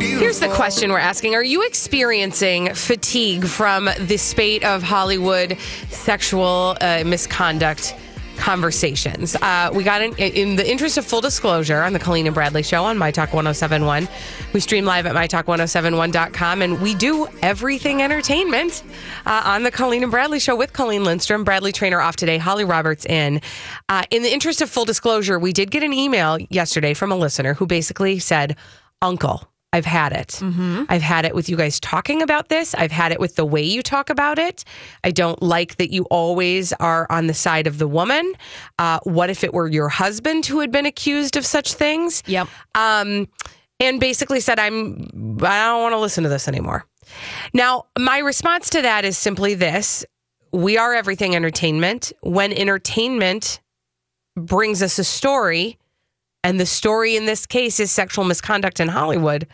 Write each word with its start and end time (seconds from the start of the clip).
Here's 0.00 0.40
the 0.40 0.48
question 0.48 0.90
we're 0.90 0.98
asking 0.98 1.34
Are 1.34 1.44
you 1.44 1.62
experiencing 1.62 2.74
fatigue 2.74 3.46
from 3.46 3.88
the 4.00 4.16
spate 4.16 4.64
of 4.64 4.82
Hollywood 4.82 5.56
sexual 5.88 6.76
uh, 6.80 7.02
misconduct? 7.04 7.94
Conversations. 8.36 9.36
Uh, 9.36 9.70
we 9.72 9.84
got 9.84 10.02
in, 10.02 10.12
in 10.16 10.56
the 10.56 10.68
interest 10.68 10.98
of 10.98 11.06
full 11.06 11.20
disclosure 11.20 11.82
on 11.82 11.92
the 11.92 12.00
Colleen 12.00 12.26
and 12.26 12.34
Bradley 12.34 12.64
show 12.64 12.84
on 12.84 12.98
My 12.98 13.12
Talk 13.12 13.32
1071. 13.32 14.08
We 14.52 14.58
stream 14.58 14.84
live 14.84 15.06
at 15.06 15.14
MyTalk1071.com 15.14 16.60
and 16.60 16.82
we 16.82 16.96
do 16.96 17.28
everything 17.42 18.02
entertainment 18.02 18.82
uh, 19.24 19.42
on 19.44 19.62
the 19.62 19.70
Colleen 19.70 20.02
and 20.02 20.10
Bradley 20.10 20.40
show 20.40 20.56
with 20.56 20.72
Colleen 20.72 21.04
Lindstrom, 21.04 21.44
Bradley 21.44 21.70
Traynor 21.70 22.00
off 22.00 22.16
today, 22.16 22.38
Holly 22.38 22.64
Roberts 22.64 23.06
in. 23.06 23.40
Uh, 23.88 24.02
in 24.10 24.24
the 24.24 24.32
interest 24.32 24.60
of 24.60 24.68
full 24.68 24.84
disclosure, 24.84 25.38
we 25.38 25.52
did 25.52 25.70
get 25.70 25.84
an 25.84 25.92
email 25.92 26.36
yesterday 26.50 26.92
from 26.92 27.12
a 27.12 27.16
listener 27.16 27.54
who 27.54 27.66
basically 27.66 28.18
said, 28.18 28.56
Uncle, 29.00 29.48
I've 29.74 29.84
had 29.84 30.12
it. 30.12 30.40
I've 30.88 31.02
had 31.02 31.24
it 31.24 31.34
with 31.34 31.48
you 31.48 31.56
guys 31.56 31.80
talking 31.80 32.22
about 32.22 32.48
this. 32.48 32.76
I've 32.76 32.92
had 32.92 33.10
it 33.10 33.18
with 33.18 33.34
the 33.34 33.44
way 33.44 33.62
you 33.62 33.82
talk 33.82 34.08
about 34.08 34.38
it. 34.38 34.62
I 35.02 35.10
don't 35.10 35.42
like 35.42 35.78
that 35.78 35.92
you 35.92 36.04
always 36.04 36.72
are 36.74 37.08
on 37.10 37.26
the 37.26 37.34
side 37.34 37.66
of 37.66 37.78
the 37.78 37.88
woman. 37.88 38.34
Uh, 38.78 39.00
what 39.02 39.30
if 39.30 39.42
it 39.42 39.52
were 39.52 39.66
your 39.66 39.88
husband 39.88 40.46
who 40.46 40.60
had 40.60 40.70
been 40.70 40.86
accused 40.86 41.36
of 41.36 41.44
such 41.44 41.74
things? 41.74 42.22
Yep. 42.26 42.46
Um, 42.76 43.26
and 43.80 43.98
basically 43.98 44.38
said, 44.38 44.60
I'm, 44.60 45.08
I 45.42 45.66
don't 45.66 45.82
want 45.82 45.92
to 45.92 45.98
listen 45.98 46.22
to 46.22 46.30
this 46.30 46.46
anymore. 46.46 46.86
Now, 47.52 47.86
my 47.98 48.18
response 48.18 48.70
to 48.70 48.82
that 48.82 49.04
is 49.04 49.18
simply 49.18 49.54
this 49.54 50.06
we 50.52 50.78
are 50.78 50.94
everything 50.94 51.34
entertainment. 51.34 52.12
When 52.20 52.52
entertainment 52.52 53.60
brings 54.36 54.84
us 54.84 55.00
a 55.00 55.04
story, 55.04 55.78
and 56.44 56.60
the 56.60 56.66
story 56.66 57.16
in 57.16 57.26
this 57.26 57.46
case 57.46 57.80
is 57.80 57.90
sexual 57.90 58.24
misconduct 58.24 58.78
in 58.78 58.86
Hollywood, 58.88 59.48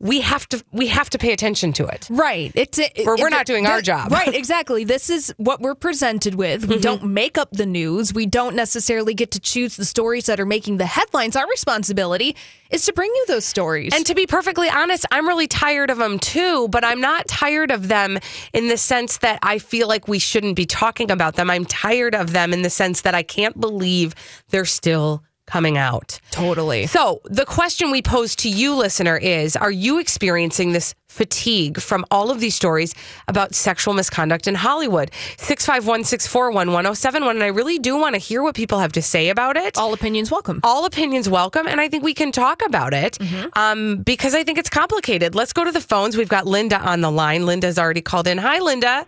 we 0.00 0.20
have 0.20 0.48
to 0.50 0.62
we 0.70 0.86
have 0.86 1.10
to 1.10 1.18
pay 1.18 1.32
attention 1.32 1.72
to 1.72 1.84
it. 1.88 2.06
Right. 2.08 2.52
It's 2.54 2.78
it, 2.78 3.00
Or 3.04 3.16
we're 3.16 3.26
it- 3.26 3.30
not 3.30 3.46
doing 3.46 3.66
our 3.66 3.82
job. 3.82 4.12
Right, 4.12 4.32
exactly. 4.32 4.84
This 4.84 5.10
is 5.10 5.34
what 5.38 5.60
we're 5.60 5.74
presented 5.74 6.36
with. 6.36 6.62
Mm-hmm. 6.62 6.70
We 6.70 6.78
don't 6.78 7.02
make 7.06 7.36
up 7.36 7.50
the 7.50 7.66
news. 7.66 8.14
We 8.14 8.24
don't 8.24 8.54
necessarily 8.54 9.12
get 9.12 9.32
to 9.32 9.40
choose 9.40 9.74
the 9.76 9.84
stories 9.84 10.26
that 10.26 10.38
are 10.38 10.46
making 10.46 10.76
the 10.76 10.86
headlines. 10.86 11.34
Our 11.34 11.48
responsibility 11.48 12.36
is 12.70 12.84
to 12.86 12.92
bring 12.92 13.10
you 13.12 13.24
those 13.26 13.44
stories. 13.44 13.92
And 13.92 14.06
to 14.06 14.14
be 14.14 14.24
perfectly 14.24 14.68
honest, 14.70 15.04
I'm 15.10 15.26
really 15.26 15.48
tired 15.48 15.90
of 15.90 15.98
them 15.98 16.20
too, 16.20 16.68
but 16.68 16.84
I'm 16.84 17.00
not 17.00 17.26
tired 17.26 17.72
of 17.72 17.88
them 17.88 18.20
in 18.52 18.68
the 18.68 18.76
sense 18.76 19.18
that 19.18 19.40
I 19.42 19.58
feel 19.58 19.88
like 19.88 20.06
we 20.06 20.20
shouldn't 20.20 20.54
be 20.54 20.66
talking 20.66 21.10
about 21.10 21.34
them. 21.34 21.50
I'm 21.50 21.64
tired 21.64 22.14
of 22.14 22.32
them 22.32 22.52
in 22.52 22.62
the 22.62 22.70
sense 22.70 23.00
that 23.00 23.16
I 23.16 23.24
can't 23.24 23.60
believe 23.60 24.14
they're 24.50 24.64
still 24.64 25.24
coming 25.48 25.76
out. 25.76 26.20
totally. 26.30 26.86
So, 26.86 27.20
the 27.24 27.44
question 27.44 27.90
we 27.90 28.02
pose 28.02 28.36
to 28.36 28.48
you, 28.48 28.74
listener, 28.74 29.16
is 29.16 29.56
Are 29.56 29.70
you 29.70 29.98
experiencing 29.98 30.72
this 30.72 30.94
fatigue 31.08 31.80
from 31.80 32.04
all 32.10 32.30
of 32.30 32.38
these 32.38 32.54
stories 32.54 32.94
about 33.26 33.54
sexual 33.54 33.94
misconduct 33.94 34.46
in 34.46 34.54
Hollywood? 34.54 35.10
651 35.38 36.04
641 36.04 36.68
1071. 36.68 37.36
And 37.36 37.42
I 37.42 37.48
really 37.48 37.78
do 37.78 37.96
want 37.96 38.14
to 38.14 38.18
hear 38.20 38.42
what 38.42 38.54
people 38.54 38.78
have 38.78 38.92
to 38.92 39.02
say 39.02 39.30
about 39.30 39.56
it. 39.56 39.76
All 39.78 39.92
opinions 39.94 40.30
welcome. 40.30 40.60
All 40.62 40.84
opinions 40.84 41.28
welcome, 41.28 41.66
and 41.66 41.80
I 41.80 41.88
think 41.88 42.04
we 42.04 42.14
can 42.14 42.30
talk 42.30 42.62
about 42.64 42.92
it 42.94 43.18
Mm-hmm. 43.18 43.48
um, 43.58 43.98
because 44.02 44.34
I 44.34 44.44
think 44.44 44.58
it's 44.58 44.70
complicated. 44.70 45.34
Let's 45.34 45.52
go 45.52 45.64
to 45.64 45.72
the 45.72 45.80
phones. 45.80 46.16
We've 46.16 46.28
got 46.28 46.46
Linda 46.46 46.78
on 46.78 47.00
the 47.00 47.10
line. 47.10 47.46
Linda's 47.46 47.78
already 47.78 48.00
called 48.02 48.26
in. 48.28 48.38
Hi, 48.38 48.58
Linda. 48.60 49.06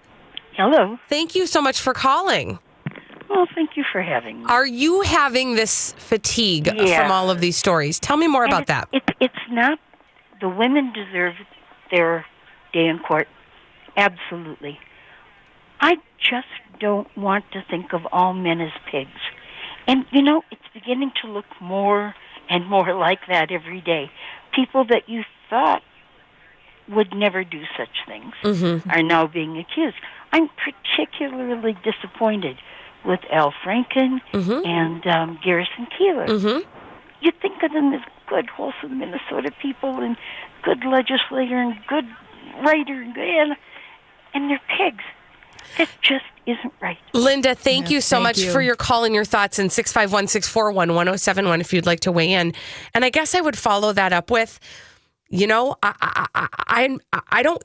Hello. 0.56 0.98
Thank 1.08 1.34
you 1.34 1.46
so 1.46 1.60
much 1.62 1.80
for 1.80 1.92
calling. 1.94 2.58
Well, 3.30 3.46
thank 3.54 3.76
you 3.76 3.84
for 3.92 4.02
having 4.02 4.40
me. 4.40 4.46
Are 4.48 4.66
you 4.66 5.02
having 5.02 5.54
this 5.54 5.92
fatigue 5.92 6.66
Yeah. 6.66 7.00
from 7.00 7.12
all 7.12 7.30
of 7.30 7.40
these 7.40 7.56
stories? 7.56 8.00
Tell 8.00 8.16
me 8.16 8.26
more 8.26 8.44
And 8.44 8.52
about 8.52 8.62
it- 8.62 8.66
that. 8.66 8.88
It, 8.92 9.16
it's 9.20 9.48
not 9.50 9.78
the 10.40 10.48
women 10.48 10.92
deserve 10.92 11.34
their 11.92 12.26
day 12.72 12.86
in 12.86 12.98
court. 12.98 13.28
Absolutely. 13.96 14.80
I 15.80 15.96
just 16.18 16.48
don't 16.80 17.08
want 17.16 17.44
to 17.52 17.62
think 17.70 17.92
of 17.92 18.06
all 18.10 18.32
men 18.32 18.60
as 18.60 18.72
pigs. 18.90 19.20
And 19.86 20.06
you 20.10 20.22
know, 20.22 20.42
it's 20.50 20.62
beginning 20.74 21.12
to 21.22 21.28
look 21.28 21.46
more 21.60 22.14
and 22.48 22.66
more 22.66 22.92
like 23.06 23.20
that 23.28 23.52
every 23.52 23.80
day. 23.80 24.10
People 24.52 24.84
that 24.86 25.08
you 25.08 25.22
thought 25.48 25.82
would 26.88 27.14
never 27.14 27.44
do 27.44 27.62
such 27.76 28.04
things 28.06 28.34
mm-hmm. 28.42 28.90
are 28.90 29.02
now 29.02 29.26
being 29.26 29.56
accused. 29.58 29.96
I'm 30.32 30.48
particularly 30.48 31.76
disappointed 31.84 32.56
with 33.04 33.20
Al 33.30 33.52
Franken 33.64 34.20
and 34.34 35.06
um, 35.06 35.38
Garrison 35.44 35.86
Keillor. 35.98 36.26
Mhm. 36.28 36.64
You 37.20 37.32
think 37.42 37.62
of 37.62 37.72
them 37.72 37.92
as 37.92 38.00
good, 38.28 38.48
wholesome 38.48 38.98
Minnesota 38.98 39.50
people 39.60 40.00
and 40.00 40.16
good 40.62 40.84
legislator 40.84 41.58
and 41.58 41.74
good 41.86 42.04
writer 42.64 43.00
and, 43.02 43.16
and, 43.16 43.56
and 44.34 44.50
they're 44.50 44.60
pigs. 44.76 45.04
That 45.78 45.88
just 46.02 46.24
isn't 46.46 46.72
right. 46.80 46.98
Linda, 47.12 47.54
thank 47.54 47.90
Yeah, 47.90 47.96
you 47.96 48.00
so 48.00 48.16
thank 48.16 48.22
much 48.24 48.38
you. 48.38 48.50
for 48.50 48.60
your 48.62 48.74
call 48.76 49.04
and 49.04 49.14
your 49.14 49.24
thoughts. 49.24 49.58
And 49.58 49.70
651 49.70 50.26
641 50.28 50.88
1071 50.94 51.60
if 51.60 51.72
you'd 51.72 51.86
like 51.86 52.00
to 52.00 52.12
weigh 52.12 52.32
in. 52.32 52.54
And 52.94 53.04
I 53.04 53.10
guess 53.10 53.34
I 53.34 53.40
would 53.40 53.56
follow 53.56 53.92
that 53.92 54.12
up 54.12 54.30
with, 54.30 54.58
you 55.28 55.46
know, 55.46 55.76
I, 55.82 55.94
I, 56.00 56.26
I, 56.34 56.98
I, 57.12 57.20
I 57.30 57.42
don't 57.42 57.62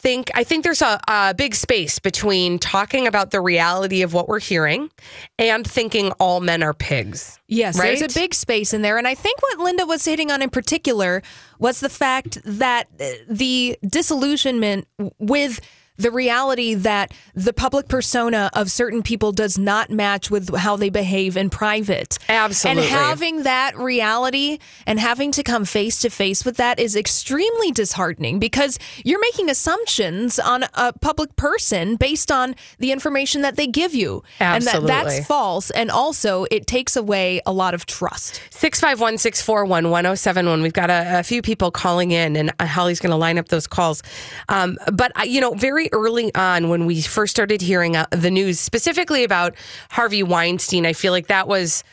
think, 0.00 0.30
I 0.34 0.44
think 0.44 0.64
there's 0.64 0.82
a, 0.82 0.98
a 1.08 1.34
big 1.34 1.54
space 1.54 1.98
between 1.98 2.58
talking 2.58 3.06
about 3.06 3.30
the 3.30 3.40
reality 3.40 4.02
of 4.02 4.14
what 4.14 4.28
we're 4.28 4.40
hearing 4.40 4.90
and 5.38 5.66
thinking 5.66 6.12
all 6.12 6.40
men 6.40 6.62
are 6.62 6.74
pigs. 6.74 7.38
Yes, 7.48 7.78
Right? 7.78 7.98
there's 7.98 8.16
a 8.16 8.18
big 8.18 8.34
space 8.34 8.72
in 8.72 8.82
there. 8.82 8.96
And 8.98 9.06
I 9.06 9.14
think 9.14 9.42
what 9.42 9.58
Linda 9.58 9.84
was 9.86 10.04
hitting 10.04 10.30
on 10.30 10.40
in 10.42 10.50
particular 10.50 11.22
was 11.58 11.80
the 11.80 11.88
fact 11.88 12.38
that 12.44 12.88
uh, 13.00 13.06
the 13.28 13.78
disillusionment 13.86 14.86
with 15.18 15.60
the 16.00 16.10
reality 16.10 16.74
that 16.74 17.12
the 17.34 17.52
public 17.52 17.88
persona 17.88 18.50
of 18.54 18.70
certain 18.70 19.02
people 19.02 19.32
does 19.32 19.58
not 19.58 19.90
match 19.90 20.30
with 20.30 20.54
how 20.56 20.76
they 20.76 20.88
behave 20.88 21.36
in 21.36 21.50
private. 21.50 22.18
Absolutely. 22.28 22.84
And 22.84 22.90
having 22.90 23.42
that 23.42 23.76
reality 23.76 24.58
and 24.86 24.98
having 24.98 25.30
to 25.32 25.42
come 25.42 25.64
face 25.64 26.00
to 26.00 26.10
face 26.10 26.44
with 26.44 26.56
that 26.56 26.78
is 26.78 26.96
extremely 26.96 27.70
disheartening 27.70 28.38
because 28.38 28.78
you're 29.04 29.20
making 29.20 29.50
assumptions 29.50 30.38
on 30.38 30.64
a 30.74 30.92
public 30.94 31.36
person 31.36 31.96
based 31.96 32.32
on 32.32 32.54
the 32.78 32.92
information 32.92 33.42
that 33.42 33.56
they 33.56 33.66
give 33.66 33.94
you. 33.94 34.22
And 34.38 34.64
that, 34.64 34.86
that's 34.86 35.26
false. 35.26 35.70
And 35.70 35.90
also, 35.90 36.46
it 36.50 36.66
takes 36.66 36.96
away 36.96 37.42
a 37.44 37.52
lot 37.52 37.74
of 37.74 37.84
trust. 37.84 38.40
651 38.50 39.18
641 39.18 39.90
1071. 39.90 40.62
We've 40.62 40.72
got 40.72 40.88
a, 40.88 41.18
a 41.18 41.22
few 41.22 41.42
people 41.42 41.70
calling 41.70 42.12
in, 42.12 42.36
and 42.36 42.52
uh, 42.58 42.66
Holly's 42.66 43.00
going 43.00 43.10
to 43.10 43.16
line 43.16 43.38
up 43.38 43.48
those 43.48 43.66
calls. 43.66 44.02
Um, 44.48 44.78
but, 44.92 45.12
uh, 45.18 45.24
you 45.24 45.40
know, 45.40 45.52
very 45.52 45.89
early 45.92 46.34
on 46.34 46.68
when 46.68 46.86
we 46.86 47.02
first 47.02 47.30
started 47.30 47.60
hearing 47.60 47.96
uh, 47.96 48.06
the 48.10 48.30
news, 48.30 48.60
specifically 48.60 49.24
about 49.24 49.54
Harvey 49.90 50.22
Weinstein, 50.22 50.86
I 50.86 50.92
feel 50.92 51.12
like 51.12 51.28
that 51.28 51.48
was. 51.48 51.84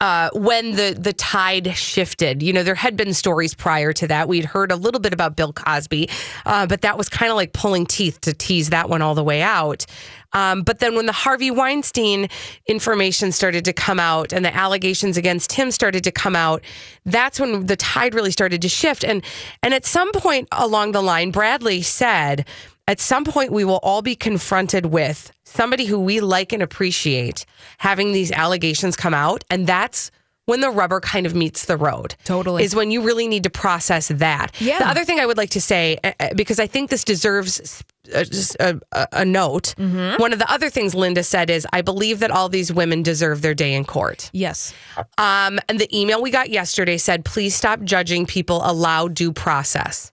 Uh, 0.00 0.28
when 0.34 0.72
the 0.72 0.94
the 0.98 1.12
tide 1.12 1.74
shifted, 1.76 2.42
you 2.42 2.52
know, 2.52 2.64
there 2.64 2.74
had 2.74 2.96
been 2.96 3.14
stories 3.14 3.54
prior 3.54 3.92
to 3.92 4.08
that. 4.08 4.28
We'd 4.28 4.44
heard 4.44 4.72
a 4.72 4.76
little 4.76 5.00
bit 5.00 5.14
about 5.14 5.36
Bill 5.36 5.52
Cosby, 5.52 6.10
uh, 6.44 6.66
but 6.66 6.82
that 6.82 6.98
was 6.98 7.08
kind 7.08 7.30
of 7.30 7.36
like 7.36 7.52
pulling 7.52 7.86
teeth 7.86 8.20
to 8.22 8.34
tease 8.34 8.70
that 8.70 8.90
one 8.90 9.02
all 9.02 9.14
the 9.14 9.22
way 9.24 9.40
out. 9.40 9.86
Um, 10.34 10.62
but 10.62 10.80
then 10.80 10.96
when 10.96 11.06
the 11.06 11.12
Harvey 11.12 11.50
Weinstein 11.50 12.28
information 12.66 13.32
started 13.32 13.64
to 13.64 13.72
come 13.72 14.00
out 14.00 14.32
and 14.32 14.44
the 14.44 14.54
allegations 14.54 15.16
against 15.16 15.52
him 15.52 15.70
started 15.70 16.04
to 16.04 16.12
come 16.12 16.36
out, 16.36 16.62
that's 17.06 17.38
when 17.38 17.66
the 17.66 17.76
tide 17.76 18.14
really 18.14 18.32
started 18.32 18.60
to 18.62 18.68
shift. 18.68 19.04
And 19.04 19.24
and 19.62 19.72
at 19.72 19.86
some 19.86 20.10
point 20.12 20.48
along 20.52 20.92
the 20.92 21.02
line, 21.02 21.30
Bradley 21.30 21.82
said, 21.82 22.46
at 22.86 23.00
some 23.00 23.24
point 23.24 23.52
we 23.52 23.64
will 23.64 23.80
all 23.82 24.02
be 24.02 24.14
confronted 24.14 24.86
with 24.86 25.32
somebody 25.44 25.86
who 25.86 25.98
we 26.00 26.20
like 26.20 26.52
and 26.52 26.62
appreciate 26.62 27.46
having 27.78 28.12
these 28.12 28.30
allegations 28.32 28.96
come 28.96 29.14
out, 29.14 29.44
and 29.50 29.66
that's 29.66 30.10
when 30.46 30.60
the 30.60 30.68
rubber 30.70 31.00
kind 31.00 31.24
of 31.24 31.34
meets 31.34 31.64
the 31.64 31.76
road. 31.78 32.14
Totally. 32.24 32.64
Is 32.64 32.74
when 32.76 32.90
you 32.90 33.00
really 33.00 33.28
need 33.28 33.44
to 33.44 33.50
process 33.50 34.08
that. 34.08 34.54
Yeah. 34.60 34.78
The 34.78 34.88
other 34.88 35.02
thing 35.02 35.18
I 35.18 35.24
would 35.24 35.38
like 35.38 35.48
to 35.50 35.60
say, 35.60 35.96
uh, 36.04 36.12
uh, 36.20 36.34
because 36.36 36.60
I 36.60 36.66
think 36.66 36.90
this 36.90 37.02
deserves 37.02 37.82
uh, 38.14 38.24
a, 38.60 38.78
a, 38.92 39.08
a 39.12 39.24
note, 39.24 39.74
Mm-hmm. 39.78 40.20
one 40.20 40.34
of 40.34 40.38
the 40.38 40.52
other 40.52 40.68
things 40.68 40.94
Linda 40.94 41.22
said 41.22 41.48
is, 41.48 41.66
I 41.72 41.80
believe 41.80 42.18
that 42.18 42.30
all 42.30 42.50
these 42.50 42.70
women 42.70 43.02
deserve 43.02 43.40
their 43.40 43.54
day 43.54 43.72
in 43.72 43.86
court. 43.86 44.28
Yes. 44.34 44.74
Um, 45.16 45.58
and 45.70 45.80
the 45.80 45.88
email 45.98 46.20
we 46.20 46.30
got 46.30 46.50
yesterday 46.50 46.98
said, 46.98 47.24
please 47.24 47.54
stop 47.54 47.80
judging 47.80 48.26
people, 48.26 48.60
allow 48.64 49.08
due 49.08 49.32
process. 49.32 50.12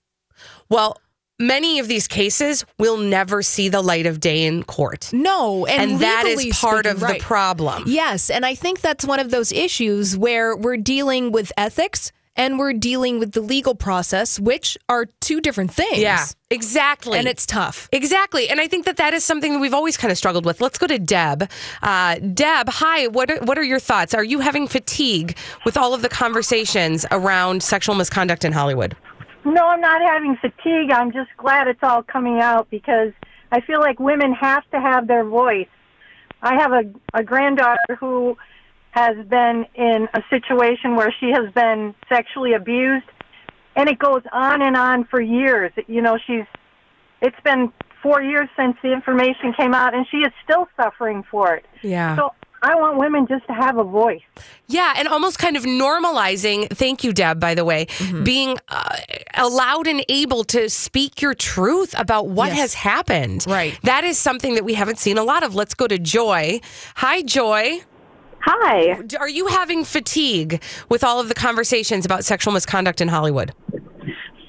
Well, 0.69 0.95
many 1.41 1.79
of 1.79 1.87
these 1.87 2.07
cases 2.07 2.65
will 2.77 2.97
never 2.97 3.41
see 3.41 3.69
the 3.69 3.81
light 3.81 4.05
of 4.05 4.19
day 4.19 4.45
in 4.45 4.63
court. 4.63 5.11
No, 5.11 5.65
and, 5.65 5.91
And 5.91 6.01
that 6.01 6.25
is 6.25 6.45
part 6.57 6.85
speaking, 6.85 6.91
of 6.91 7.01
right. 7.01 7.19
the 7.19 7.25
problem. 7.25 7.83
Yes, 7.87 8.29
and 8.29 8.45
I 8.45 8.55
think 8.55 8.81
that's 8.81 9.05
one 9.05 9.19
of 9.19 9.31
those 9.31 9.51
issues 9.51 10.17
where 10.17 10.55
we're 10.55 10.77
dealing 10.77 11.31
with 11.31 11.51
ethics 11.57 12.11
and 12.35 12.57
we're 12.57 12.73
dealing 12.73 13.19
with 13.19 13.33
the 13.33 13.41
legal 13.41 13.75
process, 13.75 14.39
which 14.39 14.77
are 14.87 15.05
two 15.19 15.41
different 15.41 15.71
things. 15.73 15.97
Yeah, 15.97 16.25
exactly. 16.49 17.19
And 17.19 17.27
it's 17.27 17.45
tough. 17.45 17.89
Exactly. 17.91 18.49
And 18.49 18.61
I 18.61 18.67
think 18.67 18.85
that 18.85 18.97
that 18.97 19.13
is 19.13 19.23
something 19.23 19.53
that 19.53 19.59
we've 19.59 19.73
always 19.73 19.97
kind 19.97 20.11
of 20.11 20.17
struggled 20.17 20.45
with. 20.45 20.61
Let's 20.61 20.77
go 20.77 20.87
to 20.87 20.97
Deb. 20.97 21.49
Uh, 21.81 22.15
Deb, 22.19 22.69
hi. 22.69 23.07
What 23.07 23.29
are, 23.31 23.39
what 23.43 23.57
are 23.57 23.63
your 23.63 23.79
thoughts? 23.79 24.13
Are 24.13 24.23
you 24.23 24.39
having 24.39 24.67
fatigue 24.67 25.37
with 25.65 25.75
all 25.75 25.93
of 25.93 26.01
the 26.01 26.09
conversations 26.09 27.05
around 27.11 27.63
sexual 27.63 27.95
misconduct 27.95 28.45
in 28.45 28.53
Hollywood? 28.53 28.95
No, 29.43 29.67
I'm 29.67 29.81
not 29.81 30.01
having 30.01 30.37
fatigue. 30.37 30.91
I'm 30.91 31.11
just 31.11 31.29
glad 31.37 31.67
it's 31.67 31.83
all 31.83 32.03
coming 32.03 32.39
out 32.39 32.69
because 32.69 33.11
I 33.51 33.61
feel 33.61 33.79
like 33.79 33.99
women 33.99 34.33
have 34.33 34.69
to 34.71 34.79
have 34.79 35.07
their 35.07 35.23
voice. 35.23 35.67
I 36.41 36.55
have 36.55 36.71
a, 36.71 36.83
a 37.13 37.23
granddaughter 37.23 37.97
who 37.99 38.37
has 38.91 39.15
been 39.27 39.65
in 39.75 40.07
a 40.13 40.21
situation 40.29 40.95
where 40.95 41.13
she 41.19 41.31
has 41.31 41.51
been 41.53 41.95
sexually 42.09 42.53
abused, 42.53 43.05
and 43.75 43.89
it 43.89 43.97
goes 43.99 44.21
on 44.31 44.61
and 44.61 44.75
on 44.75 45.05
for 45.05 45.21
years. 45.21 45.71
You 45.87 46.01
know, 46.01 46.17
she's, 46.25 46.45
it's 47.21 47.39
been 47.43 47.71
four 48.03 48.21
years 48.21 48.49
since 48.57 48.75
the 48.83 48.91
information 48.91 49.53
came 49.53 49.73
out, 49.73 49.93
and 49.93 50.05
she 50.09 50.17
is 50.17 50.31
still 50.43 50.67
suffering 50.75 51.23
for 51.29 51.55
it. 51.55 51.65
Yeah. 51.81 52.15
So 52.15 52.33
I 52.63 52.75
want 52.75 52.97
women 52.97 53.25
just 53.27 53.45
to 53.47 53.53
have 53.53 53.77
a 53.77 53.83
voice. 53.83 54.21
Yeah, 54.67 54.93
and 54.95 55.07
almost 55.07 55.39
kind 55.39 55.57
of 55.57 55.63
normalizing, 55.63 56.69
thank 56.69 57.03
you, 57.03 57.11
Deb, 57.11 57.39
by 57.39 57.55
the 57.55 57.65
way, 57.65 57.87
Mm-hmm. 57.87 58.23
being 58.23 58.57
uh, 58.69 58.97
allowed 59.35 59.87
and 59.87 60.05
able 60.09 60.43
to 60.45 60.69
speak 60.69 61.21
your 61.21 61.33
truth 61.33 61.95
about 61.97 62.27
what 62.27 62.49
Yes. 62.49 62.57
has 62.59 62.73
happened. 62.75 63.45
Right. 63.47 63.77
That 63.83 64.03
is 64.03 64.17
something 64.19 64.53
that 64.55 64.63
we 64.63 64.75
haven't 64.75 64.99
seen 64.99 65.17
a 65.17 65.23
lot 65.23 65.41
of. 65.43 65.55
Let's 65.55 65.73
go 65.73 65.87
to 65.87 65.97
Joy. 65.97 66.61
Hi, 66.97 67.23
Joy. 67.23 67.81
Hi. 68.41 68.99
Are 69.19 69.29
you 69.29 69.47
having 69.47 69.83
fatigue 69.83 70.61
with 70.89 71.03
all 71.03 71.19
of 71.19 71.27
the 71.29 71.35
conversations 71.35 72.05
about 72.05 72.25
sexual 72.25 72.53
misconduct 72.53 73.01
in 73.01 73.07
Hollywood? 73.07 73.53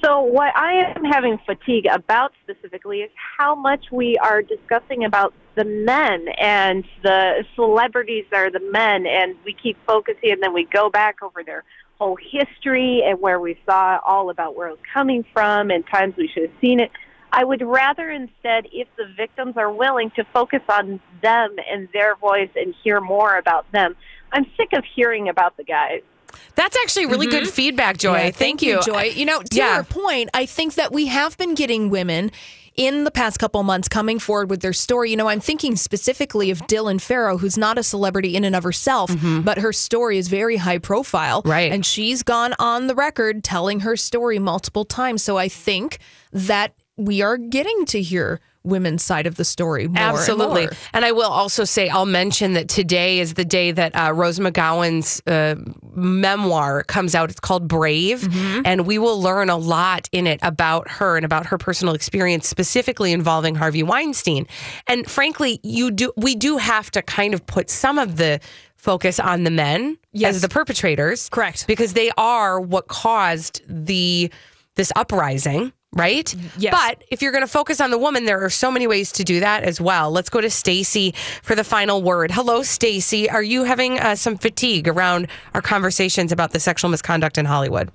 So, 0.03 0.21
what 0.21 0.55
I 0.55 0.93
am 0.97 1.05
having 1.05 1.37
fatigue 1.45 1.85
about 1.91 2.33
specifically 2.43 2.99
is 3.01 3.11
how 3.39 3.55
much 3.55 3.85
we 3.91 4.17
are 4.17 4.41
discussing 4.41 5.05
about 5.05 5.33
the 5.55 5.65
men 5.65 6.27
and 6.39 6.83
the 7.03 7.45
celebrities 7.55 8.25
are 8.33 8.49
the 8.49 8.59
men, 8.71 9.05
and 9.05 9.35
we 9.45 9.53
keep 9.53 9.77
focusing, 9.85 10.31
and 10.31 10.41
then 10.41 10.53
we 10.53 10.65
go 10.65 10.89
back 10.89 11.21
over 11.21 11.43
their 11.43 11.63
whole 11.99 12.17
history 12.17 13.03
and 13.05 13.19
where 13.21 13.39
we 13.39 13.57
saw 13.65 13.99
all 14.05 14.29
about 14.29 14.55
where 14.55 14.67
it 14.67 14.71
was 14.71 14.79
coming 14.93 15.23
from 15.31 15.69
and 15.69 15.85
times 15.87 16.15
we 16.17 16.27
should 16.27 16.43
have 16.43 16.59
seen 16.59 16.79
it. 16.79 16.91
I 17.31 17.43
would 17.43 17.61
rather 17.61 18.09
instead, 18.09 18.67
if 18.71 18.87
the 18.95 19.05
victims 19.15 19.57
are 19.57 19.71
willing, 19.71 20.11
to 20.11 20.23
focus 20.33 20.61
on 20.69 20.99
them 21.21 21.55
and 21.71 21.87
their 21.93 22.15
voice 22.15 22.49
and 22.55 22.75
hear 22.83 22.99
more 22.99 23.37
about 23.37 23.71
them. 23.71 23.95
I'm 24.31 24.45
sick 24.57 24.69
of 24.73 24.83
hearing 24.95 25.29
about 25.29 25.55
the 25.57 25.63
guys. 25.63 26.01
That's 26.55 26.75
actually 26.77 27.05
really 27.07 27.27
good 27.27 27.47
feedback, 27.47 27.97
Joy. 27.97 28.15
Mm-hmm. 28.15 28.25
Yeah, 28.25 28.31
thank, 28.31 28.61
you. 28.61 28.81
Joy. 28.81 29.03
You 29.03 29.25
know, 29.25 29.41
to 29.41 29.55
Yeah. 29.55 29.75
your 29.75 29.83
point, 29.83 30.29
I 30.33 30.45
think 30.45 30.75
that 30.75 30.91
we 30.91 31.07
have 31.07 31.37
been 31.37 31.53
getting 31.53 31.89
women 31.89 32.31
in 32.75 33.03
the 33.03 33.11
past 33.11 33.37
couple 33.39 33.61
months 33.63 33.87
coming 33.87 34.19
forward 34.19 34.49
with 34.49 34.61
their 34.61 34.73
story. 34.73 35.11
You 35.11 35.17
know, 35.17 35.27
I'm 35.27 35.39
thinking 35.39 35.75
specifically 35.75 36.49
of 36.49 36.59
Dylan 36.61 36.99
Farrow, 36.99 37.37
who's 37.37 37.57
not 37.57 37.77
a 37.77 37.83
celebrity 37.83 38.35
in 38.35 38.43
and 38.43 38.55
of 38.55 38.63
herself, 38.63 39.11
but 39.43 39.59
her 39.59 39.71
story 39.71 40.17
is 40.17 40.27
very 40.27 40.57
high 40.57 40.79
profile. 40.79 41.41
Mm-hmm. 41.41 41.51
Right. 41.51 41.71
And 41.71 41.85
she's 41.85 42.23
gone 42.23 42.53
on 42.59 42.87
the 42.87 42.95
record 42.95 43.43
telling 43.43 43.81
her 43.81 43.95
story 43.95 44.39
multiple 44.39 44.85
times. 44.85 45.23
So 45.23 45.37
I 45.37 45.47
think 45.47 45.99
that 46.31 46.73
we 46.97 47.21
are 47.21 47.37
getting 47.37 47.85
to 47.85 48.01
hear 48.01 48.39
women's 48.63 49.03
side 49.03 49.27
of 49.27 49.35
the 49.35 49.43
story 49.45 49.87
more. 49.87 49.97
and 49.97 50.17
Absolutely. 50.17 50.63
more. 50.63 50.71
And, 50.93 51.03
I 51.05 51.11
will 51.11 51.29
also 51.29 51.63
say, 51.65 51.89
I'll 51.89 52.05
mention 52.05 52.53
that 52.53 52.69
today 52.69 53.19
is 53.19 53.33
the 53.33 53.43
day 53.45 53.71
that 53.71 53.93
uh, 53.95 54.13
Rose 54.13 54.39
McGowan's 54.39 55.21
uh, 55.27 55.55
memoir 55.93 56.83
comes 56.83 57.13
out. 57.15 57.29
It's 57.29 57.39
called 57.39 57.67
Brave. 57.67 58.21
Mm-hmm. 58.21 58.61
And 58.65 58.87
we 58.87 58.97
will 58.97 59.21
learn 59.21 59.49
a 59.49 59.57
lot 59.57 60.07
in 60.11 60.27
it 60.27 60.39
about 60.41 60.89
her 60.89 61.17
and 61.17 61.25
about 61.25 61.45
her 61.47 61.57
personal 61.57 61.93
experience, 61.93 62.47
specifically 62.47 63.11
involving 63.11 63.55
Harvey 63.55 63.83
Weinstein. 63.83 64.47
And 64.87 65.09
frankly, 65.09 65.59
you 65.63 65.91
do 65.91 66.11
we 66.15 66.35
do 66.35 66.57
have 66.57 66.89
to 66.91 67.01
kind 67.01 67.33
of 67.33 67.45
put 67.45 67.69
some 67.69 67.97
of 67.99 68.15
the 68.17 68.39
focus 68.77 69.19
on 69.19 69.43
the 69.43 69.51
men 69.51 69.97
Yes. 70.11 70.35
as 70.35 70.41
the 70.41 70.49
perpetrators. 70.49 71.29
Correct. 71.29 71.65
Because 71.67 71.93
they 71.93 72.11
are 72.17 72.59
what 72.61 72.87
caused 72.87 73.61
the 73.67 74.31
this 74.75 74.91
uprising. 74.95 75.71
Right? 75.93 76.33
Yes. 76.57 76.73
But 76.73 77.03
if 77.09 77.21
you're 77.21 77.31
going 77.31 77.43
to 77.43 77.47
focus 77.47 77.79
on 77.79 77.91
the 77.91 77.99
woman, 77.99 78.25
there 78.25 78.43
are 78.43 78.49
so 78.49 78.71
many 78.71 78.87
ways 78.87 79.11
to 79.13 79.23
do 79.23 79.39
that 79.39 79.63
as 79.63 79.79
well. 79.79 80.09
Let's 80.09 80.29
go 80.29 80.41
to 80.41 80.49
Stacy 80.49 81.13
for 81.43 81.53
the 81.53 81.63
final 81.63 82.01
word. 82.01 82.31
Hello, 82.31 82.63
Stacy. 82.63 83.29
Are 83.29 83.43
you 83.43 83.63
having 83.63 83.99
uh, 83.99 84.15
some 84.15 84.35
fatigue 84.35 84.87
around 84.87 85.27
our 85.53 85.61
conversations 85.61 86.31
about 86.31 86.51
the 86.51 86.59
sexual 86.59 86.89
misconduct 86.89 87.37
in 87.37 87.45
Hollywood? 87.45 87.91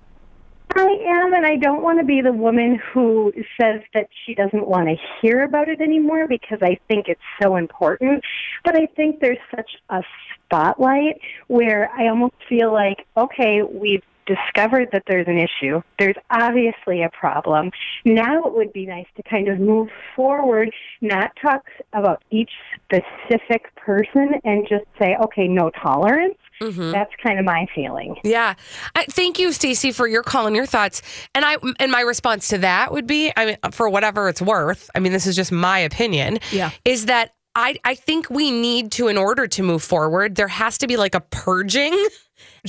I 0.77 0.99
am, 1.07 1.33
and 1.33 1.47
I 1.47 1.57
don't 1.57 1.83
want 1.83 1.99
to 1.99 2.05
be 2.05 2.21
the 2.21 2.33
woman 2.33 2.81
who 2.93 3.33
says 3.61 3.81
that 3.95 4.09
she 4.25 4.35
doesn't 4.35 4.67
want 4.67 4.89
to 4.89 4.97
hear 5.21 5.43
about 5.43 5.69
it 5.69 5.81
anymore 5.81 6.29
because 6.29 6.59
I 6.63 6.79
think 6.89 7.09
it's 7.09 7.21
so 7.43 7.57
important. 7.57 8.23
But 8.65 8.77
I 8.77 8.87
think 8.87 9.21
there's 9.21 9.39
such 9.55 9.71
a 9.89 10.03
spotlight 10.45 11.21
where 11.47 11.91
I 11.91 12.09
almost 12.09 12.35
feel 12.49 12.73
like, 12.73 13.07
okay, 13.17 13.63
we've 13.63 14.03
discovered 14.29 14.89
that 14.93 15.03
there's 15.09 15.27
an 15.27 15.39
issue. 15.39 15.83
There's 15.99 16.15
obviously 16.31 17.03
a 17.03 17.09
problem. 17.11 17.71
Now 18.05 18.45
it 18.45 18.55
would 18.55 18.73
be 18.73 18.87
nice 18.87 19.07
to 19.17 19.23
kind 19.25 19.49
of 19.49 19.59
move 19.59 19.89
forward, 20.15 20.71
not 21.01 21.33
talk 21.43 21.65
about 21.93 22.23
each 22.31 22.53
specific 22.85 23.75
person 23.75 24.35
and 24.45 24.69
just 24.69 24.85
say, 25.01 25.17
okay, 25.25 25.49
no 25.49 25.71
tolerance. 25.71 26.37
Mm-hmm. 26.63 26.91
That's 26.91 27.13
kind 27.23 27.39
of 27.39 27.45
my 27.45 27.67
feeling. 27.75 28.17
Yeah. 28.25 28.55
I, 28.95 29.05
thank 29.05 29.39
you, 29.39 29.53
Stacey, 29.53 29.93
for 29.93 30.07
your 30.09 30.23
call 30.23 30.47
and 30.47 30.57
your 30.57 30.67
thoughts. 30.67 31.03
And 31.35 31.45
I 31.45 31.57
and 31.79 31.93
my 31.93 32.01
response 32.01 32.49
to 32.49 32.59
that 32.59 32.93
would 32.93 33.07
be, 33.07 33.33
I 33.37 33.47
mean, 33.47 33.57
for 33.71 33.89
whatever 33.89 34.29
it's 34.29 34.43
worth. 34.43 34.91
I 34.95 34.99
mean, 34.99 35.13
this 35.13 35.27
is 35.27 35.37
just 35.37 35.53
my 35.53 35.79
opinion. 35.79 36.41
Yeah. 36.51 36.71
Is 36.85 37.07
that 37.07 37.35
I 37.55 37.77
I 37.85 37.95
think 37.95 38.29
we 38.29 38.51
need 38.51 38.91
to, 38.93 39.07
in 39.07 39.17
order 39.17 39.47
to 39.47 39.63
move 39.63 39.85
forward, 39.85 40.35
there 40.35 40.49
has 40.49 40.79
to 40.79 40.89
be 40.89 40.97
like 40.97 41.15
a 41.15 41.21
purging, 41.21 41.95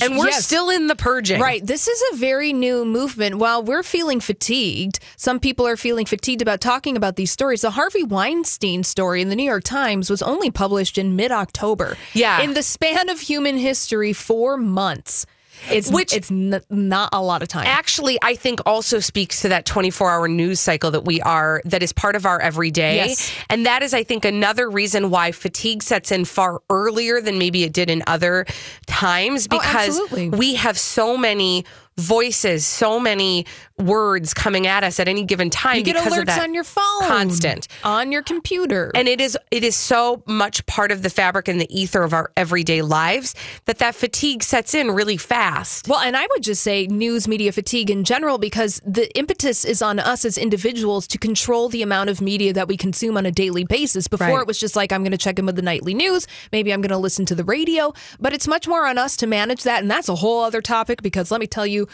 and 0.00 0.16
we're 0.18 0.28
Yes. 0.28 0.46
still 0.46 0.70
in 0.70 0.86
the 0.86 0.96
purging. 0.96 1.40
Right. 1.40 1.64
This 1.66 1.88
is 1.88 2.02
a 2.12 2.16
very 2.16 2.52
new 2.52 2.84
movement. 2.84 3.36
While 3.38 3.62
we're 3.62 3.82
feeling 3.82 4.20
fatigued, 4.20 4.98
some 5.16 5.40
people 5.40 5.66
are 5.66 5.76
feeling 5.76 6.06
fatigued 6.06 6.42
about 6.42 6.60
talking 6.60 6.96
about 6.96 7.16
these 7.16 7.30
stories. 7.30 7.62
The 7.62 7.70
Harvey 7.72 8.02
Weinstein 8.04 8.84
story 8.84 9.22
in 9.22 9.28
the 9.28 9.36
New 9.36 9.44
York 9.44 9.64
Times 9.64 10.10
was 10.10 10.22
only 10.22 10.50
published 10.50 10.98
in 10.98 11.16
mid 11.16 11.32
October. 11.32 11.96
Yeah. 12.14 12.40
In 12.42 12.54
the 12.54 12.62
span 12.62 13.08
of 13.08 13.20
human 13.20 13.56
history, 13.58 14.12
four 14.12 14.56
months. 14.56 15.26
It's 15.70 15.90
Which- 15.90 16.12
it's 16.14 16.30
n- 16.30 16.62
not 16.70 17.10
a 17.12 17.22
lot 17.22 17.42
of 17.42 17.48
time. 17.48 17.66
actually 17.66 18.18
i 18.22 18.34
think 18.34 18.60
also 18.66 18.98
speaks 19.00 19.40
to 19.42 19.48
that 19.48 19.66
24 19.66 20.10
hour 20.10 20.28
news 20.28 20.60
cycle 20.60 20.90
that 20.92 21.04
we 21.04 21.20
are 21.22 21.60
that 21.64 21.82
is 21.82 21.92
part 21.92 22.16
of 22.16 22.24
our 22.26 22.40
everyday 22.40 22.96
Yes. 22.96 23.30
and 23.48 23.66
that 23.66 23.82
is 23.82 23.92
i 23.94 24.02
think 24.02 24.24
another 24.24 24.70
reason 24.70 25.10
why 25.10 25.32
fatigue 25.32 25.82
sets 25.82 26.10
in 26.12 26.24
far 26.24 26.60
earlier 26.70 27.20
than 27.20 27.38
maybe 27.38 27.64
it 27.64 27.72
did 27.72 27.90
in 27.90 28.02
other 28.06 28.46
times 28.86 29.46
Oh, 29.50 29.58
because 29.58 29.98
absolutely. 30.00 30.30
we 30.30 30.54
have 30.54 30.78
so 30.78 31.16
many 31.16 31.64
voices 31.96 32.64
so 32.66 32.98
many 32.98 33.44
words 33.78 34.32
coming 34.34 34.66
at 34.66 34.84
us 34.84 34.98
at 35.00 35.08
any 35.08 35.24
given 35.24 35.48
time 35.50 35.76
you 35.76 35.82
get 35.82 35.96
alerts 35.96 36.38
on 36.38 36.54
your 36.54 36.64
phone, 36.64 37.00
constant 37.02 37.66
on 37.84 38.10
your 38.12 38.22
computer. 38.22 38.90
and 38.94 39.08
it 39.08 39.20
is 39.20 39.36
it 39.50 39.64
is 39.64 39.74
so 39.76 40.22
much 40.26 40.64
part 40.66 40.92
of 40.92 41.02
the 41.02 41.10
fabric 41.10 41.48
and 41.48 41.60
the 41.60 41.68
ether 41.80 42.02
of 42.02 42.12
our 42.12 42.30
everyday 42.36 42.82
lives 42.82 43.34
that 43.66 43.78
that 43.78 43.94
fatigue 43.94 44.42
sets 44.42 44.74
in 44.74 44.90
really 44.90 45.16
fast 45.16 45.88
Well, 45.88 46.00
and 46.00 46.16
I 46.16 46.26
would 46.30 46.42
just 46.42 46.62
say 46.62 46.86
news 46.86 47.26
media 47.28 47.52
fatigue 47.52 47.90
in 47.90 48.04
general 48.04 48.38
because 48.38 48.80
the 48.84 49.10
impetus 49.16 49.64
is 49.64 49.82
on 49.82 49.98
us 49.98 50.24
as 50.24 50.38
individuals 50.38 51.06
to 51.08 51.18
control 51.18 51.68
the 51.68 51.82
amount 51.82 52.10
of 52.10 52.20
media 52.20 52.52
that 52.52 52.68
we 52.68 52.76
consume 52.76 53.16
on 53.16 53.26
a 53.26 53.32
daily 53.32 53.64
basis. 53.64 54.08
Before 54.08 54.26
Right. 54.28 54.40
it 54.40 54.46
was 54.46 54.58
just 54.60 54.76
like, 54.76 54.92
I'm 54.92 55.02
going 55.02 55.10
to 55.12 55.18
check 55.18 55.38
in 55.38 55.46
with 55.46 55.56
the 55.56 55.62
nightly 55.62 55.94
news. 55.94 56.26
Maybe 56.52 56.72
I'm 56.72 56.80
going 56.80 56.90
to 56.90 56.98
listen 56.98 57.24
to 57.26 57.34
the 57.34 57.44
radio. 57.44 57.92
But 58.20 58.32
it's 58.32 58.46
much 58.46 58.68
more 58.68 58.86
on 58.86 58.98
us 58.98 59.16
to 59.18 59.26
manage 59.26 59.62
that. 59.64 59.80
And 59.82 59.90
that's 59.90 60.08
a 60.08 60.14
whole 60.14 60.42
other 60.42 60.60
topic 60.60 61.02
because 61.02 61.30
let 61.30 61.40
me 61.40 61.46
tell 61.46 61.66
you, 61.66 61.88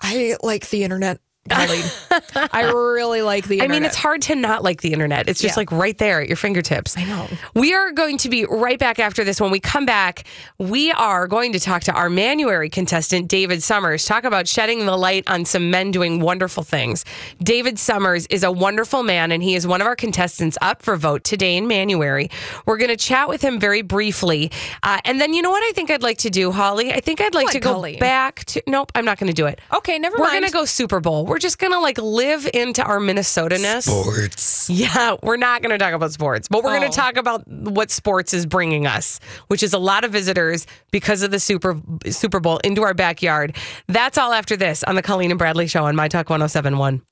I 0.00 0.36
like 0.42 0.68
the 0.70 0.84
internet. 0.84 1.20
Colleen. 1.48 1.84
I 2.52 2.62
really 2.72 3.22
like 3.22 3.46
the 3.48 3.62
I 3.62 3.68
mean, 3.68 3.84
it's 3.84 3.96
hard 3.96 4.22
to 4.22 4.34
not 4.34 4.62
like 4.62 4.80
the 4.82 4.92
internet. 4.92 5.28
It's 5.28 5.40
just 5.40 5.56
Yeah. 5.56 5.60
like 5.60 5.72
right 5.72 5.96
there 5.98 6.20
at 6.20 6.28
your 6.28 6.36
fingertips. 6.36 6.96
I 6.96 7.04
know. 7.04 7.28
We 7.54 7.74
are 7.74 7.92
going 7.92 8.18
to 8.18 8.28
be 8.28 8.44
right 8.46 8.78
back 8.78 8.98
after 8.98 9.24
this. 9.24 9.40
When 9.40 9.50
we 9.50 9.60
come 9.60 9.86
back, 9.86 10.24
we 10.58 10.92
are 10.92 11.26
going 11.26 11.52
to 11.52 11.60
talk 11.60 11.82
to 11.84 11.92
our 11.92 12.08
Manuary 12.10 12.68
contestant, 12.70 13.28
David 13.28 13.62
Summers, 13.62 14.04
talk 14.04 14.24
about 14.24 14.48
shedding 14.48 14.86
the 14.86 14.96
light 14.96 15.24
on 15.28 15.44
some 15.44 15.70
men 15.70 15.90
doing 15.90 16.20
wonderful 16.20 16.62
things. 16.62 17.04
David 17.42 17.78
Summers 17.78 18.26
is 18.26 18.42
a 18.42 18.50
wonderful 18.52 19.02
man, 19.02 19.32
and 19.32 19.42
he 19.42 19.54
is 19.54 19.66
one 19.66 19.80
of 19.80 19.86
our 19.86 19.96
contestants 19.96 20.56
up 20.60 20.82
for 20.82 20.96
vote 20.96 21.24
today 21.24 21.56
in 21.56 21.66
Manuary. 21.66 22.30
We're 22.66 22.76
going 22.78 22.90
to 22.90 22.96
chat 22.96 23.28
with 23.28 23.42
him 23.42 23.58
very 23.60 23.82
briefly. 23.82 24.50
Uh, 24.82 25.00
and 25.04 25.20
then, 25.20 25.34
you 25.34 25.42
know 25.42 25.50
what 25.50 25.62
I 25.62 25.72
think 25.72 25.90
I'd 25.90 26.02
like 26.02 26.18
to 26.18 26.30
do, 26.30 26.50
Holly? 26.52 26.92
I 26.92 27.00
think 27.00 27.20
I'd 27.20 27.34
like 27.34 27.50
to 27.50 27.60
go 27.60 27.74
Colleen? 27.74 27.98
back 27.98 28.44
to. 28.46 28.62
Nope, 28.66 28.92
I'm 28.94 29.04
not 29.04 29.18
going 29.18 29.28
to 29.28 29.34
do 29.34 29.46
it. 29.46 29.60
Okay, 29.74 29.98
never 29.98 30.16
mind. 30.18 30.26
We're 30.28 30.40
going 30.40 30.46
to 30.46 30.52
go 30.52 30.64
Super 30.64 31.00
Bowl. 31.00 31.26
We're 31.26 31.35
just 31.38 31.58
going 31.58 31.72
to 31.72 31.78
like 31.80 31.98
live 31.98 32.48
into 32.54 32.82
our 32.82 33.00
Minnesota 33.00 33.58
ness. 33.58 33.84
Sports. 33.86 34.68
Yeah, 34.70 35.16
we're 35.22 35.36
not 35.36 35.62
going 35.62 35.70
to 35.70 35.78
talk 35.78 35.92
about 35.94 36.12
sports, 36.12 36.48
but 36.48 36.62
we're 36.64 36.70
going 36.70 36.84
Oh. 36.84 36.90
to 36.90 36.96
talk 36.96 37.16
about 37.16 37.46
what 37.48 37.90
sports 37.90 38.34
is 38.34 38.46
bringing 38.46 38.86
us, 38.86 39.20
which 39.48 39.62
is 39.62 39.72
a 39.72 39.78
lot 39.78 40.04
of 40.04 40.12
visitors 40.12 40.66
because 40.90 41.22
of 41.22 41.30
the 41.30 41.40
Super 41.40 41.80
Super 42.10 42.40
Bowl 42.40 42.58
into 42.58 42.82
our 42.82 42.94
backyard. 42.94 43.56
That's 43.88 44.18
all 44.18 44.32
after 44.32 44.56
this 44.56 44.82
on 44.84 44.94
the 44.96 45.02
Colleen 45.02 45.30
and 45.30 45.38
Bradley 45.38 45.66
Show 45.66 45.84
on 45.84 45.96
My 45.96 46.08
Talk 46.08 46.28
1071. 46.30 47.02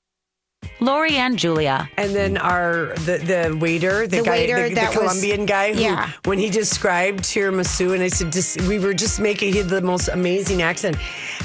Lori 0.79 1.15
and 1.15 1.37
Julia. 1.37 1.89
And 1.97 2.13
then 2.13 2.37
our 2.37 2.93
the, 3.05 3.17
the 3.17 3.57
waiter, 3.59 4.07
the, 4.07 4.17
The 4.17 4.23
guy, 4.23 4.31
waiter 4.31 4.63
the, 4.63 4.69
the 4.69 4.75
that 4.75 4.89
was- 4.89 4.97
Colombian 4.97 5.45
guy, 5.45 5.73
who, 5.73 5.81
yeah. 5.81 6.11
when 6.25 6.37
he 6.39 6.49
described 6.49 7.23
tiramisu, 7.23 7.93
and 7.93 8.03
I 8.03 8.09
said, 8.09 8.31
just, 8.31 8.61
we 8.63 8.79
were 8.79 8.93
just 8.93 9.19
making 9.19 9.53
he 9.53 9.59
had 9.59 9.69
the 9.69 9.81
most 9.81 10.07
amazing 10.09 10.61
accent, 10.61 10.97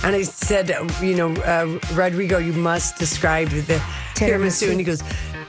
and 0.05 0.15
I 0.17 0.23
said, 0.23 0.71
you 1.03 1.15
know, 1.17 1.33
uh, 1.43 1.79
Rodrigo, 1.95 2.39
you 2.39 2.53
must 2.53 2.99
describe 2.99 3.49
the 3.51 3.81
tiramisu, 4.15 4.67
Tiramisu. 4.67 4.71
and 4.71 4.81
he 4.81 4.85
goes. 4.85 5.03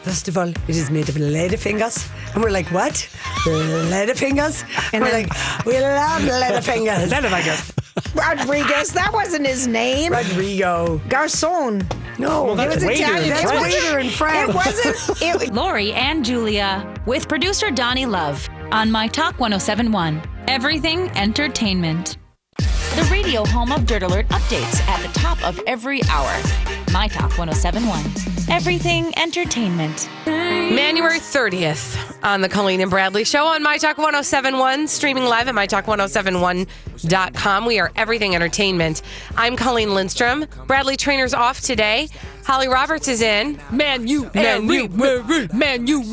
First 0.04 0.28
of 0.28 0.36
all, 0.36 0.48
it 0.50 0.70
is 0.70 0.90
made 0.90 1.10
of 1.10 1.16
ladyfingers. 1.16 2.10
And 2.34 2.44
we're 2.44 2.50
like, 2.50 2.66
what? 2.72 3.08
Ladyfingers? 3.46 4.64
And 4.94 5.04
we're 5.04 5.12
then- 5.12 5.28
like, 5.28 5.66
we 5.66 5.80
love 5.80 6.22
ladyfingers. 6.24 7.08
Ladyfingers. 7.10 7.81
Rodriguez, 8.14 8.92
that 8.94 9.12
wasn't 9.14 9.46
his 9.48 9.68
name. 9.68 10.14
Rodrigo. 10.14 11.00
Garcon. 11.10 11.88
No, 12.20 12.52
It 12.60 12.68
was 12.68 12.84
Italian. 12.84 13.30
That's 13.30 13.44
It 13.52 13.54
was- 13.54 13.62
waiter 13.62 14.00
in 14.00 14.10
France. 14.10 14.50
It 14.50 14.56
wasn't. 14.56 15.22
It, 15.44 15.54
Lori 15.54 15.94
and 15.94 16.24
Julia 16.24 16.94
with 17.06 17.28
producer 17.28 17.72
Donnie 17.72 18.06
Love 18.06 18.48
on 18.72 18.92
My 18.92 19.08
Talk 19.08 19.40
1071. 19.40 20.22
Everything 20.48 21.10
Entertainment. 21.12 22.18
The 22.58 23.08
radio 23.10 23.46
home 23.46 23.72
of 23.72 23.86
Dirt 23.86 24.04
Alert 24.04 24.28
updates 24.30 24.82
at 24.88 25.02
the 25.02 25.20
top 25.20 25.42
of 25.46 25.60
every 25.66 26.02
hour. 26.10 26.32
My 26.92 27.08
Talk 27.08 27.38
1071. 27.38 28.41
Everything 28.50 29.18
Entertainment. 29.18 30.10
January 30.92 31.20
30th 31.20 32.20
on 32.22 32.42
the 32.42 32.50
Colleen 32.50 32.82
and 32.82 32.92
Bradley 32.92 33.24
Show 33.24 33.46
on 33.46 33.64
My 33.64 33.78
Talk 33.78 33.98
1071, 33.98 34.88
streaming 34.88 35.24
live 35.24 35.48
at 35.48 35.56
MyTalk1071.com. 35.56 37.66
We 37.66 37.80
are 37.80 37.94
everything 37.96 38.36
entertainment. 38.36 39.04
I'm 39.38 39.56
Colleen 39.56 39.94
Lindstrom. 39.94 40.48
Bradley 40.68 40.98
Traynor's 40.98 41.34
off 41.34 41.62
today. 41.62 42.10
Holly 42.44 42.68
Roberts 42.68 43.08
is 43.08 43.22
in. 43.22 43.60
Man, 43.72 44.08
you 44.08 44.30
Man, 44.34 44.68
you 44.68 44.88
man, 45.54 45.88
you. 45.88 46.04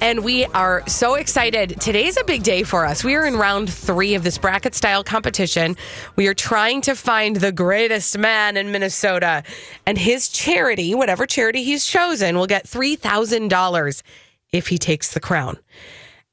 And 0.00 0.22
we 0.22 0.44
are 0.46 0.86
so 0.86 1.14
excited. 1.14 1.80
Today's 1.80 2.18
a 2.18 2.24
big 2.24 2.42
day 2.42 2.62
for 2.62 2.84
us. 2.84 3.02
We 3.02 3.14
are 3.14 3.26
in 3.26 3.36
round 3.36 3.72
three 3.72 4.14
of 4.14 4.22
this 4.22 4.38
bracket 4.38 4.74
style 4.74 5.02
competition. 5.02 5.76
We 6.14 6.28
are 6.28 6.34
trying 6.34 6.82
to 6.82 6.94
find 6.94 7.36
the 7.36 7.52
greatest 7.52 8.18
man 8.18 8.56
in 8.56 8.70
Minnesota. 8.70 9.42
And 9.86 9.98
his 9.98 10.28
charity, 10.28 10.94
whatever 10.94 11.26
charity 11.26 11.61
he's 11.62 11.86
chosen, 11.86 12.36
will 12.36 12.46
get 12.46 12.66
$3,000 12.66 14.02
if 14.52 14.68
he 14.68 14.78
takes 14.78 15.14
the 15.14 15.20
crown. 15.20 15.58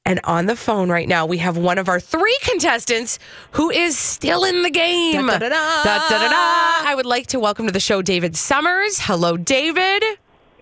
And 0.06 0.20
on 0.24 0.46
the 0.46 0.56
phone 0.56 0.90
right 0.90 1.06
now, 1.06 1.26
we 1.26 1.38
have 1.38 1.56
one 1.56 1.78
of 1.78 1.88
our 1.88 2.00
three 2.00 2.36
contestants 2.42 3.18
who 3.52 3.70
is 3.70 3.98
still 3.98 4.44
in 4.44 4.62
the 4.62 4.70
game. 4.70 5.26
Da-da-da-da. 5.26 5.82
Da-da-da-da. 5.84 6.88
I 6.88 6.94
would 6.96 7.06
like 7.06 7.28
to 7.28 7.38
welcome 7.38 7.66
to 7.66 7.72
the 7.72 7.80
show 7.80 8.00
David 8.00 8.34
Summers. 8.34 8.98
Hello, 8.98 9.36
David. 9.36 10.02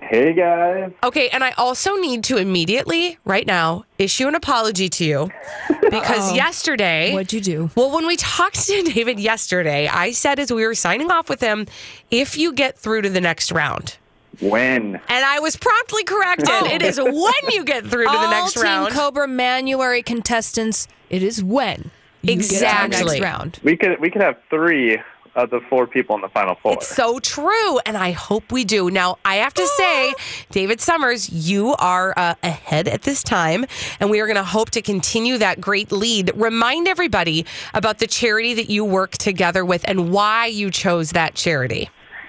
Hey 0.00 0.32
guys. 0.32 0.92
Okay, 1.02 1.28
and 1.28 1.42
I 1.42 1.50
also 1.52 1.96
need 1.96 2.24
to 2.24 2.36
immediately, 2.36 3.18
right 3.24 3.46
now, 3.46 3.84
issue 3.98 4.28
an 4.28 4.34
apology 4.34 4.88
to 4.88 5.04
you 5.04 5.30
because 5.90 6.34
yesterday. 6.34 7.12
What'd 7.12 7.32
you 7.32 7.40
do? 7.40 7.70
Well, 7.74 7.90
when 7.90 8.06
we 8.06 8.16
talked 8.16 8.66
to 8.66 8.82
David 8.94 9.18
yesterday, 9.20 9.88
I 9.88 10.12
said 10.12 10.38
as 10.38 10.52
we 10.52 10.64
were 10.66 10.74
signing 10.74 11.10
off 11.10 11.28
with 11.28 11.40
him, 11.40 11.66
if 12.10 12.38
you 12.38 12.52
get 12.52 12.78
through 12.78 13.02
to 13.02 13.10
the 13.10 13.20
next 13.20 13.52
round. 13.52 13.96
When? 14.40 14.96
And 15.08 15.24
I 15.24 15.40
was 15.40 15.56
promptly 15.56 16.04
corrected. 16.04 16.48
It 16.72 16.82
is 16.82 16.98
when 17.00 17.50
you 17.52 17.64
get 17.64 17.84
through 17.86 18.04
to 18.06 18.12
the 18.12 18.18
All 18.18 18.30
next 18.30 18.54
Team 18.54 18.62
round. 18.62 18.92
Cobra 18.92 19.26
Manuary 19.26 20.02
contestants, 20.02 20.86
it 21.10 21.22
is 21.22 21.42
when 21.42 21.90
you 22.22 22.36
get 22.36 22.42
to 22.42 22.48
the 22.48 22.54
Exactly. 22.54 23.04
next 23.04 23.20
round. 23.20 23.60
We 23.62 23.76
could 23.76 24.00
we 24.00 24.10
could 24.10 24.22
have 24.22 24.36
three 24.50 24.98
of 25.34 25.50
the 25.50 25.60
four 25.68 25.86
people 25.86 26.16
in 26.16 26.20
the 26.22 26.28
final 26.28 26.56
four. 26.56 26.72
It's 26.74 26.88
so 26.88 27.20
true, 27.20 27.78
and 27.86 27.96
I 27.96 28.10
hope 28.10 28.50
we 28.50 28.64
do. 28.64 28.90
Now, 28.90 29.18
I 29.24 29.36
have 29.36 29.54
to 29.54 29.66
say, 29.76 30.12
David 30.50 30.80
Summers, 30.80 31.30
you 31.30 31.76
are 31.78 32.12
uh, 32.16 32.34
ahead 32.42 32.88
at 32.88 33.02
this 33.02 33.22
time, 33.22 33.64
and 34.00 34.10
we 34.10 34.18
are 34.20 34.26
going 34.26 34.36
to 34.36 34.42
hope 34.42 34.70
to 34.70 34.82
continue 34.82 35.38
that 35.38 35.60
great 35.60 35.92
lead. 35.92 36.32
Remind 36.34 36.88
everybody 36.88 37.46
about 37.72 37.98
the 37.98 38.08
charity 38.08 38.52
that 38.54 38.68
you 38.68 38.84
work 38.84 39.12
together 39.12 39.64
with 39.64 39.84
and 39.88 40.10
why 40.10 40.46
you 40.46 40.70
chose 40.72 41.10
that 41.12 41.34
charity. 41.34 41.88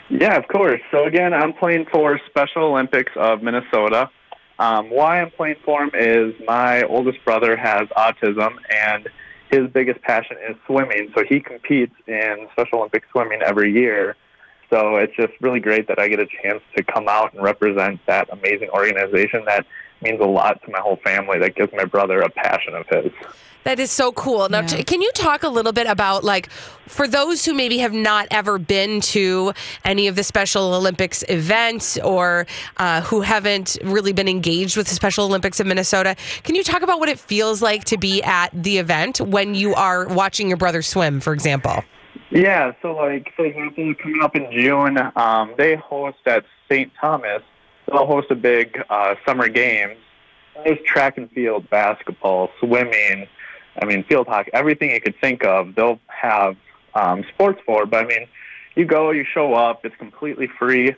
Yeah, 0.09 0.37
of 0.37 0.47
course. 0.47 0.81
So 0.91 1.05
again, 1.05 1.33
I'm 1.33 1.53
playing 1.53 1.85
for 1.91 2.19
Special 2.29 2.63
Olympics 2.63 3.11
of 3.15 3.43
Minnesota. 3.43 4.09
Um, 4.57 4.89
why 4.89 5.21
I'm 5.21 5.31
playing 5.31 5.57
for 5.63 5.83
him 5.83 5.91
is 5.93 6.33
my 6.47 6.81
oldest 6.83 7.23
brother 7.23 7.55
has 7.55 7.87
autism, 7.89 8.55
and 8.75 9.07
his 9.51 9.69
biggest 9.71 10.01
passion 10.01 10.37
is 10.49 10.57
swimming. 10.65 11.11
So 11.15 11.23
he 11.27 11.39
competes 11.39 11.93
in 12.07 12.47
Special 12.53 12.79
Olympic 12.79 13.03
swimming 13.11 13.41
every 13.43 13.71
year. 13.71 14.15
So 14.71 14.97
it's 14.97 15.15
just 15.15 15.33
really 15.41 15.59
great 15.59 15.87
that 15.87 15.99
I 15.99 16.07
get 16.07 16.19
a 16.19 16.27
chance 16.41 16.61
to 16.75 16.83
come 16.83 17.07
out 17.07 17.33
and 17.33 17.43
represent 17.43 17.99
that 18.07 18.29
amazing 18.31 18.69
organization 18.69 19.43
that 19.45 19.65
means 20.01 20.19
a 20.21 20.25
lot 20.25 20.61
to 20.63 20.71
my 20.71 20.79
whole 20.79 20.97
family. 21.03 21.39
That 21.39 21.55
gives 21.55 21.71
my 21.73 21.85
brother 21.85 22.21
a 22.21 22.29
passion 22.29 22.73
of 22.75 22.85
his. 22.87 23.11
That 23.65 23.77
is 23.79 23.91
so 23.91 24.13
cool. 24.13 24.47
Now, 24.47 24.61
Yeah. 24.61 24.67
t- 24.67 24.83
can 24.83 25.01
you 25.01 25.11
talk 25.13 25.43
a 25.43 25.49
little 25.49 25.73
bit 25.73 25.85
about, 25.85 26.23
like, 26.23 26.49
for 26.87 27.07
those 27.07 27.43
who 27.43 27.53
maybe 27.53 27.79
have 27.79 27.91
not 27.91 28.25
ever 28.31 28.57
been 28.57 29.01
to 29.01 29.51
any 29.83 30.07
of 30.07 30.15
the 30.15 30.23
Special 30.23 30.73
Olympics 30.73 31.25
events 31.27 31.97
or 31.99 32.47
uh, 32.77 33.01
who 33.01 33.19
haven't 33.21 33.77
really 33.83 34.13
been 34.13 34.29
engaged 34.29 34.77
with 34.77 34.87
the 34.87 34.95
Special 34.95 35.25
Olympics 35.25 35.59
of 35.59 35.67
Minnesota, 35.67 36.15
can 36.43 36.55
you 36.55 36.63
talk 36.63 36.83
about 36.83 36.99
what 37.01 37.09
it 37.09 37.19
feels 37.19 37.61
like 37.61 37.83
to 37.85 37.97
be 37.97 38.23
at 38.23 38.49
the 38.53 38.77
event 38.77 39.19
when 39.19 39.53
you 39.55 39.75
are 39.75 40.07
watching 40.07 40.47
your 40.47 40.57
brother 40.57 40.81
swim, 40.81 41.19
for 41.19 41.33
example? 41.33 41.83
Yeah, 42.31 42.71
so 42.81 42.93
like 42.93 43.33
for 43.35 43.45
example, 43.45 43.93
coming 44.01 44.21
up 44.23 44.35
in 44.35 44.49
June, 44.51 44.97
um, 45.17 45.53
they 45.57 45.75
host 45.75 46.19
at 46.25 46.45
St. 46.71 46.91
Thomas. 46.99 47.41
They'll 47.91 48.05
host 48.05 48.27
a 48.29 48.35
big 48.35 48.81
uh, 48.89 49.15
summer 49.25 49.49
games. 49.49 49.97
There's 50.63 50.79
track 50.85 51.17
and 51.17 51.31
field, 51.31 51.69
basketball, 51.69 52.49
swimming. 52.59 53.27
I 53.81 53.85
mean, 53.85 54.03
field 54.03 54.27
hockey, 54.27 54.51
everything 54.53 54.91
you 54.91 55.01
could 55.01 55.15
think 55.21 55.43
of. 55.43 55.75
They'll 55.75 55.99
have 56.07 56.57
um, 56.93 57.23
sports 57.33 57.61
for. 57.65 57.85
But 57.85 58.05
I 58.05 58.07
mean, 58.07 58.27
you 58.75 58.85
go, 58.85 59.11
you 59.11 59.25
show 59.33 59.53
up. 59.53 59.85
It's 59.85 59.95
completely 59.95 60.47
free, 60.47 60.95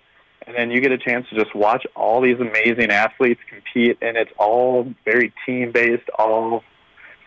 and 0.48 0.56
then 0.56 0.72
you 0.72 0.82
get 0.82 0.92
a 0.92 0.98
chance 0.98 1.28
to 1.30 1.36
just 1.36 1.56
watch 1.56 1.86
all 1.96 2.22
these 2.22 2.40
amazing 2.40 2.92
athletes 2.92 3.42
compete, 3.48 3.98
and 4.02 4.18
it's 4.18 4.32
all 4.38 4.92
very 5.06 5.32
team 5.46 5.72
based, 5.72 6.10
all 6.18 6.64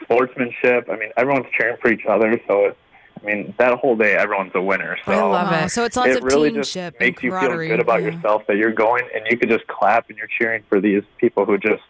sportsmanship. 0.02 0.88
I 0.90 0.96
mean, 0.96 1.10
everyone's 1.16 1.46
cheering 1.56 1.76
for 1.80 1.90
each 1.90 2.04
other, 2.06 2.40
so 2.46 2.66
it, 2.66 2.78
I 3.24 3.26
mean, 3.26 3.54
that 3.58 3.78
whole 3.78 3.96
day, 3.96 4.14
everyone's 4.14 4.52
a 4.54 4.60
winner. 4.60 4.98
So 5.06 5.12
I 5.12 5.16
love 5.22 5.50
Wow, 5.50 5.64
it. 5.64 5.70
so 5.70 5.84
it's 5.84 5.96
lots 5.96 6.10
it 6.10 6.18
of 6.18 6.24
really 6.24 6.50
just 6.50 6.76
makes 6.76 6.94
and 7.00 7.22
you 7.22 7.30
feel 7.30 7.56
good 7.56 7.80
about 7.80 8.02
Yeah. 8.02 8.10
yourself 8.10 8.42
that 8.48 8.56
you're 8.56 8.72
going 8.72 9.04
and 9.14 9.24
you 9.30 9.38
can 9.38 9.48
just 9.48 9.66
clap 9.66 10.08
and 10.10 10.18
you're 10.18 10.28
cheering 10.38 10.62
for 10.68 10.80
these 10.80 11.02
people 11.18 11.44
who 11.46 11.56
just 11.58 11.82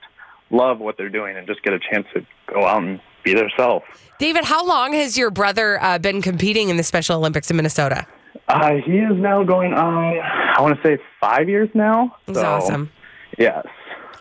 love 0.51 0.79
what 0.79 0.97
they're 0.97 1.09
doing 1.09 1.37
and 1.37 1.47
just 1.47 1.63
get 1.63 1.73
a 1.73 1.79
chance 1.81 2.07
to 2.15 2.25
go 2.47 2.65
out 2.65 2.83
and 2.83 3.01
be 3.25 3.35
themselves. 3.35 3.85
David, 4.19 4.45
how 4.45 4.65
long 4.65 4.93
has 4.93 5.19
your 5.19 5.31
brother 5.31 5.83
uh, 5.83 5.99
been 5.99 6.23
competing 6.23 6.69
in 6.69 6.77
the 6.77 6.83
Special 6.85 7.17
Olympics 7.19 7.51
in 7.51 7.57
Minnesota? 7.57 8.07
Uh, 8.49 8.75
he 8.85 8.99
is 8.99 9.17
now 9.17 9.43
going 9.43 9.73
on, 9.73 10.19
I 10.21 10.61
want 10.61 10.77
to 10.77 10.83
say 10.87 11.03
five 11.21 11.49
years 11.49 11.69
now. 11.75 12.15
It's 12.29 12.39
So, 12.39 12.47
awesome. 12.47 12.91
Yes. 13.39 13.67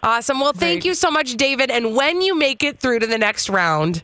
Awesome. 0.02 0.40
Well, 0.40 0.54
thank 0.54 0.84
you 0.86 0.94
so 0.96 1.12
much, 1.12 1.36
David. 1.36 1.70
And 1.70 1.96
when 1.96 2.22
you 2.22 2.36
make 2.38 2.64
it 2.64 2.80
through 2.80 3.00
to 3.00 3.08
the 3.08 3.18
next 3.18 3.50
round, 3.50 4.02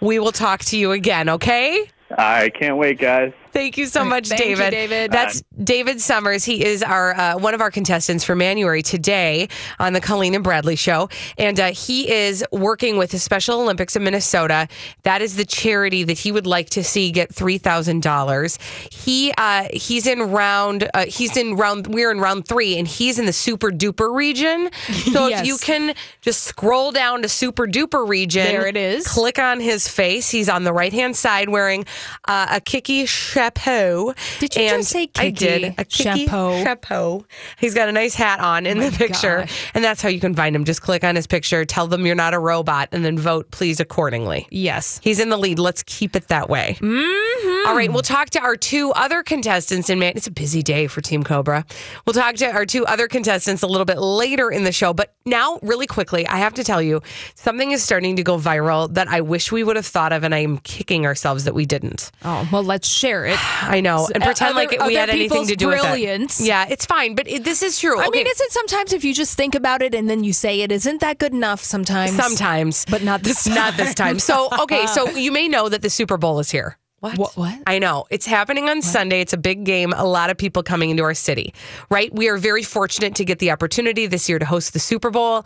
we 0.00 0.18
will 0.18 0.32
talk 0.32 0.60
to 0.66 0.76
you 0.78 0.92
again, 0.92 1.28
okay? 1.28 1.88
I 2.16 2.50
can't 2.50 2.76
wait, 2.76 2.98
guys. 2.98 3.32
Thank 3.52 3.76
you 3.78 3.86
so 3.86 4.04
much, 4.04 4.28
Thank 4.28 4.40
you, 4.40 4.56
David. 4.56 4.70
David. 4.70 5.12
That's 5.12 5.42
David 5.62 6.00
Summers. 6.00 6.44
He 6.44 6.64
is 6.64 6.82
our 6.82 7.14
uh, 7.18 7.38
one 7.38 7.54
of 7.54 7.60
our 7.60 7.70
contestants 7.70 8.24
for 8.24 8.36
January 8.36 8.82
today 8.82 9.48
on 9.78 9.92
the 9.92 10.00
Colleen 10.00 10.34
and 10.34 10.42
Bradley 10.44 10.76
show, 10.76 11.08
and 11.38 11.58
uh, 11.60 11.72
he 11.72 12.10
is 12.10 12.44
working 12.52 12.96
with 12.96 13.10
the 13.10 13.18
Special 13.18 13.60
Olympics 13.60 13.96
of 13.96 14.02
Minnesota. 14.02 14.66
That 15.02 15.22
is 15.22 15.36
the 15.36 15.44
charity 15.44 16.04
that 16.04 16.18
he 16.18 16.32
would 16.32 16.46
like 16.46 16.70
to 16.70 16.82
see 16.84 17.10
get 17.10 17.32
three 17.34 17.58
thousand 17.58 18.02
dollars. 18.02 18.58
He 18.90 19.32
uh, 19.36 19.68
he's 19.72 20.06
in 20.06 20.20
round 20.20 20.88
uh, 20.94 21.06
he's 21.06 21.36
in 21.36 21.56
round 21.56 21.86
we're 21.88 22.10
in 22.10 22.18
round 22.20 22.46
three, 22.48 22.78
and 22.78 22.86
he's 22.88 23.18
in 23.18 23.26
the 23.26 23.32
super 23.32 23.70
duper 23.70 24.14
region. 24.14 24.70
So 25.12 25.26
Yes. 25.30 25.40
if 25.42 25.46
you 25.46 25.58
can 25.58 25.94
just 26.22 26.44
scroll 26.44 26.92
down 26.92 27.22
to 27.22 27.28
super 27.28 27.66
duper 27.66 28.08
region, 28.08 28.44
There 28.46 28.66
it 28.66 28.76
is. 28.76 29.06
Click 29.06 29.38
on 29.38 29.60
his 29.60 29.86
face. 29.88 30.30
He's 30.30 30.48
on 30.48 30.64
the 30.64 30.72
right 30.72 30.92
hand 30.92 31.14
side 31.16 31.48
wearing 31.48 31.84
uh, 32.26 32.46
a 32.50 32.60
Kiki 32.60 33.06
chapeau. 33.40 34.14
Did 34.38 34.56
you 34.56 34.62
and 34.62 34.80
just 34.82 34.90
say 34.90 35.08
I 35.16 35.30
did. 35.30 35.74
A 35.78 35.84
Kiki 35.84 36.26
chapeau? 36.26 36.62
chapeau. 36.62 37.24
He's 37.58 37.74
got 37.74 37.88
a 37.88 37.92
nice 37.92 38.14
hat 38.14 38.40
on 38.40 38.66
in 38.66 38.78
the 38.78 38.90
picture. 38.90 39.40
gosh. 39.40 39.70
And 39.74 39.84
that's 39.84 40.02
how 40.02 40.08
you 40.08 40.20
can 40.20 40.34
find 40.34 40.54
him. 40.54 40.64
Just 40.64 40.82
click 40.82 41.04
on 41.04 41.16
his 41.16 41.26
picture, 41.26 41.64
tell 41.64 41.86
them 41.86 42.06
you're 42.06 42.14
not 42.14 42.34
a 42.34 42.38
robot, 42.38 42.88
and 42.92 43.04
then 43.04 43.18
vote, 43.18 43.50
please, 43.50 43.80
accordingly. 43.80 44.46
Yes. 44.50 45.00
He's 45.02 45.20
in 45.20 45.30
the 45.30 45.36
lead. 45.36 45.58
Let's 45.58 45.82
keep 45.84 46.16
it 46.16 46.28
that 46.28 46.48
way. 46.48 46.76
Mm-hmm. 46.80 47.39
All 47.66 47.76
right, 47.76 47.92
we'll 47.92 48.02
talk 48.02 48.30
to 48.30 48.40
our 48.40 48.56
two 48.56 48.90
other 48.92 49.22
contestants. 49.22 49.90
And 49.90 50.00
man, 50.00 50.14
it's 50.16 50.26
a 50.26 50.30
busy 50.30 50.62
day 50.62 50.86
for 50.86 51.00
Team 51.00 51.22
Cobra. 51.22 51.64
We'll 52.06 52.14
talk 52.14 52.34
to 52.36 52.50
our 52.50 52.64
two 52.66 52.84
other 52.86 53.06
contestants 53.06 53.62
a 53.62 53.66
little 53.66 53.84
bit 53.84 53.98
later 53.98 54.50
in 54.50 54.64
the 54.64 54.72
show. 54.72 54.92
But 54.92 55.14
now, 55.26 55.58
really 55.62 55.86
quickly, 55.86 56.26
I 56.26 56.38
have 56.38 56.54
to 56.54 56.64
tell 56.64 56.80
you 56.82 57.02
something 57.34 57.70
is 57.70 57.82
starting 57.82 58.16
to 58.16 58.22
go 58.22 58.38
viral 58.38 58.92
that 58.94 59.08
I 59.08 59.20
wish 59.20 59.52
we 59.52 59.62
would 59.62 59.76
have 59.76 59.86
thought 59.86 60.12
of, 60.12 60.24
and 60.24 60.34
I'm 60.34 60.58
kicking 60.58 61.06
ourselves 61.06 61.44
that 61.44 61.54
we 61.54 61.66
didn't. 61.66 62.10
Oh, 62.24 62.48
well, 62.50 62.62
let's 62.64 62.88
share 62.88 63.26
it. 63.26 63.38
I 63.62 63.80
know, 63.80 64.08
and 64.14 64.22
pretend 64.24 64.56
Other- 64.56 64.66
like 64.66 64.86
we 64.86 64.94
had 64.94 65.10
anything 65.10 65.46
to 65.46 65.56
do 65.56 65.68
with 65.68 65.80
brilliance. 65.80 66.40
it. 66.40 66.46
Yeah, 66.46 66.66
it's 66.68 66.86
fine, 66.86 67.14
but 67.14 67.28
it, 67.28 67.44
this 67.44 67.62
is 67.62 67.78
true. 67.78 68.00
I 68.00 68.06
Okay. 68.06 68.18
mean, 68.18 68.26
is 68.26 68.40
it 68.40 68.50
sometimes 68.52 68.92
if 68.92 69.04
you 69.04 69.14
just 69.14 69.36
think 69.36 69.54
about 69.54 69.82
it 69.82 69.94
and 69.94 70.08
then 70.10 70.24
you 70.24 70.32
say 70.32 70.62
it, 70.62 70.72
isn't 70.72 71.00
that 71.00 71.18
good 71.18 71.32
enough 71.32 71.62
sometimes? 71.62 72.16
Sometimes, 72.16 72.84
but 72.90 73.02
not 73.02 73.22
this 73.22 73.44
time. 73.44 73.54
Not 73.60 73.76
this 73.76 73.94
time. 73.94 74.18
So, 74.18 74.48
okay, 74.62 74.86
so 74.86 75.08
you 75.10 75.30
may 75.32 75.46
know 75.46 75.68
that 75.68 75.82
the 75.82 75.90
Super 75.90 76.16
Bowl 76.16 76.38
is 76.38 76.50
here. 76.50 76.78
What? 77.00 77.16
What? 77.16 77.36
what? 77.36 77.58
I 77.66 77.78
know. 77.78 78.04
It's 78.10 78.26
happening 78.26 78.68
on 78.68 78.82
Sunday. 78.82 79.22
It's 79.22 79.32
a 79.32 79.38
big 79.38 79.64
game. 79.64 79.94
A 79.96 80.04
lot 80.04 80.28
of 80.28 80.36
people 80.36 80.62
coming 80.62 80.90
into 80.90 81.02
our 81.02 81.14
city, 81.14 81.54
right? 81.90 82.14
We 82.14 82.28
are 82.28 82.36
very 82.36 82.62
fortunate 82.62 83.14
to 83.16 83.24
get 83.24 83.38
the 83.38 83.50
opportunity 83.50 84.06
this 84.06 84.28
year 84.28 84.38
to 84.38 84.44
host 84.44 84.74
the 84.74 84.78
Super 84.78 85.10
Bowl. 85.10 85.44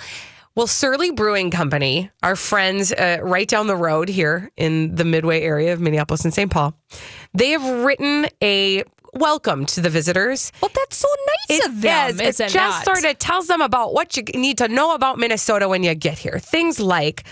Well, 0.57 0.67
Surly 0.67 1.11
Brewing 1.13 1.51
Company, 1.51 2.11
our 2.23 2.37
friends 2.37 2.93
uh, 2.93 3.19
right 3.23 3.49
down 3.49 3.69
the 3.69 3.77
road 3.77 4.09
here 4.09 4.51
in 4.57 4.95
the 4.95 5.05
Midway 5.05 5.43
area 5.43 5.73
of 5.73 5.81
Minneapolis 5.81 6.25
and 6.25 6.35
St. 6.35 6.51
Paul, 6.51 6.75
they 7.35 7.51
have 7.51 7.85
written 7.85 8.27
a 8.43 8.85
welcome 9.15 9.65
to 9.67 9.81
the 9.81 9.91
visitors. 9.91 10.53
Well, 10.61 10.71
that's 10.75 10.97
so 10.97 11.09
nice 11.49 11.67
of 11.67 11.83
them. 11.83 11.83
Yes, 11.83 12.21
it 12.21 12.27
is 12.27 12.41
it 12.41 12.49
just 12.51 12.87
not? 12.87 12.97
sort 12.97 13.11
of 13.11 13.19
tells 13.19 13.47
them 13.47 13.61
about 13.61 13.95
what 13.95 14.17
you 14.17 14.25
need 14.35 14.59
to 14.59 14.69
know 14.69 14.95
about 14.95 15.19
Minnesota 15.19 15.69
when 15.69 15.83
you 15.85 15.95
get 15.95 16.19
here. 16.19 16.39
Things 16.41 16.81
like, 16.81 17.25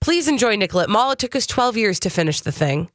please 0.00 0.28
enjoy 0.28 0.56
Nicollet 0.56 0.88
Mall. 0.88 1.12
It 1.12 1.18
took 1.18 1.34
us 1.34 1.46
12 1.46 1.76
years 1.76 2.00
to 2.00 2.10
finish 2.10 2.40
the 2.40 2.52
thing. 2.52 2.88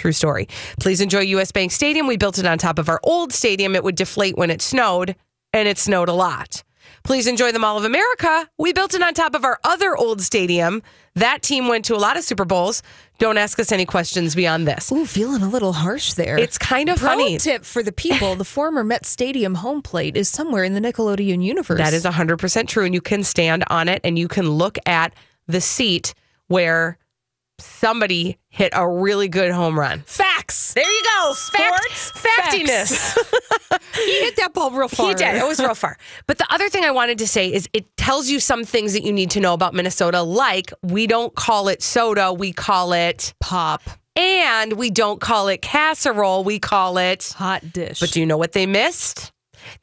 True 0.00 0.12
story. 0.12 0.48
Please 0.80 1.02
enjoy 1.02 1.20
US 1.20 1.52
Bank 1.52 1.72
Stadium. 1.72 2.06
We 2.06 2.16
built 2.16 2.38
it 2.38 2.46
on 2.46 2.56
top 2.56 2.78
of 2.78 2.88
our 2.88 3.00
old 3.02 3.34
stadium. 3.34 3.76
It 3.76 3.84
would 3.84 3.96
deflate 3.96 4.34
when 4.38 4.50
it 4.50 4.62
snowed, 4.62 5.14
and 5.52 5.68
it 5.68 5.76
snowed 5.76 6.08
a 6.08 6.14
lot. 6.14 6.62
Please 7.04 7.26
enjoy 7.26 7.52
the 7.52 7.58
Mall 7.58 7.76
of 7.76 7.84
America. 7.84 8.48
We 8.56 8.72
built 8.72 8.94
it 8.94 9.02
on 9.02 9.12
top 9.12 9.34
of 9.34 9.44
our 9.44 9.58
other 9.62 9.94
old 9.94 10.22
stadium. 10.22 10.82
That 11.16 11.42
team 11.42 11.68
went 11.68 11.84
to 11.84 11.94
a 11.94 11.98
lot 11.98 12.16
of 12.16 12.24
Super 12.24 12.46
Bowls. 12.46 12.82
Don't 13.18 13.36
ask 13.36 13.58
us 13.58 13.72
any 13.72 13.84
questions 13.84 14.34
beyond 14.34 14.66
this. 14.66 14.90
Ooh, 14.90 15.04
feeling 15.04 15.42
a 15.42 15.48
little 15.50 15.74
harsh 15.74 16.14
there. 16.14 16.38
It's 16.38 16.56
kind 16.56 16.88
of 16.88 16.98
Pro 16.98 17.10
funny. 17.10 17.36
tip 17.36 17.66
for 17.66 17.82
the 17.82 17.92
people: 17.92 18.36
the 18.36 18.44
former 18.46 18.82
Met 18.82 19.04
Stadium 19.04 19.56
home 19.56 19.82
plate 19.82 20.16
is 20.16 20.30
somewhere 20.30 20.64
in 20.64 20.72
the 20.72 20.80
Nickelodeon 20.80 21.44
universe. 21.44 21.76
That 21.76 21.92
is 21.92 22.06
100% 22.06 22.68
true. 22.68 22.86
And 22.86 22.94
you 22.94 23.02
can 23.02 23.22
stand 23.22 23.64
on 23.68 23.86
it 23.86 24.00
and 24.02 24.18
you 24.18 24.28
can 24.28 24.48
look 24.48 24.78
at 24.86 25.12
the 25.46 25.60
seat 25.60 26.14
where 26.46 26.96
somebody 27.60 28.38
hit 28.48 28.72
a 28.74 28.88
really 28.88 29.28
good 29.28 29.52
home 29.52 29.78
run. 29.78 30.02
facts. 30.06 30.74
There 30.74 30.90
you 30.90 31.02
go. 31.04 31.32
Sports 31.34 32.10
Fact, 32.12 32.54
factiness. 32.54 33.16
He 33.94 34.20
hit 34.20 34.36
that 34.36 34.52
ball 34.52 34.70
real 34.70 34.88
far. 34.88 35.08
He 35.08 35.14
did. 35.14 35.36
It 35.36 35.46
was 35.46 35.58
real 35.60 35.74
far. 35.74 35.96
But 36.26 36.38
the 36.38 36.46
other 36.52 36.68
thing 36.68 36.84
I 36.84 36.90
wanted 36.90 37.18
to 37.18 37.26
say 37.26 37.52
is 37.52 37.68
it 37.72 37.96
tells 37.96 38.28
you 38.28 38.40
some 38.40 38.64
things 38.64 38.92
that 38.92 39.02
you 39.02 39.12
need 39.12 39.30
to 39.32 39.40
know 39.40 39.52
about 39.54 39.74
Minnesota, 39.74 40.22
like 40.22 40.72
we 40.82 41.06
don't 41.06 41.34
call 41.34 41.68
it 41.68 41.82
soda, 41.82 42.32
we 42.32 42.52
call 42.52 42.92
it 42.92 43.34
pop. 43.40 43.82
And 44.16 44.74
we 44.74 44.90
don't 44.90 45.20
call 45.20 45.48
it 45.48 45.62
casserole, 45.62 46.44
we 46.44 46.58
call 46.58 46.98
it 46.98 47.32
hot 47.36 47.72
dish. 47.72 48.00
But 48.00 48.10
do 48.10 48.20
you 48.20 48.26
know 48.26 48.36
what 48.36 48.52
they 48.52 48.66
missed? 48.66 49.32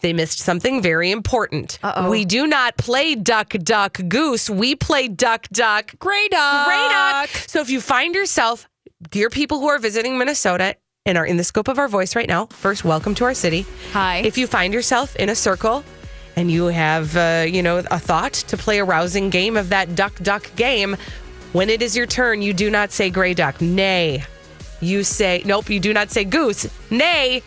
They 0.01 0.13
missed 0.13 0.39
something 0.39 0.81
very 0.81 1.11
important. 1.11 1.79
Uh-oh. 1.83 2.09
We 2.09 2.25
do 2.25 2.47
not 2.47 2.77
play 2.77 3.15
duck, 3.15 3.49
duck, 3.49 3.99
goose. 4.07 4.49
We 4.49 4.75
play 4.75 5.07
duck, 5.07 5.47
duck, 5.49 5.93
Gray 5.99 6.27
duck. 6.29 6.65
gray 6.67 6.87
duck. 6.89 7.29
So 7.47 7.61
if 7.61 7.69
you 7.69 7.81
find 7.81 8.15
yourself, 8.15 8.67
dear 9.09 9.29
people 9.29 9.59
who 9.59 9.67
are 9.67 9.79
visiting 9.79 10.17
Minnesota 10.17 10.75
and 11.05 11.17
are 11.17 11.25
in 11.25 11.37
the 11.37 11.43
scope 11.43 11.67
of 11.67 11.79
our 11.79 11.87
voice 11.87 12.15
right 12.15 12.27
now, 12.27 12.47
first, 12.47 12.83
welcome 12.83 13.15
to 13.15 13.23
our 13.25 13.33
city. 13.33 13.65
Hi. 13.93 14.17
If 14.17 14.37
you 14.37 14.47
find 14.47 14.73
yourself 14.73 15.15
in 15.15 15.29
a 15.29 15.35
circle 15.35 15.83
and 16.35 16.51
you 16.51 16.65
have, 16.65 17.15
uh, 17.17 17.45
you 17.47 17.63
know, 17.63 17.77
a 17.77 17.99
thought 17.99 18.33
to 18.33 18.57
play 18.57 18.79
a 18.79 18.83
rousing 18.85 19.29
game 19.29 19.57
of 19.57 19.69
that 19.69 19.95
duck, 19.95 20.15
duck 20.21 20.49
game, 20.55 20.95
when 21.53 21.69
it 21.69 21.81
is 21.81 21.95
your 21.95 22.05
turn, 22.05 22.41
you 22.41 22.53
do 22.53 22.69
not 22.69 22.91
say 22.91 23.09
gray 23.09 23.33
duck. 23.33 23.59
Nay. 23.61 24.23
You 24.79 25.03
say, 25.03 25.41
nope, 25.45 25.69
you 25.71 25.79
do 25.79 25.93
not 25.93 26.11
say 26.11 26.23
goose. 26.23 26.67
Nay. 26.91 27.41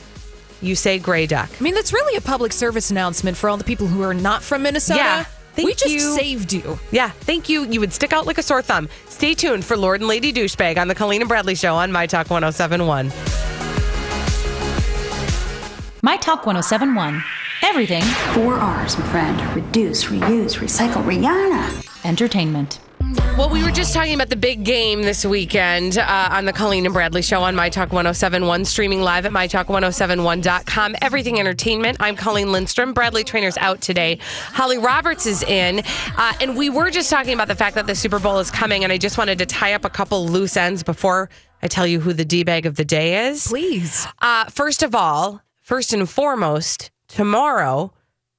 You 0.63 0.75
say 0.75 0.99
gray 0.99 1.27
duck. 1.27 1.49
I 1.59 1.63
mean, 1.63 1.75
that's 1.75 1.93
really 1.93 2.17
a 2.17 2.21
public 2.21 2.53
service 2.53 2.91
announcement 2.91 3.37
for 3.37 3.49
all 3.49 3.57
the 3.57 3.65
people 3.65 3.87
who 3.87 4.03
are 4.03 4.15
not 4.15 4.43
from 4.43 4.63
Minnesota. 4.63 4.99
Yeah. 5.01 5.25
Thank 5.55 5.67
we 5.67 5.75
just 5.75 5.89
you. 5.91 6.01
saved 6.15 6.53
you. 6.53 6.79
Yeah, 6.93 7.11
thank 7.11 7.49
you. 7.49 7.65
You 7.67 7.81
would 7.81 7.93
stick 7.93 8.13
out 8.13 8.25
like 8.25 8.39
a 8.39 8.43
sore 8.43 8.63
thumb. 8.63 8.89
Stay 9.09 9.35
tuned 9.35 9.65
for 9.65 9.77
Lord 9.77 10.01
and 10.01 10.07
Lady 10.09 10.33
Douchebag 10.33 10.79
on 10.79 10.87
the 10.87 10.95
Colleen 10.95 11.23
and 11.23 11.29
Bradley 11.29 11.57
Show 11.57 11.75
on 11.75 11.91
My 11.91 12.07
Talk 12.07 12.31
1071. 12.31 13.09
My 16.03 16.17
Talk 16.17 16.47
1071. 16.47 17.23
Everything 17.63 18.03
Four 18.33 18.55
R's, 18.55 18.97
my 18.99 19.07
friend. 19.09 19.57
Reduce, 19.57 20.05
reuse, 20.05 20.59
recycle, 20.59 21.03
Rihanna. 21.05 21.87
entertainment. 22.07 22.79
Well, 23.37 23.49
we 23.49 23.65
were 23.65 23.71
just 23.71 23.95
talking 23.95 24.15
about 24.15 24.29
the 24.29 24.37
big 24.37 24.65
game 24.65 25.03
this 25.03 25.25
weekend 25.25 25.99
uh, 25.99 26.29
on 26.31 26.45
the 26.45 26.53
Colleen 26.53 26.85
and 26.85 26.93
Bradley 26.93 27.23
Show 27.23 27.43
on 27.43 27.55
My 27.55 27.69
Talk 27.69 27.93
1071, 27.93 28.65
streaming 28.65 29.01
live 29.01 29.27
at 29.27 29.33
MyTalk1071.com. 29.33 30.97
Everything 31.01 31.41
Entertainment. 31.41 31.97
I'm 32.01 32.17
Colleen 32.17 32.53
Lindstrom. 32.53 32.93
Bradley 32.93 33.25
Traynor's 33.25 33.57
out 33.59 33.81
today. 33.81 34.19
Holly 34.53 34.79
Roberts 34.79 35.27
is 35.27 35.43
in. 35.43 35.83
Uh, 36.17 36.35
and 36.41 36.57
we 36.57 36.71
were 36.71 36.91
just 36.91 37.11
talking 37.11 37.33
about 37.33 37.49
the 37.49 37.55
fact 37.55 37.75
that 37.77 37.87
the 37.87 37.95
Super 37.95 38.19
Bowl 38.19 38.39
is 38.39 38.51
coming, 38.51 38.85
and 38.85 38.93
I 38.93 38.99
just 38.99 39.17
wanted 39.19 39.39
to 39.39 39.47
tie 39.47 39.73
up 39.73 39.85
a 39.85 39.91
couple 39.91 40.29
loose 40.29 40.57
ends 40.57 40.83
before 40.83 41.31
I 41.63 41.69
tell 41.69 41.87
you 41.87 41.99
who 41.99 42.13
the 42.13 42.25
D 42.25 42.45
bag 42.45 42.67
of 42.67 42.77
the 42.77 42.85
day 42.85 43.29
is. 43.29 43.49
Please. 43.49 44.07
Uh, 44.21 44.45
first 44.47 44.83
of 44.83 44.95
all, 44.95 45.43
first 45.63 45.93
and 45.93 46.09
foremost, 46.09 46.91
tomorrow, 47.09 47.93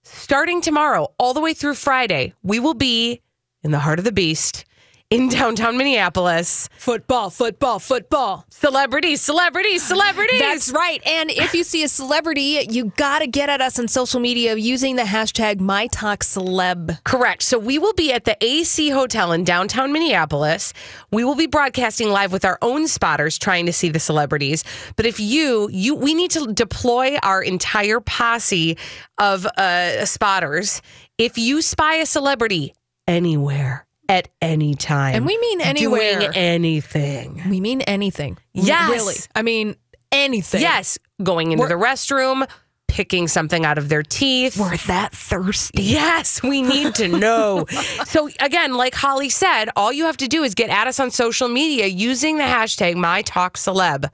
starting 0.04 0.62
tomorrow, 0.62 1.08
all 1.18 1.34
the 1.34 1.42
way 1.42 1.54
through 1.54 1.74
Friday, 1.74 2.34
we 2.44 2.60
will 2.60 2.74
be 2.76 3.22
in 3.63 3.71
the 3.71 3.80
heart 3.80 4.00
of 4.00 4.06
the 4.06 4.12
beast 4.12 4.65
in 5.12 5.28
downtown 5.28 5.78
Minneapolis. 5.78 6.69
Football, 6.78 7.30
football, 7.30 7.80
football. 7.80 8.45
Celebrities, 8.50 9.21
celebrities, 9.21 9.84
celebrities. 9.84 10.39
That's 10.39 10.71
right. 10.71 11.06
And 11.06 11.30
if 11.30 11.54
you 11.54 11.65
see 11.65 11.84
a 11.84 11.89
celebrity, 11.89 12.65
you 12.69 12.93
got 12.95 13.19
to 13.19 13.28
get 13.28 13.50
at 13.50 13.60
us 13.60 13.78
on 13.78 13.89
social 13.89 14.21
media 14.21 14.56
using 14.56 14.95
the 14.95 15.04
hashtag 15.04 15.58
MyTalkCeleb. 15.58 17.04
Correct. 17.04 17.43
So 17.43 17.60
we 17.60 17.78
will 17.78 17.93
be 17.93 18.13
at 18.13 18.24
the 18.24 18.38
AC 18.41 18.89
Hotel 18.89 19.34
in 19.34 19.43
downtown 19.43 19.91
Minneapolis. 19.91 20.74
We 21.12 21.26
will 21.26 21.36
be 21.36 21.47
broadcasting 21.47 22.10
live 22.10 22.32
with 22.32 22.45
our 22.45 22.58
own 22.62 22.88
spotters 22.88 23.38
trying 23.38 23.65
to 23.65 23.74
see 23.74 23.89
the 23.89 24.00
celebrities. 24.00 24.63
But 24.95 25.06
if 25.06 25.19
you 25.19 25.69
you 25.71 25.93
we 25.93 26.13
need 26.13 26.32
to 26.32 26.54
deploy 26.54 27.17
our 27.17 27.41
entire 27.41 28.00
posse 28.00 28.78
of 29.17 29.45
uh, 29.45 30.06
spotters. 30.06 30.82
If 31.17 31.38
you 31.38 31.62
spy 31.62 31.95
a 31.95 32.06
celebrity 32.06 32.74
anywhere 33.12 33.86
at 34.10 34.28
any 34.41 34.76
time, 34.76 35.15
And 35.15 35.26
we 35.26 35.38
mean 35.38 35.62
anywhere. 35.62 36.19
doing 36.19 36.32
anything. 36.36 37.41
We 37.50 37.62
mean 37.62 37.82
anything. 37.82 38.38
Yes. 38.54 38.89
Really. 38.89 39.15
I 39.36 39.41
mean, 39.41 39.76
anything. 40.12 40.62
Yes, 40.62 40.97
going 41.24 41.52
into 41.52 41.62
We're- 41.63 41.69
the 41.78 41.86
restroom, 41.86 42.47
picking 42.89 43.30
something 43.30 43.63
out 43.65 43.78
of 43.78 43.88
their 43.88 44.04
teeth. 44.04 44.58
We're 44.58 44.76
that 44.88 45.13
thirsty. 45.13 45.82
Yes, 45.84 46.43
we 46.43 46.62
need 46.62 46.93
to 46.95 47.08
know. 47.08 47.65
so 48.06 48.30
again, 48.41 48.74
like 48.74 48.93
Holly 48.93 49.30
said, 49.30 49.69
all 49.78 49.93
you 49.93 50.04
have 50.06 50.17
to 50.17 50.28
do 50.28 50.43
is 50.43 50.56
get 50.56 50.69
at 50.69 50.88
us 50.88 51.00
on 51.00 51.10
social 51.10 51.47
media 51.47 51.88
using 51.88 52.38
the 52.38 52.43
hashtag 52.43 52.95
MyTalkCeleb. 52.95 54.10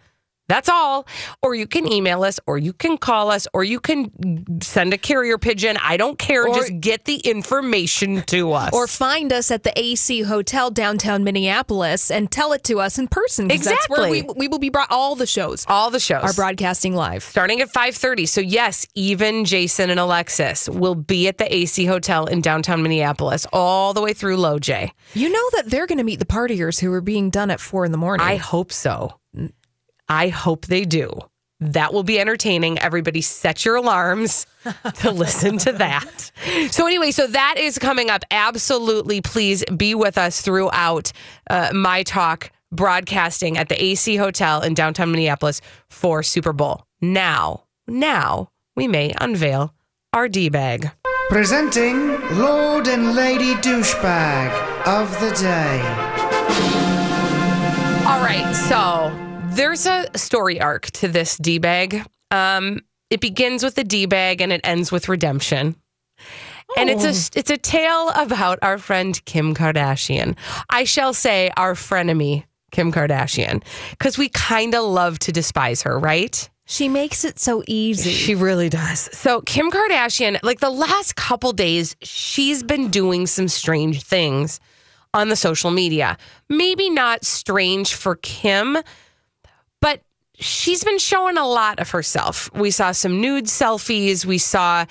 That's 0.48 0.70
all. 0.70 1.08
Or 1.42 1.56
you 1.56 1.68
can 1.68 1.92
email 1.92 2.24
us, 2.24 2.40
or 2.48 2.58
you 2.58 2.74
can 2.74 2.98
call 2.98 3.30
us, 3.32 3.48
or 3.54 3.64
you 3.64 3.80
can 3.80 4.62
send 4.62 4.94
a 4.94 4.98
carrier 4.98 5.38
pigeon. 5.38 5.78
I 5.84 5.98
don't 5.98 6.18
care. 6.18 6.48
Or- 6.48 6.56
Just 6.56 6.80
get 6.80 7.06
the 7.06 7.18
information 7.18 8.22
to 8.28 8.54
us. 8.54 8.74
Or 8.74 8.88
find 8.88 9.34
us 9.34 9.52
at 9.52 9.64
the 9.64 9.78
AC 9.78 10.22
Hotel 10.22 10.72
downtown 10.72 11.24
Minneapolis 11.24 12.10
and 12.12 12.32
tell 12.32 12.54
it 12.54 12.64
to 12.66 12.80
us 12.80 12.98
in 12.98 13.08
person. 13.08 13.48
where 13.48 13.58
we, 13.58 14.20
Exactly. 14.20 14.26
we 14.38 14.48
will 14.48 14.60
be 14.60 14.70
brought 14.70 14.90
all 14.92 15.16
the 15.16 15.26
shows 15.26 15.66
all 15.68 15.90
the 15.92 16.00
shows 16.00 16.24
are 16.24 16.34
broadcasting 16.34 16.94
live. 16.96 17.24
starting 17.24 17.62
at 17.62 17.70
5.30 17.70 18.28
so 18.28 18.42
yes 18.42 18.86
even 18.96 19.46
jason 19.46 19.90
and 19.90 20.00
alexis 20.00 20.70
will 20.70 20.96
be 20.96 21.28
at 21.28 21.38
the 21.38 21.54
ac 21.56 21.86
hotel 21.86 22.26
in 22.26 22.42
downtown 22.42 22.82
minneapolis 22.82 23.46
all 23.54 23.94
the 23.94 24.02
way 24.02 24.14
through 24.14 24.38
low 24.38 24.60
j 24.60 24.92
You 25.14 25.30
know 25.30 25.50
that 25.54 25.70
they're 25.70 25.88
going 25.88 25.98
to 25.98 26.04
meet 26.04 26.20
the 26.20 26.26
partiers 26.26 26.80
who 26.80 26.92
are 26.94 27.02
being 27.02 27.30
done 27.30 27.52
at 27.52 27.60
four 27.60 27.86
in 27.86 27.92
the 27.92 27.98
morning. 27.98 28.26
I 28.26 28.36
hope 28.38 28.72
so. 28.72 29.14
I 30.10 30.30
hope 30.30 30.66
they 30.66 30.86
do. 30.86 31.20
That 31.60 31.92
will 31.92 32.04
be 32.04 32.20
entertaining. 32.20 32.78
Everybody 32.80 33.22
set 33.22 33.66
your 33.66 33.76
alarms 33.76 34.46
to 34.96 35.12
listen 35.12 35.58
to 35.60 35.72
that. 35.74 36.32
So, 36.70 36.86
anyway, 36.86 37.12
so 37.12 37.26
that 37.26 37.56
is 37.58 37.80
coming 37.80 38.12
up. 38.12 38.24
Absolutely. 38.30 39.22
Please 39.22 39.66
be 39.76 39.96
with 39.96 40.18
us 40.18 40.42
throughout 40.42 41.12
uh, 41.50 41.72
my 41.74 42.04
talk 42.04 42.52
broadcasting 42.72 43.58
at 43.58 43.70
the 43.70 43.84
AC 43.84 44.18
Hotel 44.18 44.62
in 44.62 44.76
downtown 44.76 45.12
Minneapolis 45.12 45.62
for 45.90 46.22
Super 46.22 46.54
Bowl. 46.54 46.86
Now, 47.02 47.64
now 47.88 48.50
we 48.76 48.88
may 48.88 49.14
unveil 49.20 49.74
our 50.14 50.28
D 50.30 50.50
bag. 50.50 50.92
Presenting 51.30 52.10
Lord 52.38 52.88
and 52.88 53.16
Lady 53.16 53.54
Douchebag 53.56 54.52
of 54.86 55.12
the 55.20 55.32
Day. 55.32 55.82
All 58.06 58.22
right, 58.22 58.54
so 58.54 59.27
there's 59.58 59.86
a 59.86 60.06
story 60.16 60.62
arc 60.62 60.86
to 60.92 61.08
this 61.08 61.38
D 61.38 61.58
bag. 61.58 62.06
Um, 62.32 62.82
it 63.10 63.20
begins 63.20 63.64
with 63.64 63.76
the 63.76 63.84
D 63.84 64.06
bag 64.06 64.42
and 64.42 64.54
it 64.54 64.62
ends 64.64 64.92
with 64.92 65.10
redemption. 65.10 65.76
And 66.78 66.90
it's 66.90 67.04
a 67.04 67.40
it's 67.40 67.50
a 67.50 67.58
tale 67.58 68.10
about 68.10 68.60
our 68.62 68.78
friend 68.78 69.20
Kim 69.26 69.56
Kardashian. 69.56 70.36
I 70.70 70.84
shall 70.84 71.14
say 71.14 71.52
our 71.58 71.74
frenemy 71.74 72.44
Kim 72.72 72.92
Kardashian 72.92 73.64
because 73.92 74.18
we 74.18 74.30
kind 74.30 74.76
of 74.76 74.84
love 74.84 75.18
to 75.20 75.32
despise 75.32 75.82
her, 75.84 75.98
right? 75.98 76.50
She 76.66 76.90
makes 76.90 77.24
it 77.24 77.40
so 77.40 77.64
easy. 77.66 78.12
She 78.12 78.36
really 78.36 78.68
does. 78.68 79.10
So 79.18 79.40
Kim 79.42 79.72
Kardashian, 79.72 80.38
like 80.44 80.60
the 80.60 80.70
last 80.70 81.16
couple 81.16 81.54
days, 81.54 81.96
she's 82.02 82.62
been 82.62 82.90
doing 82.90 83.26
some 83.26 83.48
strange 83.48 84.04
things 84.04 84.60
on 85.14 85.30
the 85.30 85.38
social 85.38 85.72
media. 85.72 86.18
Maybe 86.50 86.90
not 86.90 87.24
strange 87.24 87.94
for 87.94 88.18
Kim, 88.18 88.78
she's 90.40 90.84
been 90.84 91.00
showing 91.00 91.38
a 91.38 91.48
lot 91.48 91.80
of 91.80 91.90
herself. 91.90 92.50
We 92.54 92.72
saw 92.72 92.92
some 92.92 93.22
nude 93.22 93.46
selfies. 93.46 94.26
We 94.26 94.38
saw 94.38 94.86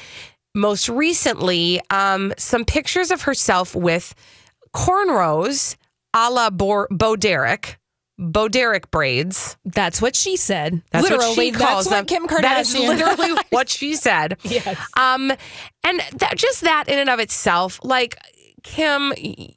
most 0.54 0.88
recently 0.88 1.80
um, 1.90 2.32
some 2.38 2.64
pictures 2.64 3.10
of 3.10 3.22
herself 3.22 3.74
with 3.74 4.14
cornrows 4.74 5.76
a 6.14 6.30
la 6.30 6.50
Bo, 6.50 6.86
Bo 6.90 7.16
Derek. 7.16 7.78
Bo 8.18 8.48
Derek 8.48 8.90
braids. 8.90 9.58
That's 9.66 10.00
what 10.00 10.16
she 10.16 10.36
said. 10.36 10.82
That's 10.90 11.02
literally, 11.02 11.26
what 11.26 11.34
she 11.34 11.50
calls 11.52 11.84
that's 11.84 11.96
them. 11.96 12.06
Kim 12.06 12.26
Kardashian. 12.26 12.42
That 12.42 12.60
is 12.60 12.74
literally 12.78 13.42
what 13.50 13.68
she 13.68 13.94
said. 13.94 14.38
Yes. 14.44 14.78
Um, 14.96 15.32
and 15.84 16.00
that, 16.14 16.34
just 16.36 16.62
that 16.62 16.84
in 16.88 16.98
and 16.98 17.10
of 17.10 17.20
itself, 17.20 17.78
like 17.82 18.16
Kim, 18.62 19.12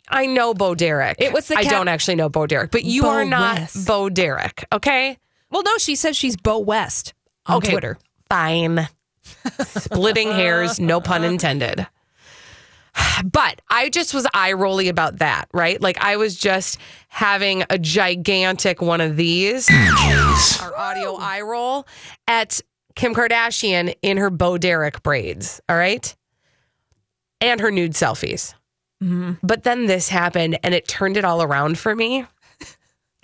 I 0.10 0.26
know 0.26 0.54
Bo 0.54 0.76
Derek. 0.76 1.22
It 1.22 1.32
was 1.32 1.48
the 1.48 1.58
I 1.58 1.64
don't 1.64 1.88
actually 1.88 2.16
know 2.16 2.28
Bo 2.28 2.48
Derek, 2.48 2.72
but 2.72 2.84
you 2.84 3.04
Bo 3.04 3.10
are 3.10 3.26
not 3.26 3.60
West. 3.60 3.88
Bo 3.88 4.10
Derek. 4.10 4.66
Okay. 4.74 5.18
Well, 5.52 5.64
no, 5.64 5.78
she 5.78 5.96
says 5.96 6.16
she's 6.16 6.38
Bo 6.38 6.60
West 6.60 7.14
on 7.46 7.58
okay. 7.58 7.72
Twitter. 7.72 7.98
Fine. 8.30 8.88
Splitting 9.62 10.32
hairs, 10.32 10.80
no 10.80 11.02
pun 11.02 11.24
intended. 11.24 11.88
But 13.24 13.62
I 13.70 13.90
just 13.90 14.14
was 14.14 14.28
eye 14.34 14.54
rolly 14.54 14.90
about 14.90 15.20
that, 15.20 15.48
right? 15.54 15.80
Like 15.80 15.98
I 16.00 16.18
was 16.18 16.36
just 16.36 16.78
having 17.08 17.64
a 17.70 17.78
gigantic 17.78 18.82
one 18.82 19.02
of 19.02 19.16
these, 19.16 19.70
our 20.62 20.76
audio 20.76 21.16
eye 21.16 21.42
roll 21.42 21.88
at 22.28 22.62
Kim 22.96 23.14
Kardashian 23.14 23.96
in 24.02 24.18
her 24.18 24.30
Bo 24.30 24.58
Derek 24.58 25.02
braids. 25.04 25.62
All 25.70 25.78
right. 25.78 26.16
And 27.42 27.62
her 27.62 27.72
nude 27.72 27.94
selfies. 27.94 28.54
Mm-hmm. 29.02 29.34
But 29.44 29.64
then 29.64 29.86
this 29.86 30.10
happened 30.10 30.60
and 30.64 30.74
it 30.74 30.88
turned 30.88 31.16
it 31.16 31.24
all 31.24 31.42
around 31.42 31.78
for 31.78 31.96
me. 31.96 32.26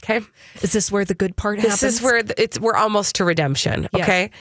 Okay. 0.05 0.25
Is 0.61 0.71
this 0.71 0.91
where 0.91 1.03
the 1.03 1.15
good 1.15 1.35
part 1.35 1.57
This 1.57 1.65
happens? 1.65 1.81
This 1.81 1.95
is 1.95 2.01
where 2.01 2.21
th- 2.21 2.35
it's 2.37 2.59
we're 2.59 2.75
almost 2.75 3.15
to 3.15 3.25
redemption. 3.25 3.89
Yes. 3.93 4.03
Okay. 4.03 4.31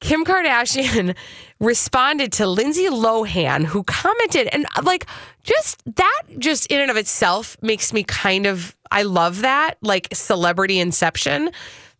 Kim 0.00 0.24
Kardashian 0.24 1.16
responded 1.60 2.32
to 2.32 2.46
Lindsay 2.46 2.86
Lohan, 2.88 3.64
who 3.64 3.82
commented, 3.84 4.48
and 4.48 4.66
uh, 4.76 4.82
like 4.84 5.06
just 5.42 5.82
that, 5.96 6.22
just 6.38 6.66
in 6.66 6.80
and 6.80 6.90
of 6.90 6.96
itself 6.96 7.56
makes 7.62 7.92
me 7.92 8.02
kind 8.02 8.46
of, 8.46 8.76
I 8.90 9.04
love 9.04 9.40
that, 9.42 9.76
like 9.80 10.08
celebrity 10.12 10.80
inception. 10.80 11.50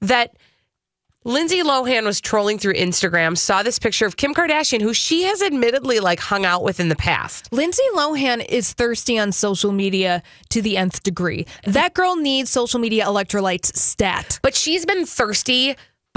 That 0.01 0.37
Lindsay 1.27 1.61
Lohan 1.61 2.05
was 2.05 2.21
trolling 2.21 2.57
through 2.57 2.75
Instagram, 2.75 3.37
saw 3.37 3.65
this 3.65 3.81
picture 3.81 4.07
of 4.07 4.17
Kim 4.17 4.33
Kardashian, 4.33 4.81
who 4.81 4.95
she 4.95 5.25
has 5.25 5.43
admittedly 5.43 5.99
like 5.99 6.21
hung 6.21 6.45
out 6.47 6.63
with 6.63 6.79
in 6.79 6.89
the 6.89 6.95
past. 6.95 7.53
Lindsay 7.53 7.83
Lohan 7.97 8.47
is 8.49 8.73
thirsty 8.73 9.19
on 9.19 9.33
social 9.33 9.73
media 9.73 10.23
to 10.51 10.63
the 10.63 10.77
nth 10.77 11.03
degree. 11.03 11.45
That 11.65 11.95
girl 11.95 12.15
needs 12.15 12.51
social 12.51 12.79
media 12.79 13.07
electrolytes 13.07 13.77
stat. 13.77 14.39
But 14.41 14.55
she's 14.55 14.87
been 14.87 15.05
thirsty 15.05 15.75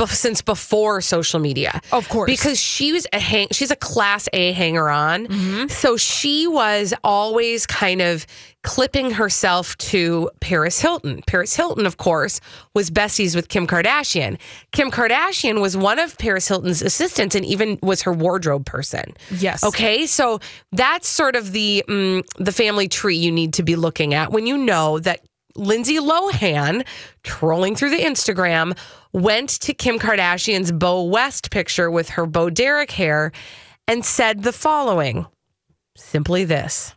since 0.08 0.42
before 0.42 1.02
social 1.02 1.40
media. 1.40 1.82
Of 1.92 2.08
course. 2.10 2.30
Because 2.30 2.60
she 2.60 2.92
was 2.92 3.08
a 3.14 3.20
hang 3.20 3.48
she's 3.52 3.72
a 3.72 3.76
class 3.76 4.28
A 4.34 4.52
hanger 4.54 4.90
on. 4.90 5.70
So 5.70 5.98
she 5.98 6.48
was 6.48 6.94
always 7.04 7.66
kind 7.66 8.02
of 8.02 8.26
clipping 8.64 9.12
herself 9.12 9.78
to 9.78 10.30
Paris 10.42 10.80
Hilton. 10.80 11.22
Paris 11.26 11.56
Hilton, 11.56 11.86
of 11.86 11.98
course, 11.98 12.42
was 12.74 12.92
besties 12.92 13.36
with 13.36 13.48
Kim 13.48 13.66
Kardashian. 13.66 14.38
Kim 14.72 14.92
Kardashian 14.92 15.62
was 15.62 15.78
one 15.78 15.98
of 15.98 16.18
Paris 16.18 16.48
Hilton's 16.48 16.82
assistants 16.82 17.36
and 17.36 17.46
even 17.46 17.80
was 17.82 18.02
her 18.02 18.12
wardrobe 18.12 18.66
person. 18.66 19.14
Yes. 19.32 19.64
Okay, 19.64 20.06
so 20.06 20.40
that's 20.74 21.08
sort 21.08 21.36
of 21.36 21.52
the 21.54 21.84
mm, 21.88 22.24
the 22.38 22.52
family 22.52 22.88
tree 22.88 23.16
you 23.16 23.32
need 23.32 23.54
to 23.54 23.64
be 23.64 23.76
looking 23.76 24.14
at 24.14 24.32
when 24.32 24.46
you 24.46 24.58
know 24.58 25.00
that 25.00 25.22
Lindsay 25.56 25.98
Lohan, 25.98 26.86
trolling 27.24 27.76
through 27.76 27.90
the 27.90 28.00
Instagram, 28.00 28.78
went 29.14 29.50
to 29.62 29.74
Kim 29.74 30.00
Kardashian's 30.00 30.72
Bo 30.72 31.04
West 31.04 31.52
picture 31.52 31.90
with 31.90 32.10
her 32.10 32.26
Bo 32.26 32.50
Derek 32.50 32.92
hair 32.92 33.32
and 33.88 34.06
said 34.06 34.44
the 34.44 34.54
following 34.54 35.26
simply 35.98 36.46
this 36.46 36.96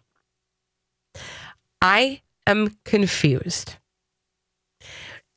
I 1.81 2.21
am 2.47 2.77
confused. 2.85 3.77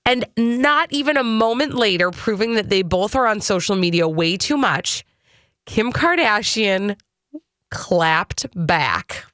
And 0.08 0.26
not 0.38 0.92
even 0.92 1.18
a 1.18 1.24
moment 1.24 1.74
later, 1.74 2.12
proving 2.12 2.54
that 2.56 2.70
they 2.70 2.84
both 2.84 3.16
are 3.16 3.26
on 3.26 3.42
social 3.42 3.76
media 3.76 4.08
way 4.08 4.38
too 4.38 4.56
much, 4.56 5.04
Kim 5.66 5.92
Kardashian 5.92 6.96
clapped 7.72 8.46
back. 8.54 9.26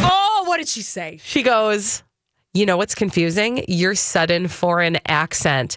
Oh, 0.00 0.44
what 0.46 0.58
did 0.58 0.68
she 0.68 0.82
say? 0.82 1.18
She 1.22 1.42
goes, 1.42 2.02
You 2.54 2.64
know 2.66 2.76
what's 2.76 2.94
confusing? 2.94 3.64
Your 3.68 3.94
sudden 3.94 4.48
foreign 4.48 4.98
accent. 5.06 5.76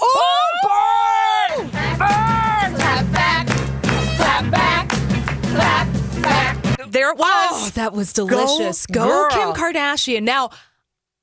Oh, 0.00 1.56
burn! 1.58 1.66
Burn! 1.68 1.98
Clap 2.78 3.12
back, 3.12 3.46
clap 4.16 4.50
back, 4.50 4.88
clap 5.42 6.22
back. 6.22 6.78
There 6.90 7.10
it 7.10 7.18
was. 7.18 7.26
Oh, 7.28 7.70
that 7.74 7.92
was 7.92 8.12
delicious. 8.12 8.86
Go, 8.86 9.04
girl. 9.04 9.28
Kim 9.30 9.48
Kardashian. 9.52 10.22
Now, 10.22 10.50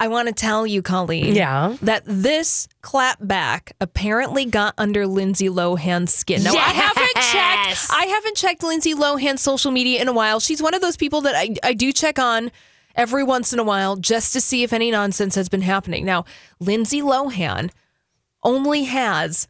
I 0.01 0.09
want 0.09 0.27
to 0.27 0.33
tell 0.33 0.67
you, 0.67 0.81
Colleen, 0.81 1.33
Yeah. 1.33 1.77
that 1.81 2.03
this 2.05 2.67
clapback 2.83 3.71
apparently 3.79 4.45
got 4.45 4.73
under 4.77 5.07
Lindsay 5.07 5.47
Lohan's 5.49 6.13
skin. 6.13 6.43
Now, 6.43 6.51
I 6.53 6.55
haven't 6.73 7.15
checked. 7.15 7.89
I 7.91 8.05
haven't 8.05 8.35
checked 8.35 8.63
Lindsay 8.63 8.93
Lohan's 8.93 9.41
social 9.41 9.71
media 9.71 10.01
in 10.01 10.07
a 10.09 10.13
while. 10.13 10.39
She's 10.41 10.61
one 10.61 10.73
of 10.73 10.81
those 10.81 10.97
people 10.97 11.21
that 11.21 11.35
I, 11.35 11.55
I 11.63 11.73
do 11.73 11.91
check 11.93 12.19
on 12.19 12.51
every 12.95 13.23
once 13.23 13.53
in 13.53 13.59
a 13.59 13.63
while 13.63 13.95
just 13.95 14.33
to 14.33 14.41
see 14.41 14.63
if 14.63 14.73
any 14.73 14.91
nonsense 14.91 15.35
has 15.35 15.49
been 15.49 15.61
happening. 15.61 16.05
Now, 16.05 16.25
Lindsay 16.59 17.01
Lohan 17.01 17.69
only 18.43 18.83
has 18.85 19.47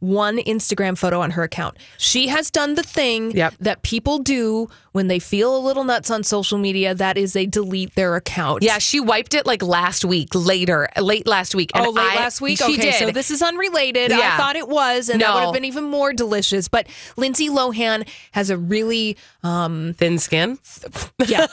one 0.00 0.36
Instagram 0.36 0.98
photo 0.98 1.22
on 1.22 1.30
her 1.30 1.42
account. 1.42 1.78
She 1.96 2.28
has 2.28 2.50
done 2.50 2.74
the 2.74 2.82
thing 2.82 3.30
Yep. 3.30 3.54
that 3.60 3.80
people 3.80 4.18
do 4.18 4.68
when 4.92 5.08
they 5.08 5.18
feel 5.18 5.56
a 5.56 5.58
little 5.58 5.84
nuts 5.84 6.10
on 6.10 6.22
social 6.22 6.58
media. 6.58 6.94
That 6.94 7.16
is, 7.16 7.32
they 7.32 7.46
delete 7.46 7.94
their 7.94 8.14
account. 8.14 8.62
Yeah, 8.62 8.76
she 8.76 9.00
wiped 9.00 9.32
it 9.32 9.46
like 9.46 9.62
last 9.62 10.04
week, 10.04 10.34
later, 10.34 10.86
late 11.00 11.26
last 11.26 11.54
week. 11.54 11.70
Oh, 11.74 11.88
late 11.92 12.12
I- 12.12 12.16
last 12.16 12.42
week. 12.42 12.58
She 12.58 12.64
okay, 12.74 12.76
did. 12.90 12.94
so 12.96 13.10
this 13.10 13.30
is 13.30 13.40
unrelated. 13.40 14.10
Yeah. 14.10 14.32
I 14.34 14.36
thought 14.36 14.56
it 14.56 14.68
was, 14.68 15.08
and 15.08 15.18
that 15.22 15.32
would 15.34 15.44
have 15.44 15.54
been 15.54 15.64
even 15.64 15.84
more 15.84 16.12
delicious. 16.12 16.68
But 16.68 16.86
Lindsay 17.16 17.48
Lohan 17.48 18.06
has 18.32 18.50
a 18.50 18.58
really, 18.58 19.16
um, 19.42 19.94
thin 19.96 20.18
skin. 20.18 20.58
yeah. 21.26 21.46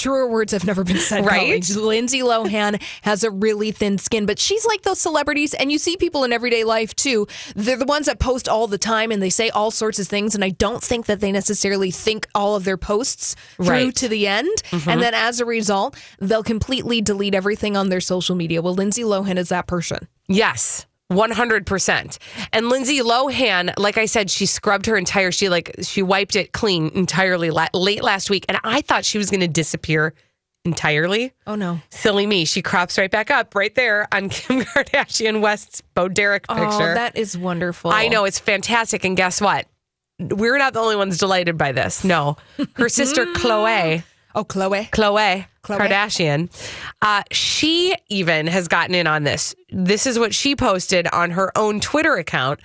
Truer 0.00 0.26
words 0.28 0.52
have 0.52 0.64
never 0.64 0.82
been 0.82 0.96
said. 0.98 1.24
Right? 1.26 1.62
Colleen. 1.62 1.86
Lindsay 1.86 2.20
Lohan 2.20 2.82
has 3.02 3.22
a 3.22 3.30
really 3.30 3.70
thin 3.70 3.98
skin, 3.98 4.24
but 4.26 4.38
she's 4.38 4.64
like 4.66 4.82
those 4.82 4.98
celebrities, 5.00 5.52
and 5.54 5.70
you 5.70 5.78
see 5.78 5.96
people 5.96 6.24
in 6.24 6.32
everyday 6.32 6.64
life 6.64 6.96
too. 6.96 7.26
They're 7.54 7.76
the 7.76 7.84
ones 7.84 8.06
that 8.06 8.18
post 8.18 8.48
all 8.48 8.66
the 8.66 8.78
time 8.78 9.10
and 9.12 9.22
they 9.22 9.30
say 9.30 9.50
all 9.50 9.70
sorts 9.70 9.98
of 9.98 10.06
things, 10.08 10.34
and 10.34 10.42
I 10.42 10.50
don't 10.50 10.82
think 10.82 11.06
that 11.06 11.20
they 11.20 11.30
necessarily 11.32 11.90
think 11.90 12.26
all 12.34 12.56
of 12.56 12.64
their 12.64 12.76
posts 12.78 13.36
through 13.56 13.68
Right. 13.68 13.80
Mm-hmm. 13.88 13.90
to 13.90 14.08
the 14.08 14.26
end. 14.26 14.62
And 14.86 15.02
then 15.02 15.14
as 15.14 15.38
a 15.40 15.44
result, 15.44 15.96
they'll 16.18 16.42
completely 16.42 17.00
delete 17.02 17.34
everything 17.34 17.76
on 17.76 17.88
their 17.90 18.00
social 18.00 18.34
media. 18.34 18.62
Well, 18.62 18.74
Lindsay 18.74 19.02
Lohan 19.02 19.36
is 19.36 19.50
that 19.50 19.66
person. 19.66 20.08
Yes. 20.28 20.86
100%. 21.10 22.18
And 22.52 22.68
Lindsay 22.68 23.00
Lohan, 23.00 23.74
like 23.76 23.98
I 23.98 24.06
said, 24.06 24.30
she 24.30 24.46
scrubbed 24.46 24.86
her 24.86 24.96
entire, 24.96 25.32
she 25.32 25.48
like, 25.48 25.74
she 25.82 26.02
wiped 26.02 26.36
it 26.36 26.52
clean 26.52 26.90
entirely 26.94 27.50
la- 27.50 27.68
late 27.74 28.02
last 28.02 28.30
week. 28.30 28.44
And 28.48 28.58
I 28.64 28.80
thought 28.82 29.04
she 29.04 29.18
was 29.18 29.30
going 29.30 29.40
to 29.40 29.48
disappear 29.48 30.14
entirely. 30.64 31.32
Oh 31.46 31.54
no. 31.54 31.80
Silly 31.90 32.26
me. 32.26 32.44
She 32.44 32.62
crops 32.62 32.98
right 32.98 33.10
back 33.10 33.30
up 33.30 33.54
right 33.54 33.74
there 33.74 34.06
on 34.12 34.28
Kim 34.30 34.60
Kardashian 34.62 35.40
West's 35.40 35.80
Bo 35.94 36.08
Derek 36.08 36.44
oh, 36.48 36.54
picture. 36.54 36.92
Oh, 36.92 36.94
that 36.94 37.16
is 37.16 37.36
wonderful. 37.36 37.90
I 37.90 38.08
know 38.08 38.24
it's 38.24 38.38
fantastic. 38.38 39.04
And 39.04 39.16
guess 39.16 39.40
what? 39.40 39.66
We're 40.18 40.58
not 40.58 40.74
the 40.74 40.80
only 40.80 40.96
ones 40.96 41.16
delighted 41.16 41.56
by 41.56 41.72
this. 41.72 42.04
No. 42.04 42.36
Her 42.74 42.90
sister, 42.90 43.24
Khloé. 43.34 44.04
Oh, 44.34 44.44
Khloé. 44.44 44.90
Khloé, 44.90 45.46
Khloé. 45.62 45.78
Kardashian, 45.78 46.50
uh, 47.02 47.22
she 47.32 47.94
even 48.08 48.46
has 48.46 48.68
gotten 48.68 48.94
in 48.94 49.06
on 49.06 49.24
this. 49.24 49.54
This 49.70 50.06
is 50.06 50.18
what 50.18 50.34
she 50.34 50.54
posted 50.54 51.08
on 51.12 51.32
her 51.32 51.56
own 51.56 51.80
Twitter 51.80 52.14
account. 52.14 52.60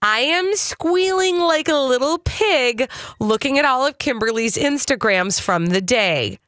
I 0.00 0.20
am 0.20 0.56
squealing 0.56 1.38
like 1.38 1.68
a 1.68 1.76
little 1.76 2.18
pig 2.18 2.90
looking 3.20 3.58
at 3.58 3.64
all 3.64 3.86
of 3.86 3.98
Kimberly's 3.98 4.56
Instagrams 4.56 5.40
from 5.40 5.66
the 5.66 5.80
day. 5.80 6.38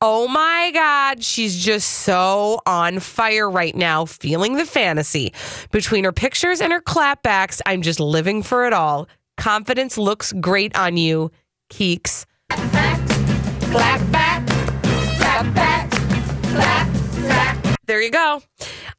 Oh 0.00 0.28
my 0.28 0.70
God, 0.72 1.24
she's 1.24 1.58
just 1.64 1.88
so 1.88 2.60
on 2.66 3.00
fire 3.00 3.50
right 3.50 3.74
now, 3.74 4.04
feeling 4.04 4.56
the 4.56 4.66
fantasy. 4.66 5.32
Between 5.72 6.04
her 6.04 6.12
pictures 6.12 6.60
and 6.60 6.72
her 6.72 6.80
clapbacks, 6.80 7.60
I'm 7.66 7.82
just 7.82 7.98
living 7.98 8.42
for 8.42 8.66
it 8.66 8.72
all. 8.72 9.08
Confidence 9.36 9.98
looks 9.98 10.32
great 10.34 10.76
on 10.76 10.96
you, 10.96 11.32
Keeks. 11.70 12.26
Clap 13.70 14.10
back, 14.10 14.46
clap 15.18 15.54
back, 15.54 15.90
clap 15.90 16.88
back. 17.28 17.76
There 17.86 18.00
you 18.02 18.10
go. 18.10 18.42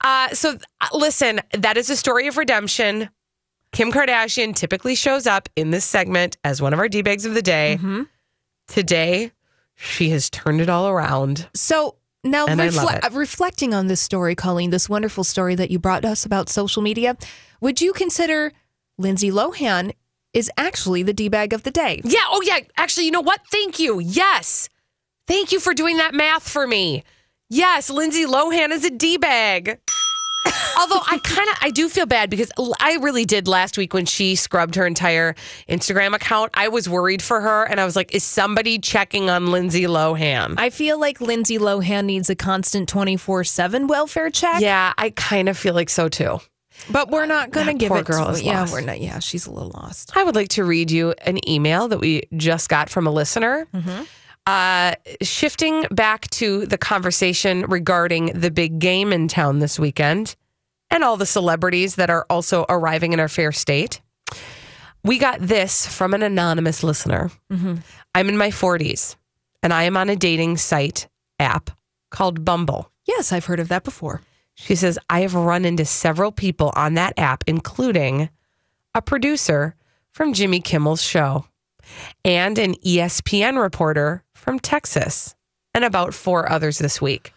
Uh, 0.03 0.29
so, 0.29 0.57
uh, 0.81 0.87
listen, 0.93 1.41
that 1.57 1.77
is 1.77 1.89
a 1.89 1.95
story 1.95 2.27
of 2.27 2.37
redemption. 2.37 3.09
Kim 3.71 3.91
Kardashian 3.91 4.55
typically 4.55 4.95
shows 4.95 5.27
up 5.27 5.49
in 5.55 5.71
this 5.71 5.85
segment 5.85 6.37
as 6.43 6.61
one 6.61 6.73
of 6.73 6.79
our 6.79 6.87
D 6.87 7.01
bags 7.01 7.25
of 7.25 7.33
the 7.33 7.41
day. 7.41 7.77
Mm-hmm. 7.77 8.03
Today, 8.67 9.31
she 9.75 10.09
has 10.09 10.29
turned 10.29 10.61
it 10.61 10.69
all 10.69 10.87
around. 10.87 11.47
So 11.53 11.95
now, 12.23 12.45
And 12.45 12.61
I 12.61 12.69
love 12.69 12.87
refle- 12.89 13.15
reflecting 13.15 13.73
on 13.73 13.87
this 13.87 14.01
story, 14.01 14.35
Colleen, 14.35 14.69
this 14.69 14.89
wonderful 14.89 15.23
story 15.23 15.55
that 15.55 15.71
you 15.71 15.79
brought 15.79 16.05
us 16.05 16.25
about 16.25 16.49
social 16.49 16.81
media, 16.81 17.17
would 17.61 17.81
you 17.81 17.93
consider 17.93 18.51
Lindsay 18.97 19.31
Lohan 19.31 19.93
is 20.33 20.51
actually 20.57 21.03
the 21.03 21.13
D 21.13 21.29
bag 21.29 21.53
of 21.53 21.63
the 21.63 21.71
day? 21.71 22.01
Yeah. 22.03 22.19
Oh, 22.27 22.41
yeah. 22.43 22.59
Actually, 22.77 23.05
you 23.05 23.11
know 23.11 23.21
what? 23.21 23.41
Thank 23.51 23.79
you. 23.79 23.99
Yes. 23.99 24.69
Thank 25.27 25.51
you 25.51 25.59
for 25.59 25.73
doing 25.73 25.97
that 25.97 26.13
math 26.13 26.47
for 26.47 26.65
me. 26.67 27.03
Yes, 27.49 27.89
Lindsay 27.89 28.25
Lohan 28.25 28.69
is 28.71 28.85
a 28.85 28.89
D 28.91 29.17
bag. 29.17 29.79
Although 30.79 31.01
I 31.05 31.19
kind 31.23 31.49
of 31.49 31.57
I 31.61 31.69
do 31.71 31.89
feel 31.89 32.05
bad 32.05 32.29
because 32.29 32.51
I 32.79 32.95
really 33.01 33.25
did 33.25 33.47
last 33.47 33.77
week 33.77 33.93
when 33.93 34.05
she 34.05 34.35
scrubbed 34.35 34.75
her 34.75 34.85
entire 34.87 35.35
Instagram 35.67 36.15
account. 36.15 36.51
I 36.53 36.69
was 36.69 36.87
worried 36.87 37.21
for 37.21 37.41
her 37.41 37.65
and 37.65 37.79
I 37.81 37.85
was 37.85 37.95
like, 37.95 38.15
is 38.15 38.23
somebody 38.23 38.79
checking 38.79 39.29
on 39.29 39.47
Lindsay 39.51 39.83
Lohan? 39.83 40.55
I 40.57 40.69
feel 40.69 40.97
like 40.99 41.19
Lindsay 41.19 41.57
Lohan 41.57 42.05
needs 42.05 42.29
a 42.29 42.35
constant 42.35 42.87
24 42.87 43.43
7 43.43 43.87
welfare 43.87 44.29
check. 44.29 44.61
yeah, 44.61 44.93
I 44.97 45.09
kind 45.09 45.49
of 45.49 45.57
feel 45.57 45.73
like 45.73 45.89
so 45.89 46.07
too. 46.07 46.39
But 46.91 47.09
we're 47.09 47.25
not 47.25 47.51
going 47.51 47.67
to 47.67 47.73
give 47.73 47.89
poor 47.89 47.99
it 47.99 48.05
girl 48.05 48.25
to 48.25 48.31
is 48.31 48.41
Yeah, 48.41 48.61
lost. 48.61 48.73
we're 48.73 48.81
not. 48.81 48.99
Yeah, 49.01 49.19
she's 49.19 49.45
a 49.47 49.51
little 49.51 49.71
lost. 49.73 50.15
I 50.15 50.23
would 50.23 50.35
like 50.35 50.49
to 50.49 50.63
read 50.63 50.89
you 50.91 51.13
an 51.21 51.47
email 51.49 51.87
that 51.87 51.99
we 51.99 52.23
just 52.35 52.69
got 52.69 52.89
from 52.89 53.05
a 53.07 53.11
listener. 53.11 53.67
Uh, 54.47 54.95
shifting 55.21 55.85
back 55.91 56.27
to 56.31 56.65
the 56.65 56.77
conversation 56.77 57.61
regarding 57.67 58.27
the 58.27 58.49
big 58.49 58.79
game 58.79 59.13
in 59.13 59.27
town 59.27 59.59
this 59.59 59.77
weekend 59.77 60.35
and 60.89 61.03
all 61.03 61.17
the 61.17 61.25
celebrities 61.25 61.95
that 61.95 62.09
are 62.09 62.25
also 62.31 62.65
arriving 62.67 63.13
in 63.13 63.19
our 63.19 63.27
fair 63.27 63.51
state. 63.51 64.01
We 65.03 65.19
got 65.19 65.39
this 65.39 65.85
from 65.85 66.13
an 66.15 66.23
anonymous 66.23 66.81
listener. 66.83 67.29
I'm 67.51 68.29
in 68.29 68.37
my 68.37 68.49
40s 68.49 69.15
and 69.61 69.71
I 69.71 69.83
am 69.83 69.95
on 69.95 70.09
a 70.09 70.15
dating 70.15 70.57
site 70.57 71.07
app 71.39 71.69
called 72.09 72.43
Bumble. 72.43 72.91
Yes, 73.05 73.31
I've 73.31 73.45
heard 73.45 73.59
of 73.59 73.67
that 73.67 73.83
before. 73.83 74.21
She 74.61 74.75
says, 74.75 74.99
I 75.09 75.21
have 75.21 75.33
run 75.35 75.63
into 75.63 75.85
several 75.85 76.31
people 76.31 76.73
on 76.75 76.95
that 76.95 77.13
app, 77.17 77.43
including 77.47 78.29
a 78.93 79.01
producer 79.01 79.73
from 80.11 80.33
Jimmy 80.33 80.59
Kimmel's 80.59 81.01
show 81.01 81.45
and 82.25 82.57
an 82.57 82.75
ESPN 82.85 83.59
reporter 83.59 84.23
from 84.33 84.59
Texas, 84.59 85.33
and 85.73 85.85
about 85.85 86.13
four 86.13 86.51
others 86.51 86.77
this 86.77 87.01
week. 87.01 87.33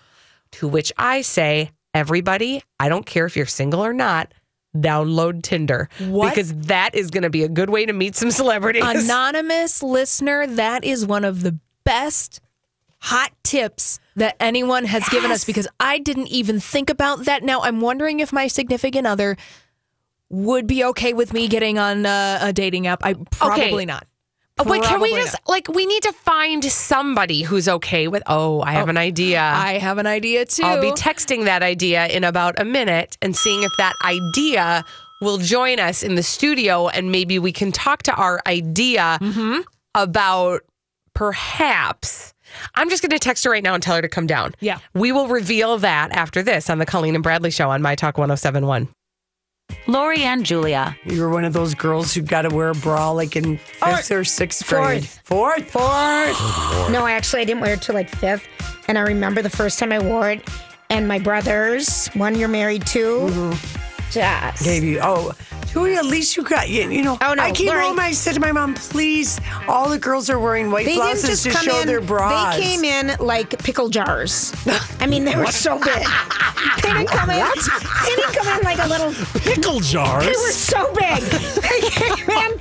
To 0.52 0.68
which 0.68 0.92
I 0.98 1.22
say, 1.22 1.70
everybody, 1.94 2.62
I 2.80 2.88
don't 2.88 3.06
care 3.06 3.24
if 3.24 3.36
you're 3.36 3.46
single 3.46 3.84
or 3.84 3.92
not, 3.92 4.34
download 4.76 5.42
Tinder. 5.42 5.88
What? 6.00 6.30
Because 6.30 6.52
that 6.66 6.94
is 6.94 7.10
going 7.10 7.22
to 7.22 7.30
be 7.30 7.44
a 7.44 7.48
good 7.48 7.70
way 7.70 7.86
to 7.86 7.92
meet 7.92 8.16
some 8.16 8.30
celebrities. 8.30 8.84
Anonymous 8.84 9.82
listener, 9.82 10.46
that 10.46 10.84
is 10.84 11.06
one 11.06 11.24
of 11.24 11.42
the 11.42 11.58
best 11.84 12.40
hot 12.98 13.32
tips 13.42 14.00
that 14.16 14.36
anyone 14.40 14.84
has 14.84 15.08
given 15.08 15.30
us 15.30 15.44
because 15.44 15.66
I 15.80 15.98
didn't 15.98 16.28
even 16.28 16.60
think 16.60 16.90
about 16.90 17.24
that. 17.24 17.42
Now 17.42 17.62
I'm 17.62 17.80
wondering 17.80 18.20
if 18.20 18.32
my 18.32 18.46
significant 18.46 19.06
other 19.06 19.36
would 20.28 20.66
be 20.66 20.84
okay 20.84 21.12
with 21.12 21.32
me 21.32 21.48
getting 21.48 21.78
on 21.78 22.06
uh, 22.06 22.38
a 22.42 22.52
dating 22.52 22.86
app. 22.86 23.00
I 23.04 23.14
probably 23.30 23.86
not. 23.86 24.06
Oh, 24.58 24.64
wait, 24.64 24.82
can 24.82 25.00
we 25.00 25.08
Probably 25.10 25.24
just 25.24 25.36
like 25.48 25.66
we 25.68 25.86
need 25.86 26.02
to 26.02 26.12
find 26.12 26.62
somebody 26.64 27.42
who's 27.42 27.68
okay 27.68 28.06
with? 28.06 28.22
Oh, 28.26 28.60
I 28.60 28.72
have 28.72 28.90
an 28.90 28.98
idea. 28.98 29.40
I 29.40 29.78
have 29.78 29.96
an 29.98 30.06
idea 30.06 30.44
too. 30.44 30.62
I'll 30.62 30.80
be 30.80 30.90
texting 30.92 31.46
that 31.46 31.62
idea 31.62 32.06
in 32.08 32.22
about 32.22 32.60
a 32.60 32.64
minute 32.64 33.16
and 33.22 33.34
seeing 33.34 33.62
if 33.62 33.72
that 33.78 33.94
idea 34.04 34.84
will 35.22 35.38
join 35.38 35.80
us 35.80 36.02
in 36.02 36.16
the 36.16 36.22
studio 36.22 36.88
and 36.88 37.10
maybe 37.10 37.38
we 37.38 37.50
can 37.50 37.72
talk 37.72 38.02
to 38.04 38.14
our 38.14 38.42
idea 38.46 39.18
Mm-hmm. 39.22 39.60
about 39.94 40.62
perhaps. 41.14 42.34
I'm 42.74 42.88
just 42.88 43.02
going 43.02 43.10
to 43.10 43.18
text 43.18 43.44
her 43.44 43.50
right 43.50 43.62
now 43.62 43.74
and 43.74 43.82
tell 43.82 43.96
her 43.96 44.02
to 44.02 44.08
come 44.08 44.26
down. 44.26 44.54
Yeah. 44.60 44.78
We 44.94 45.12
will 45.12 45.28
reveal 45.28 45.78
that 45.78 46.12
after 46.12 46.42
this 46.42 46.70
on 46.70 46.78
the 46.78 46.86
Colleen 46.86 47.14
and 47.14 47.22
Bradley 47.22 47.50
show 47.50 47.70
on 47.70 47.82
My 47.82 47.94
Talk 47.94 48.18
1071. 48.18 48.88
Lori 49.86 50.22
and 50.22 50.44
Julia. 50.44 50.96
You 51.04 51.20
were 51.22 51.30
one 51.30 51.44
of 51.44 51.52
those 51.52 51.74
girls 51.74 52.14
who 52.14 52.20
got 52.22 52.42
to 52.42 52.54
wear 52.54 52.68
a 52.68 52.74
bra 52.74 53.10
like 53.10 53.36
in 53.36 53.58
fifth 53.58 54.10
or 54.10 54.24
sixth 54.24 54.66
grade. 54.68 55.06
Fourth. 55.24 55.70
Fourth. 55.70 56.90
No, 56.90 57.06
actually, 57.06 57.42
I 57.42 57.44
didn't 57.44 57.62
wear 57.62 57.74
it 57.74 57.82
till 57.82 57.94
like 57.94 58.08
fifth. 58.08 58.46
And 58.88 58.98
I 58.98 59.02
remember 59.02 59.42
the 59.42 59.50
first 59.50 59.78
time 59.78 59.92
I 59.92 59.98
wore 59.98 60.30
it. 60.30 60.48
And 60.90 61.08
my 61.08 61.18
brothers, 61.18 62.08
one 62.08 62.38
you're 62.38 62.48
married 62.48 62.86
to, 62.88 62.98
mm-hmm. 62.98 63.91
Just. 64.12 64.64
Gave 64.64 64.84
you. 64.84 65.00
Oh, 65.02 65.32
Julia, 65.68 65.96
at 65.98 66.04
least 66.04 66.36
you 66.36 66.42
got, 66.44 66.68
you, 66.68 66.90
you 66.90 67.02
know. 67.02 67.16
Oh, 67.22 67.32
no, 67.34 67.42
I 67.42 67.50
came 67.50 67.68
Lori- 67.68 67.80
home, 67.80 67.98
I 67.98 68.12
said 68.12 68.34
to 68.34 68.40
my 68.40 68.52
mom, 68.52 68.74
please, 68.74 69.40
all 69.66 69.88
the 69.88 69.98
girls 69.98 70.28
are 70.28 70.38
wearing 70.38 70.70
white 70.70 70.84
They 70.84 70.92
didn't 70.96 71.06
blouses 71.06 71.30
just 71.30 71.44
to 71.44 71.50
come 71.50 71.64
show 71.64 71.80
in. 71.80 71.86
their 71.86 72.00
bras. 72.02 72.56
They 72.56 72.62
came 72.62 72.84
in 72.84 73.16
like 73.20 73.58
pickle 73.64 73.88
jars. 73.88 74.52
I 75.00 75.06
mean, 75.06 75.24
they 75.24 75.34
were 75.34 75.46
so 75.46 75.78
big. 75.78 76.06
They 76.82 76.92
didn't 76.92 77.08
come 77.08 77.30
in. 77.30 77.38
They 77.38 78.16
didn't 78.16 78.34
come 78.34 78.58
in 78.58 78.64
like 78.64 78.78
a 78.78 78.88
little. 78.88 79.12
Pickle 79.40 79.80
jars. 79.80 80.24
They 80.24 80.32
were 80.32 80.52
so 80.52 80.92
big. 80.94 81.22
They 81.22 81.80
came 81.88 82.28
in. 82.28 82.58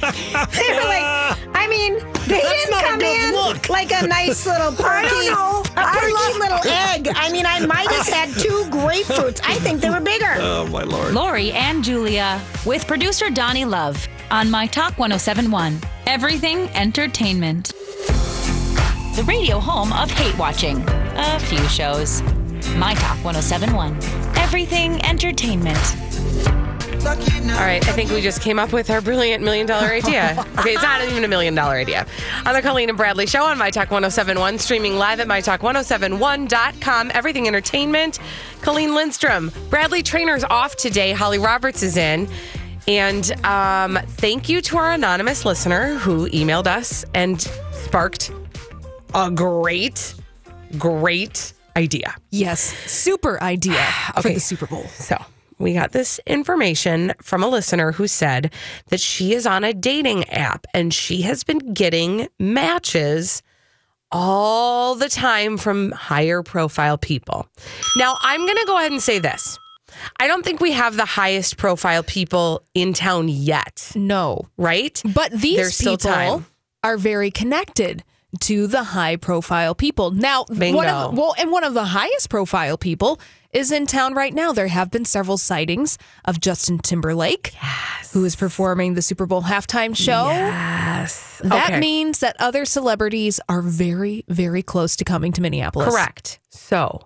They 0.51 0.73
were 0.73 0.87
like. 0.87 1.37
I 1.63 1.67
mean, 1.67 1.93
they 2.27 2.41
That's 2.41 2.65
didn't 2.65 2.81
come 2.81 3.01
in 3.01 3.33
look. 3.35 3.69
like 3.69 3.91
a 3.91 4.07
nice 4.07 4.45
little 4.47 4.71
party. 4.73 5.07
I 5.07 5.09
perky, 5.09 5.25
don't 5.27 5.33
know. 5.35 5.63
a 5.81 5.85
I 5.85 5.99
perky 5.99 6.13
love- 6.13 6.37
little 6.39 6.71
egg. 6.71 7.09
I 7.15 7.31
mean, 7.31 7.45
I 7.45 7.65
might 7.65 7.87
have 7.91 8.07
had 8.07 8.29
two 8.33 8.63
grapefruits. 8.71 9.41
I 9.43 9.55
think 9.55 9.79
they 9.81 9.89
were 9.89 9.99
bigger. 10.01 10.33
Oh 10.39 10.67
my 10.67 10.83
lord. 10.83 11.13
Lori 11.13 11.51
and 11.51 11.83
Julia 11.83 12.41
with 12.65 12.87
producer 12.87 13.29
Donnie 13.29 13.65
Love 13.65 14.07
on 14.31 14.49
My 14.49 14.65
Talk 14.65 14.97
1071. 14.97 15.79
Everything 16.07 16.67
Entertainment. 16.69 17.73
The 19.15 19.23
radio 19.27 19.59
home 19.59 19.93
of 19.93 20.09
hate 20.09 20.37
watching. 20.39 20.83
A 20.87 21.39
few 21.41 21.63
shows. 21.67 22.21
My 22.75 22.95
Talk 22.95 23.23
1071. 23.23 23.97
Everything 24.37 25.03
Entertainment. 25.05 25.77
All 27.03 27.67
right, 27.67 27.85
I 27.87 27.91
think 27.93 28.11
we 28.11 28.21
just 28.21 28.41
came 28.41 28.59
up 28.59 28.71
with 28.71 28.89
our 28.91 29.01
brilliant 29.01 29.43
million 29.43 29.65
dollar 29.65 29.87
idea. 29.87 30.35
Okay, 30.59 30.73
it's 30.73 30.83
not 30.83 31.01
even 31.01 31.23
a 31.23 31.27
million 31.27 31.55
dollar 31.55 31.73
idea. 31.75 32.05
On 32.45 32.53
the 32.53 32.61
Colleen 32.61 32.89
and 32.89 32.97
Bradley 32.97 33.25
Show 33.25 33.43
on 33.43 33.57
My 33.57 33.71
Talk 33.71 33.89
1071, 33.89 34.59
streaming 34.59 34.97
live 34.97 35.19
at 35.19 35.27
MyTalk1071.com. 35.27 37.11
Everything 37.13 37.47
Entertainment. 37.47 38.19
Colleen 38.61 38.93
Lindstrom. 38.93 39.51
Bradley 39.71 40.03
Traynor's 40.03 40.43
off 40.43 40.75
today. 40.75 41.11
Holly 41.11 41.39
Roberts 41.39 41.81
is 41.81 41.97
in. 41.97 42.27
And 42.87 43.31
um, 43.45 43.97
thank 44.07 44.47
you 44.49 44.61
to 44.61 44.77
our 44.77 44.91
anonymous 44.91 45.43
listener 45.45 45.95
who 45.95 46.29
emailed 46.29 46.67
us 46.67 47.03
and 47.15 47.41
sparked 47.71 48.31
a 49.15 49.31
great, 49.31 50.13
great 50.77 51.53
idea. 51.75 52.13
yes, 52.29 52.61
super 52.61 53.41
idea 53.41 53.83
for 54.21 54.29
the 54.29 54.39
Super 54.39 54.67
Bowl. 54.67 54.83
So 54.89 55.17
we 55.61 55.73
got 55.73 55.91
this 55.91 56.19
information 56.25 57.13
from 57.21 57.43
a 57.43 57.47
listener 57.47 57.91
who 57.91 58.07
said 58.07 58.53
that 58.89 58.99
she 58.99 59.33
is 59.33 59.45
on 59.45 59.63
a 59.63 59.73
dating 59.73 60.27
app 60.29 60.65
and 60.73 60.93
she 60.93 61.21
has 61.23 61.43
been 61.43 61.73
getting 61.73 62.27
matches 62.39 63.41
all 64.11 64.95
the 64.95 65.09
time 65.09 65.57
from 65.57 65.91
higher 65.91 66.43
profile 66.43 66.97
people. 66.97 67.47
Now, 67.95 68.17
I'm 68.21 68.41
going 68.45 68.57
to 68.57 68.65
go 68.65 68.77
ahead 68.77 68.91
and 68.91 69.01
say 69.01 69.19
this. 69.19 69.57
I 70.19 70.27
don't 70.27 70.43
think 70.43 70.59
we 70.61 70.71
have 70.71 70.95
the 70.95 71.05
highest 71.05 71.57
profile 71.57 72.03
people 72.03 72.63
in 72.73 72.93
town 72.93 73.27
yet, 73.29 73.91
No, 73.95 74.47
right? 74.57 75.01
but 75.13 75.31
these 75.31 75.57
There's 75.57 75.77
people 75.77 76.43
are 76.83 76.97
very 76.97 77.29
connected 77.31 78.03
to 78.41 78.67
the 78.67 78.83
high 78.83 79.17
profile 79.17 79.75
people. 79.75 80.11
Now, 80.11 80.45
one 80.47 80.59
Bingo. 80.59 80.81
of, 80.81 81.17
well, 81.17 81.35
and 81.37 81.51
one 81.51 81.63
of 81.65 81.73
the 81.73 81.83
highest 81.83 82.29
profile 82.29 82.77
people 82.77 83.19
is 83.53 83.71
in 83.71 83.85
town 83.85 84.13
right 84.13 84.33
now. 84.33 84.51
There 84.53 84.67
have 84.67 84.91
been 84.91 85.05
several 85.05 85.37
sightings 85.37 85.97
of 86.25 86.39
Justin 86.39 86.79
Timberlake, 86.79 87.53
who 88.13 88.23
is 88.25 88.35
performing 88.35 88.93
the 88.93 89.01
Super 89.01 89.25
Bowl 89.25 89.43
halftime 89.43 89.95
show. 89.95 90.27
Yes. 90.29 91.39
That 91.43 91.69
Okay. 91.71 91.79
means 91.79 92.19
that 92.19 92.35
other 92.39 92.65
celebrities 92.65 93.39
are 93.49 93.61
very, 93.61 94.23
very 94.27 94.61
close 94.63 94.95
to 94.97 95.03
coming 95.03 95.31
to 95.33 95.41
Minneapolis. 95.41 95.89
Correct. 95.89 96.39
So, 96.49 97.01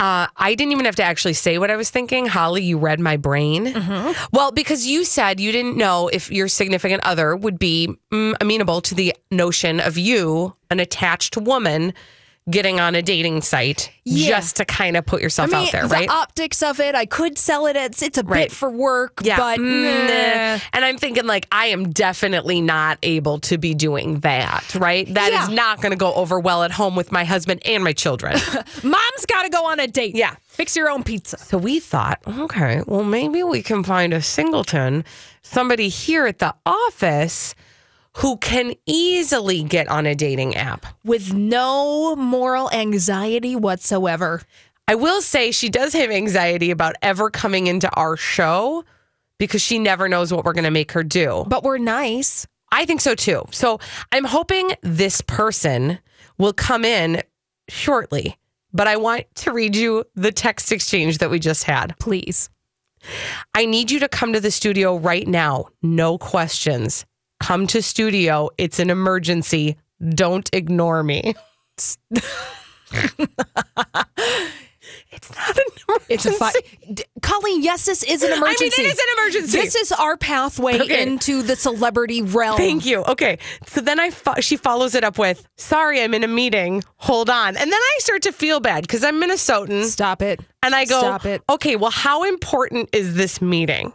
uh, 0.00 0.26
I 0.36 0.54
didn't 0.54 0.72
even 0.72 0.84
have 0.84 0.96
to 0.96 1.04
actually 1.04 1.34
say 1.34 1.58
what 1.58 1.70
I 1.70 1.76
was 1.76 1.88
thinking. 1.90 2.26
Holly, 2.26 2.62
you 2.62 2.76
read 2.78 2.98
my 3.00 3.16
brain. 3.16 3.72
Well, 4.32 4.50
because 4.52 4.86
you 4.86 5.04
said 5.04 5.38
you 5.40 5.52
didn't 5.52 5.76
know 5.76 6.08
if 6.08 6.30
your 6.30 6.48
significant 6.48 7.02
other 7.04 7.36
would 7.36 7.58
be 7.58 7.94
mm, 8.12 8.34
amenable 8.40 8.80
to 8.82 8.94
the 8.94 9.14
notion 9.30 9.78
of 9.80 9.96
you, 9.96 10.54
an 10.70 10.80
attached 10.80 11.36
woman, 11.36 11.94
getting 12.50 12.78
on 12.78 12.94
a 12.94 13.00
dating 13.00 13.40
site 13.40 13.90
Yeah. 14.04 14.28
just 14.28 14.56
to 14.56 14.66
kind 14.66 14.98
of 14.98 15.06
put 15.06 15.22
yourself 15.22 15.48
I 15.48 15.56
mean, 15.56 15.66
out 15.66 15.72
there, 15.72 15.82
the 15.88 15.94
right? 15.94 16.08
optics 16.10 16.62
of 16.62 16.78
it, 16.78 16.94
I 16.94 17.06
could 17.06 17.38
sell 17.38 17.64
it. 17.66 17.74
It's 17.74 18.02
it's 18.02 18.18
a 18.18 18.22
Right. 18.22 18.50
bit 18.50 18.52
for 18.52 18.68
work, 18.70 19.20
yeah, 19.22 19.38
but 19.38 19.58
mm, 19.58 20.60
and 20.74 20.84
I'm 20.84 20.98
thinking 20.98 21.24
like 21.26 21.46
I 21.50 21.66
am 21.68 21.90
definitely 21.92 22.60
not 22.60 22.98
able 23.02 23.38
to 23.40 23.56
be 23.56 23.72
doing 23.74 24.20
that, 24.20 24.74
right? 24.74 25.12
That 25.14 25.32
is 25.32 25.48
Yeah. 25.48 25.54
not 25.54 25.80
going 25.80 25.92
to 25.92 25.96
go 25.96 26.12
over 26.14 26.38
well 26.38 26.62
at 26.64 26.70
home 26.70 26.96
with 26.96 27.10
my 27.10 27.24
husband 27.24 27.62
and 27.64 27.82
my 27.82 27.94
children. 27.94 28.34
mom's 28.82 29.26
got 29.26 29.44
to 29.44 29.48
go 29.48 29.64
on 29.66 29.80
a 29.80 29.86
date. 29.86 30.14
Yeah. 30.14 30.34
fix 30.46 30.76
your 30.76 30.90
own 30.90 31.02
pizza. 31.02 31.38
So 31.38 31.56
we 31.58 31.80
thought, 31.80 32.20
okay, 32.28 32.82
well, 32.86 33.02
maybe 33.04 33.42
we 33.42 33.62
can 33.62 33.82
find 33.82 34.12
a 34.12 34.20
singleton, 34.22 35.04
somebody 35.42 35.88
here 35.88 36.26
at 36.26 36.38
the 36.40 36.54
office 36.66 37.54
who 38.16 38.36
can 38.38 38.74
easily 38.86 39.62
get 39.62 39.88
on 39.88 40.06
a 40.06 40.14
dating 40.14 40.54
app. 40.56 40.86
with 41.04 41.32
no 41.34 42.14
moral 42.16 42.70
anxiety 42.72 43.56
whatsoever. 43.56 44.42
I 44.86 44.94
will 44.94 45.22
say 45.22 45.50
she 45.50 45.68
does 45.68 45.92
have 45.94 46.10
anxiety 46.10 46.70
about 46.70 46.94
ever 47.02 47.30
coming 47.30 47.66
into 47.66 47.90
our 47.94 48.16
show 48.16 48.84
because 49.38 49.62
she 49.62 49.78
never 49.78 50.08
knows 50.08 50.32
what 50.32 50.44
we're 50.44 50.52
going 50.52 50.64
to 50.64 50.70
make 50.70 50.92
her 50.92 51.02
do. 51.02 51.44
But 51.48 51.64
we're 51.64 51.78
nice. 51.78 52.46
I 52.70 52.84
think 52.84 53.00
so 53.00 53.14
too. 53.14 53.44
So 53.50 53.80
I'm 54.12 54.24
hoping 54.24 54.72
this 54.82 55.20
person 55.22 55.98
will 56.38 56.52
come 56.52 56.84
in 56.84 57.22
shortly. 57.68 58.36
But 58.72 58.88
I 58.88 58.96
want 58.96 59.26
to 59.36 59.52
read 59.52 59.76
you 59.76 60.04
the 60.14 60.32
text 60.32 60.72
exchange 60.72 61.18
that 61.18 61.30
we 61.30 61.38
just 61.38 61.64
had. 61.64 61.96
Please. 61.98 62.50
I 63.54 63.66
need 63.66 63.90
you 63.90 64.00
to 64.00 64.08
come 64.08 64.32
to 64.32 64.40
the 64.40 64.50
studio 64.50 64.96
right 64.96 65.26
now. 65.26 65.66
No 65.82 66.18
questions. 66.18 67.06
Come 67.40 67.66
to 67.68 67.82
studio. 67.82 68.50
It's 68.58 68.78
an 68.78 68.90
emergency. 68.90 69.76
Don't 70.14 70.48
ignore 70.52 71.02
me. 71.02 71.34
it's 71.76 71.98
not 75.34 75.56
an 75.56 75.64
emergency. 75.88 76.14
It's 76.14 76.26
a 76.26 76.32
fight. 76.32 76.54
Colleen, 77.22 77.62
yes, 77.62 77.86
this 77.86 78.02
is 78.02 78.22
an 78.22 78.32
emergency. 78.32 78.70
I 78.76 78.82
mean, 78.82 78.90
it 78.90 78.92
is 78.94 78.98
an 78.98 79.06
emergency. 79.18 79.58
This 79.60 79.74
is 79.74 79.92
our 79.92 80.16
pathway 80.16 80.80
Okay. 80.80 81.02
into 81.02 81.42
the 81.42 81.56
celebrity 81.56 82.22
realm. 82.22 82.56
Thank 82.56 82.84
you. 82.86 83.02
Okay. 83.04 83.38
So 83.66 83.80
then 83.80 83.98
I 84.00 84.10
fo- 84.10 84.40
she 84.40 84.56
follows 84.56 84.94
it 84.94 85.04
up 85.04 85.18
with, 85.18 85.46
"Sorry, 85.56 86.02
I'm 86.02 86.14
in 86.14 86.24
a 86.24 86.28
meeting. 86.28 86.82
Hold 86.96 87.30
on." 87.30 87.56
And 87.56 87.72
then 87.72 87.80
I 87.80 87.96
start 88.00 88.22
to 88.22 88.32
feel 88.32 88.60
bad 88.60 88.82
because 88.82 89.02
I'm 89.04 89.20
Minnesotan. 89.20 89.84
Stop 89.84 90.22
it. 90.22 90.40
And 90.62 90.74
I 90.74 90.84
go, 90.84 91.00
Stop 91.00 91.26
it. 91.26 91.42
"Okay, 91.48 91.76
well, 91.76 91.90
how 91.90 92.24
important 92.24 92.90
is 92.92 93.14
this 93.14 93.40
meeting?" 93.40 93.92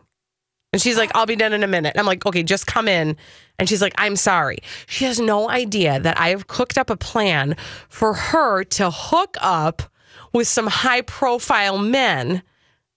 And 0.71 0.82
she's 0.82 0.97
like, 0.97 1.12
"I'll 1.15 1.25
be 1.25 1.36
done 1.36 1.53
in 1.53 1.63
a 1.63 1.67
minute." 1.67 1.93
And 1.95 1.99
I'm 1.99 2.05
like, 2.05 2.25
"Okay, 2.25 2.43
just 2.43 2.67
come 2.67 2.88
in." 2.88 3.17
And 3.58 3.67
she's 3.67 3.82
like, 3.82 3.93
"I'm 3.97 4.15
sorry." 4.15 4.60
She 4.88 5.05
has 5.05 5.19
no 5.19 5.49
idea 5.49 5.99
that 5.99 6.19
I 6.19 6.29
have 6.29 6.47
cooked 6.47 6.77
up 6.77 6.89
a 6.89 6.97
plan 6.97 7.55
for 7.89 8.13
her 8.13 8.63
to 8.65 8.91
hook 8.91 9.36
up 9.41 9.82
with 10.32 10.47
some 10.47 10.67
high-profile 10.67 11.79
men. 11.79 12.43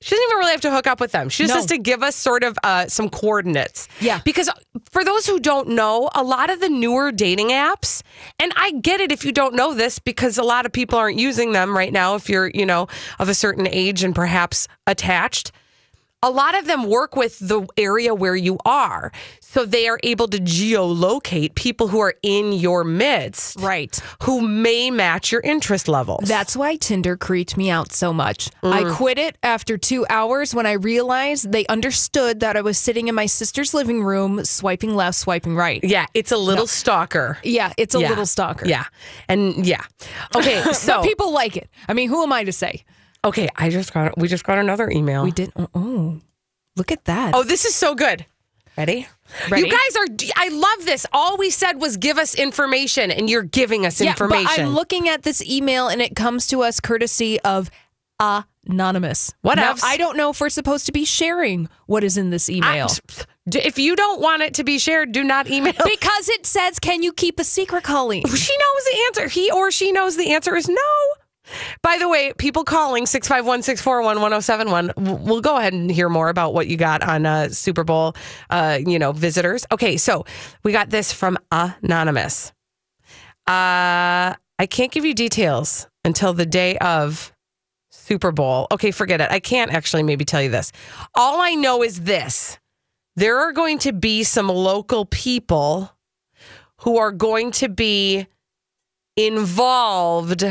She 0.03 0.11
doesn't 0.17 0.29
even 0.31 0.39
really 0.39 0.51
have 0.51 0.61
to 0.63 0.71
hook 0.73 0.87
up 0.89 1.01
with 1.01 1.13
them. 1.13 1.29
She 1.29 1.45
just 1.45 1.51
No. 1.55 1.57
has 1.61 1.67
to 1.67 1.79
give 1.79 2.03
us 2.03 2.17
sort 2.17 2.43
of 2.43 2.59
uh, 2.65 2.89
some 2.89 3.09
coordinates. 3.09 3.89
Yeah. 4.01 4.21
Because 4.25 4.51
for 4.91 5.05
those 5.05 5.27
who 5.27 5.39
don't 5.39 5.69
know, 5.69 6.11
a 6.15 6.25
lot 6.25 6.51
of 6.51 6.59
the 6.61 6.69
newer 6.69 7.13
dating 7.13 7.51
apps, 7.51 8.03
and 8.41 8.53
I 8.57 8.73
get 8.73 9.01
it 9.01 9.13
if 9.13 9.25
you 9.25 9.31
don't 9.33 9.55
know 9.55 9.75
this 9.75 9.99
because 10.01 10.39
a 10.39 10.43
lot 10.43 10.67
of 10.67 10.73
people 10.73 10.99
aren't 10.99 11.19
using 11.19 11.53
them 11.53 11.75
right 11.77 11.93
now 11.93 12.17
if 12.17 12.29
you're, 12.29 12.51
you 12.53 12.67
know, 12.67 12.89
of 13.21 13.29
a 13.29 13.35
certain 13.35 13.67
age 13.69 14.03
and 14.03 14.13
perhaps 14.15 14.67
attached. 14.89 15.53
A 16.23 16.31
lot 16.31 16.57
of 16.57 16.67
them 16.67 16.89
work 16.89 17.17
with 17.17 17.39
the 17.41 17.67
area 17.77 18.15
where 18.15 18.37
you 18.37 18.59
are. 18.65 19.11
So 19.41 19.65
they 19.67 19.89
are 19.89 19.99
able 20.03 20.29
to 20.29 20.39
geolocate 20.39 21.55
people 21.55 21.89
who 21.89 21.99
are 22.01 22.15
in 22.23 22.53
your 22.53 22.85
midst. 22.85 23.59
Right. 23.61 24.01
Who 24.23 24.41
may 24.41 24.91
match 24.91 25.31
your 25.33 25.41
interest 25.43 25.89
levels. 25.89 26.29
That's 26.29 26.57
why 26.57 26.77
Tinder 26.77 27.17
creeped 27.17 27.57
me 27.57 27.71
out 27.71 27.93
so 27.93 28.13
much. 28.13 28.51
Mm. 28.63 28.73
I 28.73 28.95
quit 28.95 29.19
it 29.19 29.37
after 29.43 29.77
two 29.77 30.07
hours 30.09 30.55
when 30.55 30.65
I 30.65 30.73
realized 30.73 31.53
they 31.53 31.67
understood 31.67 32.41
that 32.41 32.57
I 32.57 32.61
was 32.63 32.79
sitting 32.79 33.09
in 33.09 33.15
my 33.15 33.27
sister's 33.27 33.75
living 33.75 34.03
room, 34.03 34.45
swiping 34.45 34.95
left, 34.95 35.19
swiping 35.19 35.55
right. 35.55 35.83
yeah, 35.83 36.07
it's 36.15 36.33
a 36.33 36.39
little 36.39 36.67
stalker. 36.67 37.39
Yeah, 37.43 37.73
it's 37.77 37.95
a 37.95 38.01
Yeah. 38.01 38.09
little 38.09 38.27
stalker. 38.27 38.67
Yeah. 38.67 38.85
And 39.29 39.67
yeah. 39.67 39.83
Okay. 40.35 40.63
So 40.73 41.03
people 41.03 41.33
like 41.33 41.57
it. 41.57 41.69
I 41.89 41.93
mean, 41.93 42.09
who 42.09 42.23
am 42.23 42.33
I 42.33 42.45
to 42.45 42.53
say? 42.53 42.85
Okay, 43.25 43.49
I 43.57 43.71
just 43.71 43.93
got 43.93 44.17
we 44.19 44.29
just 44.29 44.45
got 44.45 44.59
another 44.59 44.91
email. 44.91 45.25
We 45.25 45.31
did. 45.31 45.53
Uh, 45.55 45.67
oh, 45.75 46.21
look 46.77 46.91
at 46.93 47.05
that. 47.05 47.35
Oh, 47.35 47.45
this 47.45 47.65
is 47.65 47.75
so 47.75 47.95
good. 47.95 48.27
Ready? 48.77 49.07
Ready? 49.51 49.67
You 49.67 49.71
guys 49.71 49.97
are 49.97 50.07
I 50.37 50.49
love 50.49 50.87
this. 50.87 51.07
All 51.13 51.37
we 51.37 51.51
said 51.51 51.81
was 51.81 51.97
give 51.99 52.19
us 52.19 52.35
information 52.35 53.11
and 53.11 53.29
you're 53.29 53.43
giving 53.43 53.85
us 53.87 54.01
information. 54.01 54.47
Yeah, 54.47 54.57
but 54.57 54.63
I'm 54.63 54.75
looking 54.75 55.09
at 55.09 55.23
this 55.23 55.43
email 55.47 55.89
and 55.89 56.01
it 56.01 56.17
comes 56.17 56.47
to 56.49 56.63
us 56.63 56.81
courtesy 56.81 57.39
of 57.41 57.71
anonymous. 58.67 59.33
What 59.43 59.57
now, 59.57 59.71
else? 59.71 59.83
I 59.85 59.97
don't 59.97 60.17
know 60.17 60.31
if 60.31 60.41
we're 60.41 60.49
supposed 60.49 60.87
to 60.87 60.93
be 60.93 61.05
sharing 61.05 61.69
what 61.87 62.05
is 62.05 62.17
in 62.17 62.31
this 62.31 62.49
email. 62.49 62.89
D- 63.49 63.59
if 63.59 63.79
you 63.79 63.97
don't 63.97 64.21
want 64.21 64.43
it 64.43 64.55
to 64.55 64.65
be 64.65 64.79
shared, 64.79 65.13
do 65.13 65.25
not 65.25 65.51
email. 65.51 65.73
because 65.85 66.29
it 66.29 66.47
says, 66.47 66.79
"Can 66.79 67.03
you 67.03 67.13
keep 67.13 67.41
a 67.41 67.45
secret, 67.45 67.83
Colleen?" 67.85 68.23
She 68.27 68.57
knows 68.57 68.85
the 68.85 68.99
answer. 69.07 69.29
He 69.29 69.51
or 69.51 69.71
she 69.71 69.93
knows 69.93 70.17
the 70.17 70.33
answer 70.33 70.55
is 70.57 70.69
no. 70.69 70.77
By 71.83 71.99
the 71.99 72.09
way, 72.09 72.33
people 72.39 72.63
calling 72.63 73.07
651 73.07 73.63
641 73.63 74.21
1071, 74.21 75.25
we'll 75.25 75.41
go 75.41 75.57
ahead 75.57 75.73
and 75.73 75.91
hear 75.91 76.09
more 76.09 76.29
about 76.29 76.55
what 76.55 76.69
you 76.69 76.77
got 76.77 77.03
on 77.03 77.27
uh, 77.27 77.49
Super 77.49 77.83
Bowl, 77.83 78.15
uh, 78.51 78.79
you 78.87 79.01
know, 79.01 79.11
visitors. 79.11 79.67
Okay, 79.73 79.97
so 79.97 80.25
we 80.63 80.71
got 80.71 80.91
this 80.91 81.13
from 81.13 81.37
Anonymous. 81.51 82.53
Uh, 83.49 84.39
I 84.59 84.67
can't 84.71 84.93
give 84.93 85.05
you 85.05 85.13
details 85.13 85.89
until 86.05 86.33
the 86.33 86.47
day 86.47 86.79
of 86.79 87.33
Super 87.91 88.31
Bowl. 88.31 88.69
Okay, 88.71 88.93
forget 88.93 89.21
it. 89.21 89.31
I 89.33 89.41
can't 89.41 89.73
actually 89.73 90.05
maybe 90.05 90.25
tell 90.25 90.41
you 90.41 90.51
this. 90.51 90.71
All 91.17 91.41
I 91.41 91.55
know 91.57 91.83
is 91.83 92.03
this 92.03 92.59
there 93.17 93.41
are 93.41 93.53
going 93.53 93.79
to 93.81 93.93
be 93.93 94.23
some 94.23 94.49
local 94.49 95.05
people 95.05 95.93
who 96.79 96.99
are 96.99 97.13
going 97.13 97.51
to 97.53 97.69
be 97.69 98.27
involved 99.17 100.45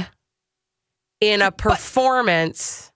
in 1.21 1.41
a 1.41 1.51
performance 1.51 2.91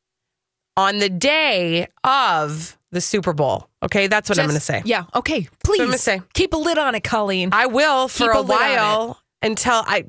on 0.76 1.00
the 1.00 1.10
day 1.10 1.88
of 2.04 2.78
the 2.92 3.00
Super 3.02 3.34
Bowl. 3.34 3.70
Okay, 3.84 4.08
that's 4.08 4.30
what 4.30 4.40
I'm 4.40 4.46
going 4.46 4.58
to 4.58 4.64
say. 4.64 4.82
Yeah. 4.84 5.06
Okay. 5.14 5.48
Please. 5.64 5.82
I'm 5.82 5.88
gonna 5.88 5.98
say. 5.98 6.22
Keep 6.34 6.54
a 6.54 6.58
lid 6.58 6.78
on 6.78 6.96
it, 6.96 7.04
Colleen. 7.04 7.50
I 7.54 7.68
will 7.68 8.08
for 8.08 8.26
Keep 8.26 8.34
a, 8.34 8.38
a 8.40 8.42
while 8.42 9.22
until 9.42 9.84
I 9.86 10.06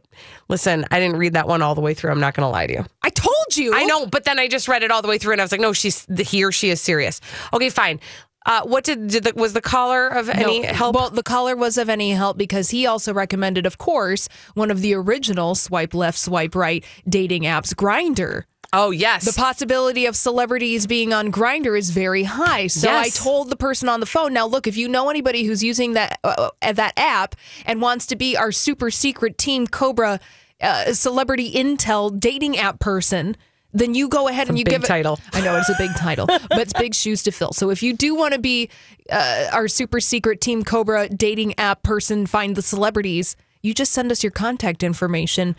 listen. 0.48 0.84
I 0.90 0.98
didn't 0.98 1.18
read 1.18 1.34
that 1.34 1.46
one 1.46 1.62
all 1.62 1.74
the 1.74 1.80
way 1.82 1.94
through. 1.94 2.10
I'm 2.10 2.20
not 2.20 2.34
going 2.34 2.46
to 2.46 2.48
lie 2.50 2.66
to 2.66 2.72
you. 2.72 2.86
I 3.02 3.10
told 3.10 3.56
you. 3.56 3.74
I 3.74 3.84
know, 3.84 4.06
but 4.06 4.24
then 4.24 4.38
I 4.38 4.48
just 4.48 4.66
read 4.66 4.82
it 4.82 4.90
all 4.90 5.02
the 5.02 5.08
way 5.08 5.18
through, 5.18 5.32
and 5.32 5.40
I 5.40 5.44
was 5.44 5.52
like, 5.52 5.60
no, 5.60 5.72
she's 5.72 6.06
he 6.18 6.42
or 6.42 6.52
she 6.52 6.70
is 6.70 6.80
serious. 6.80 7.20
Okay, 7.52 7.68
fine. 7.68 8.00
Uh, 8.46 8.62
what 8.62 8.84
did, 8.84 9.08
did 9.08 9.24
the, 9.24 9.32
was 9.34 9.52
the 9.52 9.60
caller 9.60 10.06
of 10.08 10.28
any 10.30 10.60
No. 10.60 10.68
help? 10.72 10.94
Well, 10.94 11.10
the 11.10 11.22
caller 11.22 11.56
was 11.56 11.76
of 11.76 11.88
any 11.88 12.12
help 12.12 12.38
because 12.38 12.70
he 12.70 12.86
also 12.86 13.12
recommended, 13.12 13.66
of 13.66 13.76
course, 13.76 14.28
one 14.54 14.70
of 14.70 14.80
the 14.80 14.94
original 14.94 15.54
swipe 15.56 15.92
left, 15.94 16.16
swipe 16.18 16.54
right 16.54 16.84
dating 17.08 17.42
apps, 17.42 17.74
Grindr. 17.74 18.44
oh 18.72 18.90
yes, 18.92 19.24
The 19.24 19.32
possibility 19.40 20.06
of 20.06 20.14
celebrities 20.16 20.86
being 20.86 21.12
on 21.12 21.30
Grindr 21.32 21.76
is 21.78 21.90
very 21.90 22.22
high. 22.24 22.68
So 22.68 22.88
I 22.88 23.08
told 23.08 23.50
the 23.50 23.56
person 23.56 23.88
on 23.88 24.00
the 24.00 24.06
phone, 24.06 24.32
now 24.32 24.46
look, 24.46 24.66
if 24.66 24.76
you 24.76 24.88
know 24.88 25.10
anybody 25.10 25.44
who's 25.44 25.62
using 25.62 25.94
that 25.94 26.18
uh, 26.24 26.50
uh, 26.62 26.72
that 26.72 26.92
app 26.96 27.34
and 27.64 27.80
wants 27.82 28.06
to 28.06 28.16
be 28.16 28.36
our 28.36 28.52
super 28.52 28.90
secret 28.90 29.38
Team 29.38 29.66
Cobra 29.66 30.20
uh, 30.60 30.92
celebrity 30.92 31.52
intel 31.52 32.18
dating 32.18 32.56
app 32.58 32.78
person, 32.80 33.36
then 33.76 33.94
you 33.94 34.08
go 34.08 34.28
ahead 34.28 34.48
and 34.48 34.58
you 34.58 34.64
give 34.64 34.74
it. 34.74 34.76
A 34.76 34.80
big 34.80 34.88
title. 34.88 35.20
I 35.32 35.40
know 35.42 35.56
it's 35.56 35.68
a 35.68 35.76
big 35.78 35.94
title, 35.96 36.26
but 36.26 36.58
it's 36.58 36.72
big 36.72 36.94
shoes 36.94 37.22
to 37.24 37.30
fill. 37.30 37.52
So 37.52 37.70
if 37.70 37.82
you 37.82 37.92
do 37.92 38.14
want 38.14 38.34
to 38.34 38.40
be 38.40 38.70
uh, 39.10 39.50
our 39.52 39.68
super 39.68 40.00
secret 40.00 40.40
Team 40.40 40.64
Cobra 40.64 41.08
dating 41.08 41.58
app 41.58 41.82
person, 41.82 42.26
find 42.26 42.56
the 42.56 42.62
celebrities. 42.62 43.36
You 43.62 43.74
just 43.74 43.92
send 43.92 44.10
us 44.12 44.22
your 44.22 44.30
contact 44.30 44.82
information. 44.82 45.56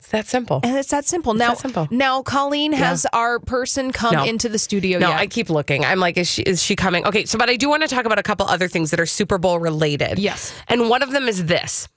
It's 0.00 0.10
that 0.10 0.26
simple. 0.26 0.60
And 0.62 0.76
it's 0.76 0.90
that 0.90 1.04
simple. 1.06 1.34
now, 1.34 1.48
that 1.50 1.58
simple. 1.58 1.88
now 1.90 2.22
Colleen 2.22 2.72
has 2.72 3.04
our 3.12 3.40
person 3.40 3.90
come 3.92 4.14
No. 4.14 4.24
into 4.24 4.48
the 4.48 4.58
studio. 4.58 4.98
No, 5.00 5.08
yet. 5.08 5.18
I 5.18 5.26
keep 5.26 5.50
looking. 5.50 5.84
I'm 5.84 5.98
like, 5.98 6.16
is 6.16 6.28
she 6.30 6.42
is 6.42 6.62
she 6.62 6.76
coming? 6.76 7.04
Okay, 7.04 7.24
so 7.24 7.36
but 7.36 7.48
I 7.50 7.56
do 7.56 7.68
want 7.68 7.82
to 7.82 7.88
talk 7.88 8.04
about 8.04 8.18
a 8.18 8.22
couple 8.22 8.46
other 8.46 8.68
things 8.68 8.90
that 8.92 9.00
are 9.00 9.06
Super 9.06 9.38
Bowl 9.38 9.58
related. 9.58 10.18
Yes. 10.18 10.54
and 10.68 10.88
one 10.88 11.02
of 11.02 11.10
them 11.10 11.26
is 11.28 11.46
this. 11.46 11.88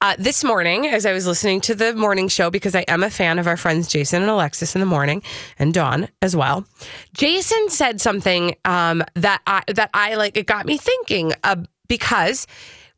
Uh, 0.00 0.16
this 0.18 0.42
morning, 0.42 0.86
as 0.86 1.04
I 1.06 1.12
was 1.12 1.26
listening 1.26 1.60
to 1.62 1.74
the 1.74 1.94
morning 1.94 2.28
show, 2.28 2.50
because 2.50 2.74
I 2.74 2.80
am 2.88 3.02
a 3.04 3.10
fan 3.10 3.38
of 3.38 3.46
our 3.46 3.56
friends 3.56 3.86
Jason 3.88 4.22
and 4.22 4.30
Alexis 4.30 4.74
in 4.74 4.80
the 4.80 4.86
morning, 4.86 5.22
and 5.58 5.72
Dawn 5.72 6.08
as 6.22 6.34
well. 6.34 6.64
Jason 7.12 7.68
said 7.68 8.00
something 8.00 8.56
um, 8.64 9.04
that 9.14 9.42
I 9.46 9.62
that 9.68 9.90
I 9.94 10.14
like. 10.16 10.36
It 10.36 10.46
got 10.46 10.66
me 10.66 10.76
thinking 10.78 11.34
uh, 11.44 11.56
because 11.88 12.46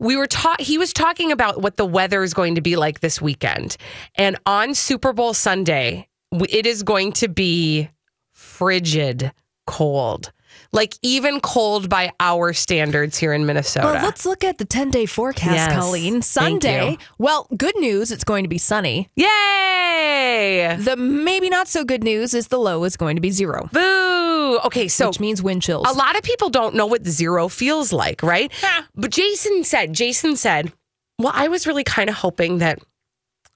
we 0.03 0.17
were 0.17 0.27
taught 0.27 0.61
he 0.61 0.79
was 0.79 0.93
talking 0.93 1.31
about 1.31 1.63
what 1.63 1.77
the 1.77 1.87
weather 1.87 2.23
is 2.25 2.35
going 2.35 2.57
to 2.57 2.61
be 2.61 2.77
like 2.77 3.01
this 3.01 3.23
weekend, 3.23 3.77
and 4.17 4.37
on 4.45 4.75
Super 4.75 5.13
Bowl 5.13 5.33
Sunday, 5.33 6.09
it 6.51 6.67
is 6.67 6.83
going 6.83 7.13
to 7.13 7.29
be 7.29 7.89
frigid 8.33 9.33
cold. 9.67 10.33
Like 10.75 10.97
even 11.03 11.41
cold 11.41 11.89
by 11.91 12.13
our 12.19 12.53
standards 12.55 13.19
here 13.19 13.35
in 13.35 13.45
Minnesota. 13.45 13.89
Well, 13.89 14.03
let's 14.05 14.25
look 14.25 14.43
at 14.43 14.57
the 14.59 14.65
10 14.65 14.91
day 14.91 15.05
forecast, 15.07 15.53
Yes. 15.55 15.73
Colleen. 15.75 16.23
Sunday. 16.23 16.97
Well, 17.19 17.47
good 17.57 17.77
news, 17.79 18.11
it's 18.11 18.25
going 18.25 18.45
to 18.45 18.49
be 18.49 18.57
sunny. 18.59 19.11
Yay! 19.17 20.77
The 20.81 20.97
maybe 20.97 21.51
not 21.51 21.69
so 21.69 21.85
good 21.85 22.03
news 22.03 22.33
is 22.35 22.49
the 22.49 22.59
low 22.59 22.85
is 22.85 22.97
going 22.97 23.17
to 23.17 23.23
be 23.23 23.31
zero. 23.31 23.69
Boo! 23.73 24.61
Okay, 24.65 24.89
so 24.89 25.09
which 25.09 25.21
means 25.21 25.43
wind 25.43 25.63
chills. 25.63 25.87
a 25.89 25.93
lot 25.93 26.17
of 26.17 26.23
people 26.23 26.49
don't 26.51 26.75
know 26.75 26.87
what 26.87 27.07
zero 27.07 27.49
feels 27.49 27.93
like, 27.93 28.23
right? 28.23 28.51
But 28.95 29.11
Jason 29.11 29.65
said, 29.65 29.93
Jason 29.93 30.37
said, 30.37 30.73
well, 31.19 31.33
I 31.35 31.49
was 31.49 31.67
really 31.67 31.85
kind 31.85 32.09
of 32.11 32.17
hoping 32.17 32.59
that 32.59 32.79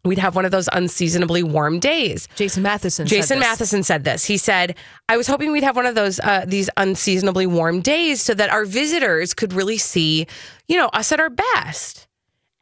we'd 0.07 0.19
have 0.19 0.37
one 0.37 0.45
of 0.45 0.51
those 0.51 0.69
unseasonably 0.73 1.43
warm 1.43 1.79
days. 1.79 2.29
Jason 2.37 2.63
Matheson. 2.63 3.07
said 3.07 3.17
Jason 3.17 3.39
this. 3.39 3.49
Matheson 3.49 3.83
said 3.83 4.05
this. 4.05 4.25
He 4.25 4.37
said, 4.37 4.77
"I 5.09 5.17
was 5.17 5.27
hoping 5.27 5.53
we'd 5.53 5.65
have 5.65 5.77
one 5.77 5.87
of 5.87 5.95
those 5.95 6.21
uh, 6.21 6.45
these 6.47 6.71
unseasonably 6.77 7.47
warm 7.47 7.81
days 7.81 8.23
so 8.23 8.35
that 8.35 8.51
our 8.51 8.65
visitors 8.65 9.35
could 9.35 9.53
really 9.53 9.79
see, 9.79 10.27
you 10.69 10.77
know, 10.77 10.89
us 10.89 11.13
at 11.13 11.21
our 11.21 11.31
best." 11.31 12.07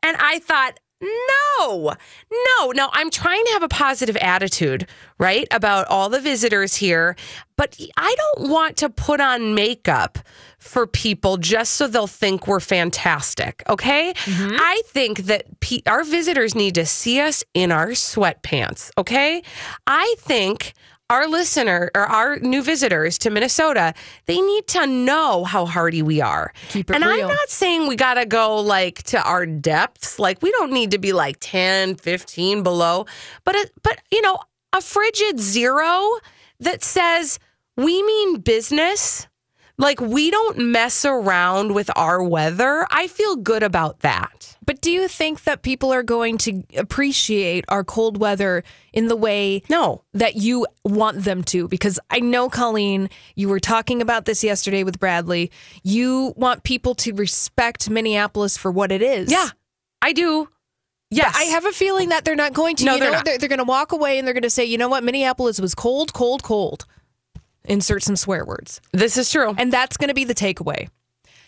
And 0.02 0.18
I 0.20 0.38
thought, 0.40 0.78
no, 1.00 1.94
no. 2.30 2.70
Now 2.72 2.90
I'm 2.92 3.10
trying 3.10 3.44
to 3.44 3.52
have 3.52 3.62
a 3.62 3.68
positive 3.68 4.16
attitude, 4.18 4.86
right, 5.18 5.46
about 5.50 5.86
all 5.88 6.08
the 6.08 6.20
visitors 6.20 6.74
here, 6.76 7.16
but 7.56 7.78
I 7.96 8.14
don't 8.14 8.50
want 8.50 8.76
to 8.78 8.90
put 8.90 9.20
on 9.20 9.54
makeup 9.54 10.18
for 10.64 10.86
people 10.86 11.36
just 11.36 11.74
so 11.74 11.86
they'll 11.86 12.06
think 12.06 12.46
we're 12.46 12.58
fantastic. 12.58 13.62
Okay. 13.68 14.14
Mm-hmm. 14.16 14.56
I 14.58 14.82
think 14.86 15.18
that 15.26 15.60
pe- 15.60 15.82
our 15.86 16.04
visitors 16.04 16.54
need 16.54 16.74
to 16.76 16.86
see 16.86 17.20
us 17.20 17.44
in 17.52 17.70
our 17.70 17.88
sweatpants. 17.88 18.90
Okay. 18.96 19.42
I 19.86 20.14
think 20.18 20.72
our 21.10 21.28
listener 21.28 21.90
or 21.94 22.02
our 22.02 22.38
new 22.38 22.62
visitors 22.62 23.18
to 23.18 23.30
Minnesota, 23.30 23.92
they 24.24 24.40
need 24.40 24.66
to 24.68 24.86
know 24.86 25.44
how 25.44 25.66
hardy 25.66 26.00
we 26.00 26.22
are. 26.22 26.52
And 26.74 27.04
real. 27.04 27.28
I'm 27.28 27.28
not 27.28 27.50
saying 27.50 27.86
we 27.86 27.94
got 27.94 28.14
to 28.14 28.24
go 28.24 28.56
like 28.56 29.02
to 29.04 29.22
our 29.22 29.44
depths. 29.44 30.18
Like 30.18 30.40
we 30.40 30.50
don't 30.52 30.72
need 30.72 30.92
to 30.92 30.98
be 30.98 31.12
like 31.12 31.36
10, 31.40 31.96
15 31.96 32.62
below, 32.62 33.04
but 33.44 33.54
it, 33.54 33.70
but 33.82 34.00
you 34.10 34.22
know, 34.22 34.38
a 34.72 34.80
frigid 34.80 35.38
zero 35.38 36.08
that 36.60 36.82
says 36.82 37.38
we 37.76 38.02
mean 38.02 38.40
business. 38.40 39.28
Like 39.76 40.00
we 40.00 40.30
don't 40.30 40.58
mess 40.58 41.04
around 41.04 41.74
with 41.74 41.90
our 41.96 42.22
weather. 42.22 42.86
I 42.90 43.08
feel 43.08 43.34
good 43.36 43.62
about 43.64 44.00
that. 44.00 44.56
But 44.64 44.80
do 44.80 44.90
you 44.90 45.08
think 45.08 45.44
that 45.44 45.62
people 45.62 45.92
are 45.92 46.02
going 46.04 46.38
to 46.38 46.62
appreciate 46.76 47.64
our 47.68 47.82
cold 47.84 48.16
weather 48.18 48.62
in 48.92 49.08
the 49.08 49.16
way 49.16 49.62
No. 49.68 50.04
that 50.14 50.36
you 50.36 50.66
want 50.84 51.24
them 51.24 51.42
to? 51.44 51.66
Because 51.68 51.98
I 52.08 52.20
know, 52.20 52.48
Colleen, 52.48 53.10
you 53.34 53.48
were 53.48 53.60
talking 53.60 54.00
about 54.00 54.24
this 54.26 54.44
yesterday 54.44 54.84
with 54.84 55.00
Bradley. 55.00 55.50
You 55.82 56.32
want 56.36 56.62
people 56.62 56.94
to 56.96 57.12
respect 57.12 57.90
Minneapolis 57.90 58.56
for 58.56 58.70
what 58.70 58.92
it 58.92 59.02
is. 59.02 59.30
Yeah. 59.30 59.48
I 60.00 60.12
do. 60.12 60.48
Yes. 61.10 61.34
I 61.36 61.44
have 61.44 61.64
a 61.66 61.72
feeling 61.72 62.08
that 62.10 62.24
they're 62.24 62.34
not 62.36 62.52
going 62.54 62.76
to. 62.76 62.84
No, 62.84 62.94
you 62.94 63.00
they're 63.00 63.10
know, 63.10 63.16
not. 63.16 63.24
They're, 63.24 63.38
they're 63.38 63.48
going 63.48 63.58
to 63.58 63.64
walk 63.64 63.92
away 63.92 64.18
and 64.18 64.26
they're 64.26 64.34
going 64.34 64.42
to 64.42 64.50
say, 64.50 64.64
you 64.64 64.78
know 64.78 64.88
what, 64.88 65.04
Minneapolis 65.04 65.60
was 65.60 65.74
cold, 65.74 66.12
cold, 66.12 66.42
cold. 66.42 66.86
Insert 67.66 68.02
some 68.02 68.16
swear 68.16 68.44
words. 68.44 68.80
This 68.92 69.16
is 69.16 69.30
true. 69.30 69.54
And 69.56 69.72
that's 69.72 69.96
going 69.96 70.08
to 70.08 70.14
be 70.14 70.24
the 70.24 70.34
takeaway. 70.34 70.88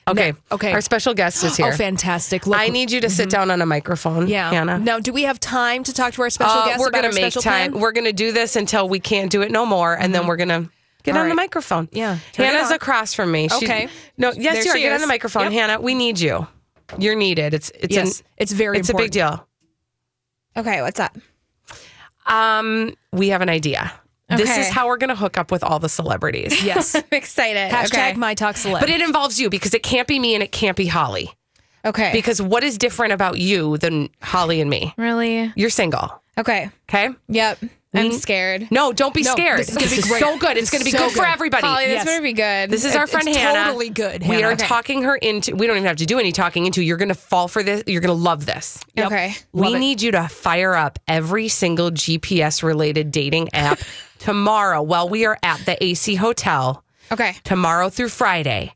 Okay. 0.08 0.30
No, 0.32 0.38
okay. 0.52 0.72
Our 0.72 0.80
special 0.80 1.14
guest 1.14 1.42
is 1.42 1.56
here. 1.56 1.66
Oh, 1.66 1.76
fantastic. 1.76 2.46
Look, 2.46 2.56
I 2.58 2.68
need 2.68 2.92
you 2.92 3.00
to 3.00 3.10
sit 3.10 3.28
down 3.28 3.50
on 3.50 3.60
a 3.60 3.66
microphone, 3.66 4.28
yeah. 4.28 4.50
Hannah. 4.50 4.78
Now, 4.78 5.00
do 5.00 5.12
we 5.12 5.24
have 5.24 5.40
time 5.40 5.82
to 5.82 5.92
talk 5.92 6.14
to 6.14 6.22
our 6.22 6.30
special 6.30 6.60
Uh, 6.60 6.66
guest 6.66 6.78
we're 6.78 6.90
gonna 6.90 7.12
make 7.12 7.34
time. 7.34 7.72
plan? 7.72 7.80
We're 7.80 7.90
gonna 7.90 8.12
do 8.12 8.30
this 8.30 8.54
until 8.54 8.88
we 8.88 9.00
can't 9.00 9.32
do 9.32 9.42
it 9.42 9.50
no 9.50 9.66
more, 9.66 9.94
and 9.98 10.14
then 10.14 10.28
we're 10.28 10.36
gonna 10.36 10.70
get 11.02 11.16
All 11.16 11.22
on 11.22 11.28
the 11.28 11.34
microphone. 11.34 11.88
Yeah, 11.90 12.18
turn 12.32 12.46
it 12.46 12.52
Hannah's 12.52 12.70
across 12.70 13.14
from 13.14 13.32
me. 13.32 13.48
She- 13.48 13.56
Okay. 13.64 13.88
no, 14.16 14.30
yes, 14.30 14.54
There 14.54 14.64
you 14.64 14.70
are. 14.70 14.76
she 14.76 14.82
Get 14.82 14.92
on 14.92 15.00
the 15.00 15.06
microphone, 15.08 15.42
Yep. 15.44 15.52
Hannah. 15.52 15.80
We 15.80 15.94
need 15.94 16.20
you. 16.20 16.46
You're 16.98 17.16
needed. 17.16 17.52
It's 17.52 17.70
it's 17.74 17.92
Yes, 17.92 18.20
an, 18.20 18.26
it's 18.36 18.52
very 18.52 18.78
important. 18.78 19.08
it's 19.08 19.16
a 19.16 19.20
big 19.20 19.28
deal. 19.28 19.48
Okay, 20.56 20.82
what's 20.82 21.00
up? 21.00 21.16
Um, 22.26 22.94
we 23.12 23.30
have 23.30 23.42
an 23.42 23.48
idea. 23.48 23.92
This 24.28 24.56
is 24.58 24.68
how 24.68 24.88
we're 24.88 24.96
gonna 24.96 25.14
hook 25.16 25.38
up 25.38 25.50
with 25.52 25.62
all 25.62 25.78
the 25.78 25.88
celebrities. 25.88 26.62
Yes. 26.66 26.94
I'm 26.96 27.04
excited. 27.12 27.70
Hashtag 27.70 28.10
okay. 28.10 28.12
my 28.14 28.34
talk 28.34 28.56
celeb. 28.56 28.80
But 28.80 28.90
it 28.90 29.00
involves 29.00 29.40
you 29.40 29.48
because 29.48 29.72
it 29.72 29.82
can't 29.84 30.08
be 30.08 30.18
me 30.18 30.34
and 30.34 30.42
it 30.42 30.50
can't 30.50 30.76
be 30.76 30.86
Holly. 30.86 31.30
okay. 31.84 32.10
Because 32.12 32.42
what 32.42 32.64
is 32.64 32.76
different 32.76 33.12
about 33.12 33.38
you 33.38 33.78
than 33.78 34.08
Holly 34.20 34.60
and 34.60 34.68
me? 34.68 34.92
really? 34.96 35.52
You're 35.54 35.70
single. 35.70 36.20
Okay. 36.38 36.70
Okay. 36.88 37.10
Yep. 37.28 37.58
I'm 37.98 38.12
scared. 38.12 38.68
No, 38.70 38.92
don't 38.92 39.12
be 39.14 39.22
No, 39.22 39.32
scared. 39.32 39.58
this 39.60 39.68
is 39.70 39.76
gonna 39.76 39.90
be 39.90 39.96
is 39.96 40.04
great. 40.04 40.20
so 40.20 40.36
good. 40.38 40.56
It's 40.56 40.70
going 40.70 40.80
to 40.80 40.84
be 40.84 40.90
So 40.90 40.98
good, 40.98 41.12
for 41.12 41.18
good. 41.24 41.28
everybody. 41.32 41.66
Holly, 41.66 41.84
this 41.86 41.94
Yes. 41.94 42.04
better 42.04 42.22
be 42.22 42.32
good. 42.32 42.70
This 42.70 42.84
is 42.84 42.94
our 42.96 43.04
It's 43.04 43.12
friend 43.12 43.28
Hannah. 43.28 43.64
totally 43.66 43.90
good, 43.90 44.22
We 44.22 44.26
Hannah. 44.28 44.48
are 44.48 44.52
Okay. 44.52 44.66
talking 44.66 45.02
her 45.02 45.16
into. 45.16 45.54
We 45.56 45.66
don't 45.66 45.76
even 45.76 45.86
have 45.86 45.96
to 45.96 46.06
do 46.06 46.18
any 46.18 46.32
talking 46.32 46.66
into. 46.66 46.82
You're 46.82 46.96
going 46.96 47.08
to 47.08 47.14
fall 47.14 47.48
for 47.48 47.62
this. 47.62 47.82
You're 47.86 48.00
going 48.00 48.16
to 48.16 48.22
love 48.22 48.46
this. 48.46 48.78
Yep. 48.94 49.06
Okay. 49.06 49.34
we 49.52 49.74
need 49.74 50.02
you 50.02 50.10
to 50.12 50.28
fire 50.28 50.74
up 50.74 50.98
every 51.08 51.48
single 51.48 51.90
GPS 51.90 52.62
related 52.62 53.10
dating 53.10 53.48
app 53.54 53.80
tomorrow 54.18 54.82
while 54.82 55.08
we 55.08 55.24
are 55.24 55.38
at 55.42 55.64
the 55.66 55.82
AC 55.82 56.14
Hotel 56.16 56.82
Okay. 57.12 57.34
tomorrow 57.44 57.88
through 57.88 58.08
Friday. 58.08 58.72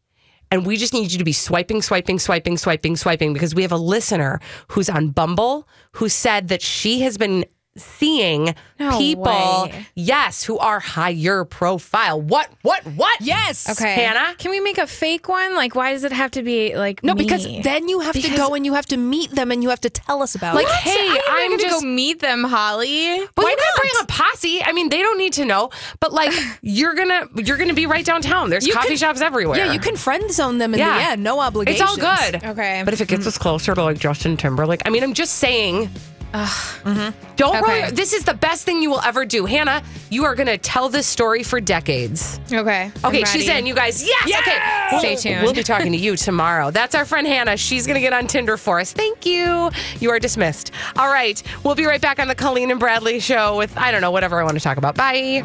And 0.52 0.66
we 0.66 0.76
just 0.76 0.92
need 0.92 1.12
you 1.12 1.18
to 1.18 1.24
be 1.24 1.32
swiping, 1.32 1.80
swiping, 1.80 2.18
swiping, 2.18 2.56
swiping, 2.56 2.96
swiping 2.96 3.32
because 3.32 3.54
we 3.54 3.62
have 3.62 3.70
a 3.72 3.76
listener 3.76 4.40
who's 4.68 4.88
on 4.90 5.08
Bumble 5.10 5.68
who 5.92 6.08
said 6.08 6.48
that 6.48 6.60
she 6.60 7.02
has 7.02 7.16
been 7.16 7.44
seeing 7.76 8.54
No 8.78 8.98
people, 8.98 9.24
way. 9.24 9.86
yes, 9.94 10.42
who 10.42 10.58
are 10.58 10.80
higher 10.80 11.44
profile. 11.44 12.20
What, 12.20 12.48
what, 12.62 12.84
what? 12.84 13.20
yes. 13.20 13.68
Okay. 13.70 13.94
Hannah? 13.94 14.34
Can 14.36 14.50
we 14.50 14.60
make 14.60 14.78
a 14.78 14.86
fake 14.86 15.28
one? 15.28 15.54
Like, 15.54 15.74
why 15.74 15.92
does 15.92 16.04
it 16.04 16.12
have 16.12 16.32
to 16.32 16.42
be 16.42 16.76
like 16.76 17.02
No, 17.04 17.14
me? 17.14 17.22
because 17.22 17.44
then 17.62 17.88
you 17.88 18.00
have 18.00 18.14
to 18.14 18.36
go 18.36 18.54
and 18.54 18.66
you 18.66 18.74
have 18.74 18.86
to 18.86 18.96
meet 18.96 19.30
them 19.30 19.52
and 19.52 19.62
you 19.62 19.68
have 19.70 19.80
to 19.82 19.90
tell 19.90 20.22
us 20.22 20.34
about 20.34 20.54
Like, 20.56 20.66
it. 20.66 20.72
hey, 20.72 21.08
I'm, 21.08 21.20
I'm 21.28 21.50
gonna 21.50 21.62
just 21.62 21.82
go 21.82 21.86
meet 21.88 22.20
them, 22.20 22.44
Holly. 22.44 23.18
Well, 23.18 23.28
Why 23.36 23.50
you 23.50 23.56
not? 23.56 23.76
bring 23.76 23.90
a 24.02 24.06
posse. 24.06 24.62
I 24.62 24.72
mean, 24.72 24.88
they 24.88 25.00
don't 25.00 25.18
need 25.18 25.34
to 25.34 25.44
know, 25.44 25.70
but 26.00 26.12
like 26.12 26.32
you're 26.62 26.94
gonna 26.94 27.28
you're 27.36 27.56
gonna 27.56 27.74
be 27.74 27.86
right 27.86 28.04
downtown. 28.04 28.50
There's 28.50 28.66
You 28.66 28.72
coffee 28.72 28.88
can- 28.88 28.96
shows 28.96 29.22
everywhere. 29.22 29.58
Yeah, 29.58 29.72
you 29.72 29.80
can 29.80 29.96
friend 29.96 30.30
zone 30.32 30.58
them 30.58 30.74
in 30.74 30.80
Yeah. 30.80 30.96
the 30.98 31.10
end. 31.12 31.22
No 31.22 31.40
obligation. 31.40 31.82
It's 31.82 31.90
all 31.90 31.96
good. 31.96 32.42
Okay. 32.44 32.82
But 32.84 32.94
if 32.94 33.00
it 33.00 33.08
gets 33.08 33.24
mm. 33.24 33.28
us 33.28 33.38
closer 33.38 33.74
to 33.74 33.82
like 33.82 33.98
Justin 33.98 34.36
Timberlake, 34.36 34.82
I 34.84 34.90
mean, 34.90 35.02
I'm 35.04 35.14
just 35.14 35.36
saying. 35.36 35.88
Mm-hmm. 36.32 37.34
Don't 37.36 37.56
Okay. 37.56 37.82
roll. 37.82 37.90
This 37.92 38.12
is 38.12 38.24
the 38.24 38.34
best 38.34 38.64
thing 38.64 38.80
you 38.82 38.90
will 38.90 39.00
ever 39.00 39.24
do, 39.26 39.46
Hannah. 39.46 39.82
You 40.10 40.24
are 40.24 40.34
gonna 40.34 40.58
tell 40.58 40.88
this 40.88 41.06
story 41.06 41.42
for 41.42 41.60
decades. 41.60 42.38
Okay. 42.52 42.90
I'm 43.02 43.08
Okay, 43.10 43.24
she's 43.24 43.46
ready. 43.48 43.60
in. 43.60 43.66
You 43.66 43.74
guys, 43.74 44.02
yes. 44.02 44.24
Okay, 44.26 44.58
Stay 44.98 45.08
We'll- 45.08 45.16
tuned. 45.18 45.42
We'll 45.42 45.54
be 45.54 45.62
talking 45.62 45.92
to 45.92 45.98
you 45.98 46.16
tomorrow. 46.28 46.70
That's 46.70 46.94
our 46.94 47.04
friend 47.04 47.26
Hannah. 47.26 47.56
She's 47.56 47.86
gonna 47.86 48.00
get 48.00 48.12
on 48.12 48.26
Tinder 48.28 48.56
for 48.56 48.78
us. 48.80 48.92
Thank 48.92 49.26
you. 49.26 49.70
You 49.98 50.10
are 50.10 50.18
dismissed. 50.20 50.70
All 50.96 51.08
right, 51.08 51.42
we'll 51.64 51.74
be 51.74 51.86
right 51.86 52.00
back 52.00 52.18
on 52.20 52.28
the 52.28 52.34
Colleen 52.36 52.70
and 52.70 52.78
Bradley 52.78 53.18
show 53.20 53.56
with 53.56 53.76
I 53.76 53.90
don't 53.90 54.00
know 54.00 54.10
whatever 54.12 54.40
I 54.40 54.44
want 54.44 54.56
to 54.56 54.62
talk 54.62 54.76
about. 54.78 54.94
Bye. 54.94 55.42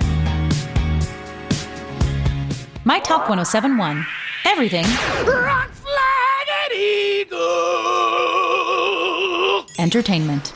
My 2.84 3.00
Talk 3.00 3.28
1071. 3.28 4.06
Everything 4.46 4.86
Rock 5.26 5.72
flag 5.72 6.48
and 6.64 6.74
eagle. 6.80 7.40
entertainment. 9.80 10.54